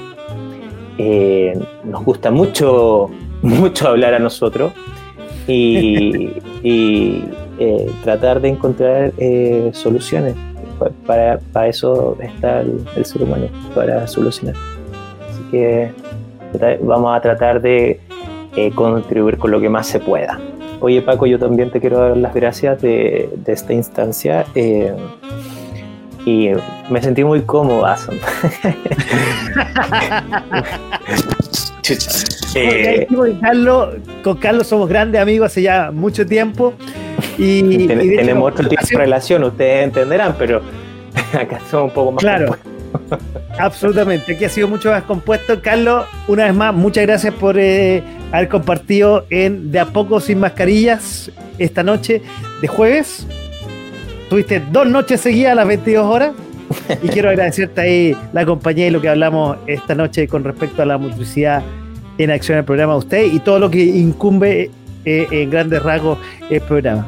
Eh, 0.98 1.58
nos 1.84 2.04
gusta 2.04 2.30
mucho, 2.30 3.10
mucho 3.42 3.88
hablar 3.88 4.14
a 4.14 4.18
nosotros 4.18 4.72
y, 5.46 6.30
eh, 7.56 7.90
tratar 8.02 8.40
de 8.40 8.48
encontrar 8.48 9.12
eh, 9.18 9.70
soluciones. 9.72 10.34
Para, 11.06 11.38
para, 11.52 11.68
eso 11.68 12.16
está 12.20 12.60
el, 12.60 13.04
ser 13.04 13.22
humano, 13.22 13.46
para 13.74 14.06
solucionar. 14.08 14.56
Así 15.30 15.40
que 15.50 15.92
vamos 16.82 17.16
a 17.16 17.20
tratar 17.20 17.62
de 17.62 18.00
contribuir 18.74 19.38
con 19.38 19.52
lo 19.52 19.60
que 19.60 19.68
más 19.68 19.86
se 19.86 20.00
pueda. 20.00 20.38
Oye 20.80 21.02
Paco, 21.02 21.26
yo 21.26 21.38
también 21.38 21.70
te 21.70 21.80
quiero 21.80 21.98
dar 21.98 22.16
las 22.16 22.34
gracias 22.34 22.82
de, 22.82 23.30
de 23.36 23.52
esta 23.52 23.72
instancia 23.72 24.44
y 26.26 26.50
me 26.90 27.02
sentí 27.02 27.22
muy 27.24 27.42
cómodo, 27.42 27.86
eh, 32.54 33.06
con, 33.14 33.40
Carlos, 33.40 33.94
con 34.22 34.36
Carlos 34.38 34.66
somos 34.66 34.88
grandes 34.88 35.20
amigos 35.20 35.46
hace 35.46 35.62
ya 35.62 35.90
mucho 35.90 36.24
tiempo. 36.26 36.72
Y, 37.36 37.86
tenemos 38.16 38.52
otro 38.52 38.68
tipo 38.68 38.82
de 38.86 38.96
relación, 38.96 39.44
ustedes 39.44 39.84
entenderán, 39.84 40.34
pero 40.38 40.62
acá 41.38 41.60
somos 41.70 41.88
un 41.88 41.94
poco 41.94 42.12
más 42.12 42.22
Claro, 42.22 42.56
absolutamente. 43.58 44.34
Aquí 44.34 44.44
ha 44.46 44.48
sido 44.48 44.68
mucho 44.68 44.90
más 44.90 45.02
compuesto. 45.02 45.60
Carlos, 45.60 46.06
una 46.26 46.44
vez 46.44 46.54
más, 46.54 46.74
muchas 46.74 47.04
gracias 47.04 47.34
por 47.34 47.58
eh, 47.58 48.02
haber 48.34 48.48
compartido 48.48 49.26
en 49.30 49.70
De 49.70 49.78
a 49.78 49.86
poco 49.86 50.20
sin 50.20 50.40
mascarillas 50.40 51.30
esta 51.58 51.82
noche 51.82 52.22
de 52.60 52.68
jueves. 52.68 53.26
Tuviste 54.28 54.60
dos 54.72 54.88
noches 54.88 55.20
seguidas 55.20 55.52
a 55.52 55.54
las 55.54 55.68
22 55.68 56.04
horas. 56.04 56.32
Y 57.02 57.08
quiero 57.08 57.28
agradecerte 57.28 57.80
ahí 57.80 58.16
la 58.32 58.44
compañía 58.44 58.88
y 58.88 58.90
lo 58.90 59.00
que 59.00 59.08
hablamos 59.08 59.58
esta 59.66 59.94
noche 59.94 60.26
con 60.26 60.42
respecto 60.42 60.82
a 60.82 60.86
la 60.86 60.98
motricidad 60.98 61.62
en 62.18 62.30
acción 62.30 62.56
del 62.56 62.64
programa 62.64 62.94
de 62.94 62.98
usted 62.98 63.32
y 63.32 63.38
todo 63.38 63.58
lo 63.58 63.70
que 63.70 63.84
incumbe 63.84 64.70
eh, 65.04 65.26
en 65.30 65.50
grandes 65.50 65.82
rasgos 65.82 66.18
el 66.50 66.60
programa. 66.62 67.06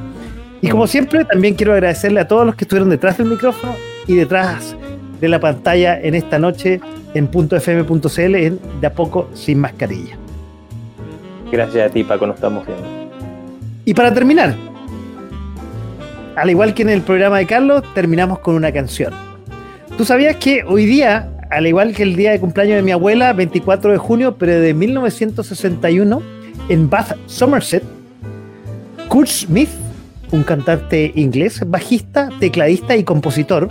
Y 0.61 0.69
como 0.69 0.87
siempre, 0.87 1.25
también 1.25 1.55
quiero 1.55 1.73
agradecerle 1.73 2.21
a 2.21 2.29
todos 2.29 2.47
los 2.47 2.55
que 2.55 2.65
estuvieron 2.65 2.91
detrás 2.91 3.19
del 3.19 3.29
micrófono 3.29 3.75
y 4.07 4.15
detrás 4.15 4.77
de 5.21 5.29
la 5.29 5.41
pantalla 5.41 6.01
en 6.01 6.15
esta 6.15 6.39
noche 6.39 6.81
en 7.15 7.29
.fm.cl 7.29 8.35
en 8.35 8.61
De 8.81 8.87
a 8.87 8.93
poco 8.93 9.29
sin 9.35 9.59
mascarilla. 9.59 10.17
Gracias 11.51 11.91
a 11.91 11.93
ti, 11.93 12.03
Paco, 12.03 12.27
nos 12.27 12.37
estamos 12.37 12.67
viendo. 12.67 12.87
Y 13.85 13.95
para 13.95 14.13
terminar, 14.13 14.55
al 16.35 16.51
igual 16.51 16.75
que 16.75 16.83
en 16.83 16.91
el 16.91 17.03
programa 17.03 17.39
de 17.39 17.47
Carlos, 17.47 17.83
terminamos 17.95 18.41
con 18.41 18.57
una 18.57 18.73
canción. 18.73 19.15
¿Tú 19.97 20.05
sabías 20.05 20.37
que 20.37 20.65
hoy 20.65 20.87
día, 20.87 21.31
al 21.51 21.67
igual 21.67 21.95
que 21.95 22.03
el 22.03 22.17
día 22.17 22.33
de 22.33 22.41
cumpleaños 22.41 22.77
de 22.77 22.83
mi 22.83 22.91
abuela, 22.91 23.33
24 23.33 23.93
de 23.93 23.99
junio, 23.99 24.37
pero 24.37 24.61
de 24.61 24.75
1961, 24.75 26.21
en 26.69 26.91
Bath, 26.91 27.17
Somerset, 27.27 27.85
Kurt 29.09 29.29
Smith, 29.29 29.71
un 30.33 30.43
cantante 30.43 31.13
inglés, 31.15 31.63
bajista, 31.65 32.29
tecladista 32.41 32.97
y 32.97 33.05
compositor, 33.05 33.69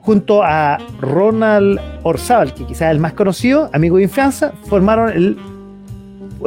junto 0.00 0.42
a 0.42 0.78
Ronald 1.00 1.78
Orzábal, 2.02 2.54
que 2.54 2.64
quizás 2.64 2.88
es 2.88 2.90
el 2.92 3.00
más 3.00 3.12
conocido, 3.12 3.70
amigo 3.74 3.98
de 3.98 4.04
infancia, 4.04 4.52
formaron 4.66 5.10
el, 5.10 5.36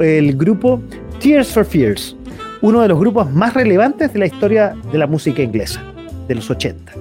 el 0.02 0.36
grupo 0.36 0.82
Tears 1.20 1.50
for 1.50 1.66
Fears, 1.66 2.16
uno 2.62 2.82
de 2.82 2.88
los 2.88 3.00
grupos 3.00 3.32
más 3.32 3.54
relevantes 3.54 4.14
de 4.14 4.20
la 4.20 4.26
historia 4.28 4.76
de 4.92 4.98
la 4.98 5.08
música 5.08 5.42
inglesa, 5.42 5.82
de 6.28 6.36
los 6.36 6.50
80. 6.50 6.94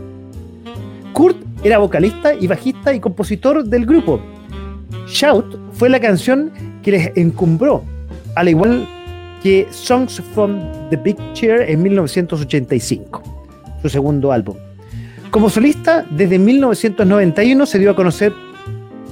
Kurt 1.12 1.36
era 1.64 1.78
vocalista 1.78 2.34
y 2.34 2.46
bajista 2.46 2.92
y 2.92 3.00
compositor 3.00 3.64
del 3.64 3.86
grupo. 3.86 4.20
Shout 5.06 5.58
fue 5.72 5.88
la 5.88 6.00
canción 6.00 6.50
que 6.82 6.92
les 6.92 7.16
encumbró, 7.16 7.84
al 8.34 8.48
igual 8.48 8.86
que 9.42 9.66
Songs 9.70 10.22
from 10.34 10.58
the 10.90 10.96
Big 10.96 11.16
Chair 11.32 11.62
en 11.70 11.82
1985, 11.82 13.22
su 13.82 13.88
segundo 13.88 14.32
álbum. 14.32 14.56
Como 15.30 15.50
solista, 15.50 16.04
desde 16.10 16.38
1991 16.38 17.66
se 17.66 17.78
dio 17.78 17.90
a 17.90 17.96
conocer 17.96 18.32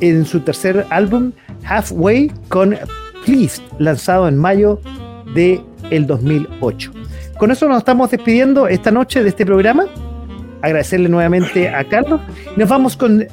en 0.01 0.25
su 0.25 0.41
tercer 0.41 0.87
álbum, 0.91 1.33
Halfway, 1.65 2.31
con 2.49 2.77
Please, 3.25 3.61
lanzado 3.79 4.29
en 4.29 4.37
mayo 4.39 4.81
de 5.35 5.61
el 5.91 6.07
2008. 6.07 6.93
Con 7.39 7.51
eso 7.51 7.69
nos 7.69 7.79
estamos 7.79 8.11
despidiendo 8.11 8.69
esta 8.69 8.91
noche 8.91 9.23
de 9.23 9.29
este 9.31 9.45
programa. 9.45 9.87
Agradecerle 10.63 11.09
nuevamente 11.09 11.69
a 11.69 11.87
Carlos. 11.89 12.21
Nos 12.57 12.69
vamos 12.69 12.97
con 12.97 13.27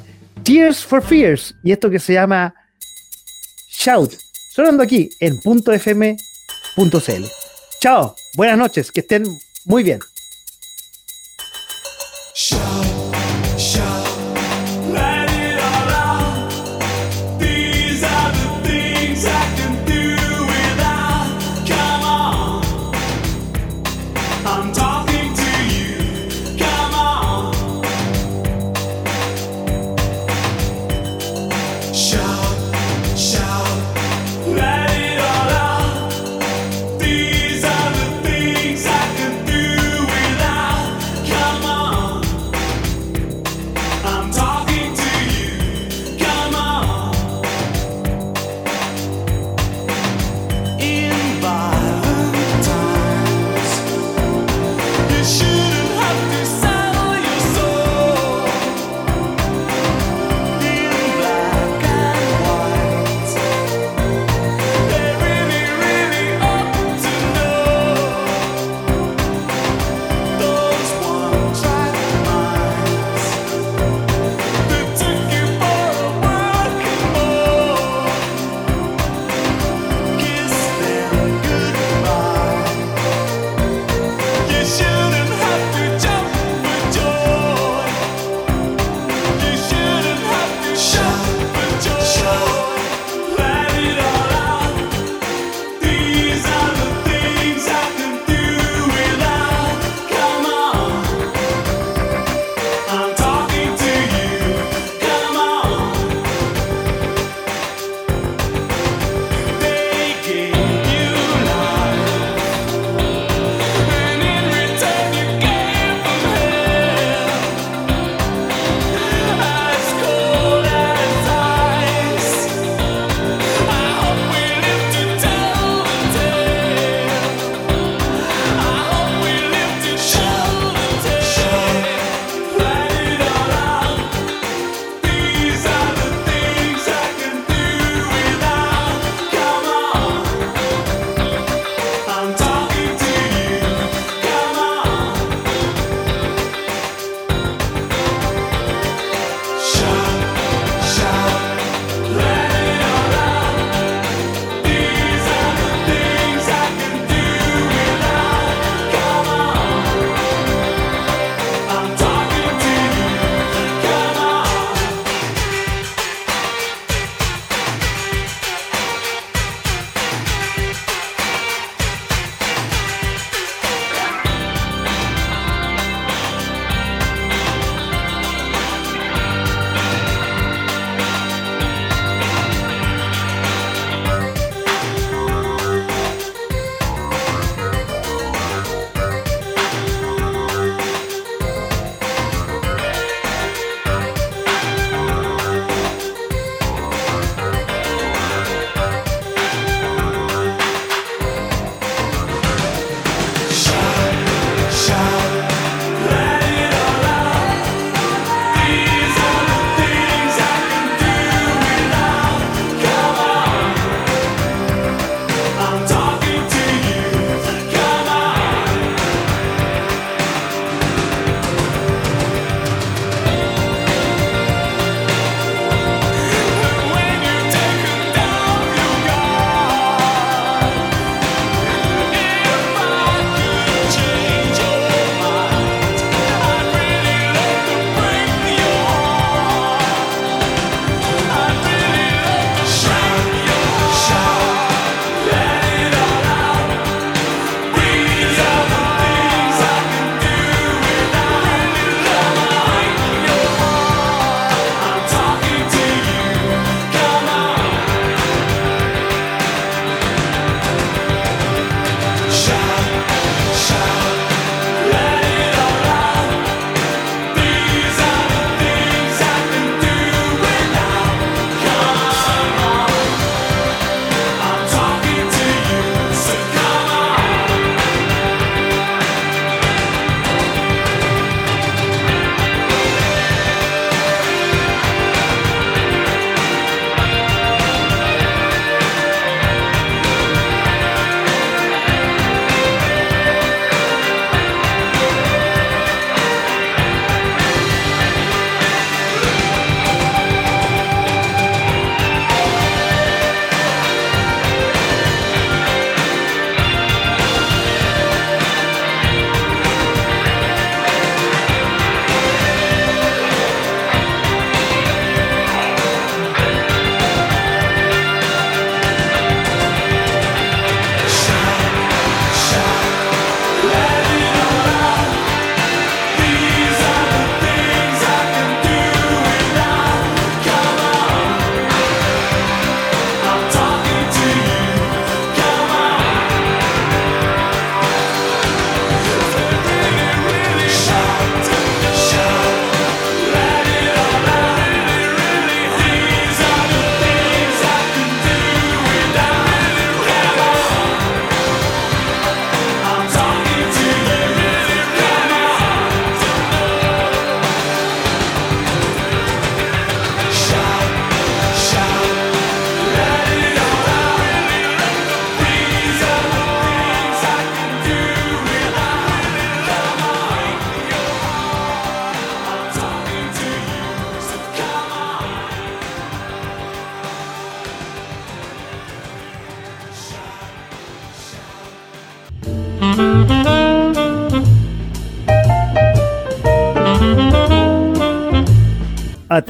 Tears 0.44 0.84
for 0.84 1.02
Fears 1.02 1.56
y 1.64 1.72
esto 1.72 1.90
que 1.90 2.00
se 2.00 2.14
llama 2.14 2.54
Shout, 3.70 4.14
sonando 4.54 4.84
aquí 4.84 5.10
en 5.20 5.40
.fm.cl. 5.44 7.26
Chao, 7.80 8.16
buenas 8.36 8.58
noches, 8.58 8.92
que 8.92 9.02
estén 9.02 9.24
muy 9.66 9.84
bien. 9.84 10.00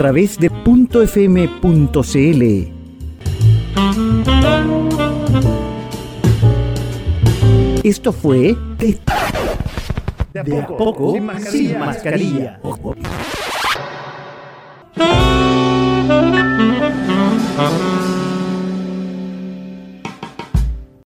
Través 0.01 0.39
de 0.39 0.47
.fm.cl. 0.47 2.43
Esto 7.83 8.11
fue 8.11 8.57
de, 8.79 8.99
a 10.39 10.65
poco, 10.65 11.13
sin 11.51 11.77
mascarilla. 11.77 12.59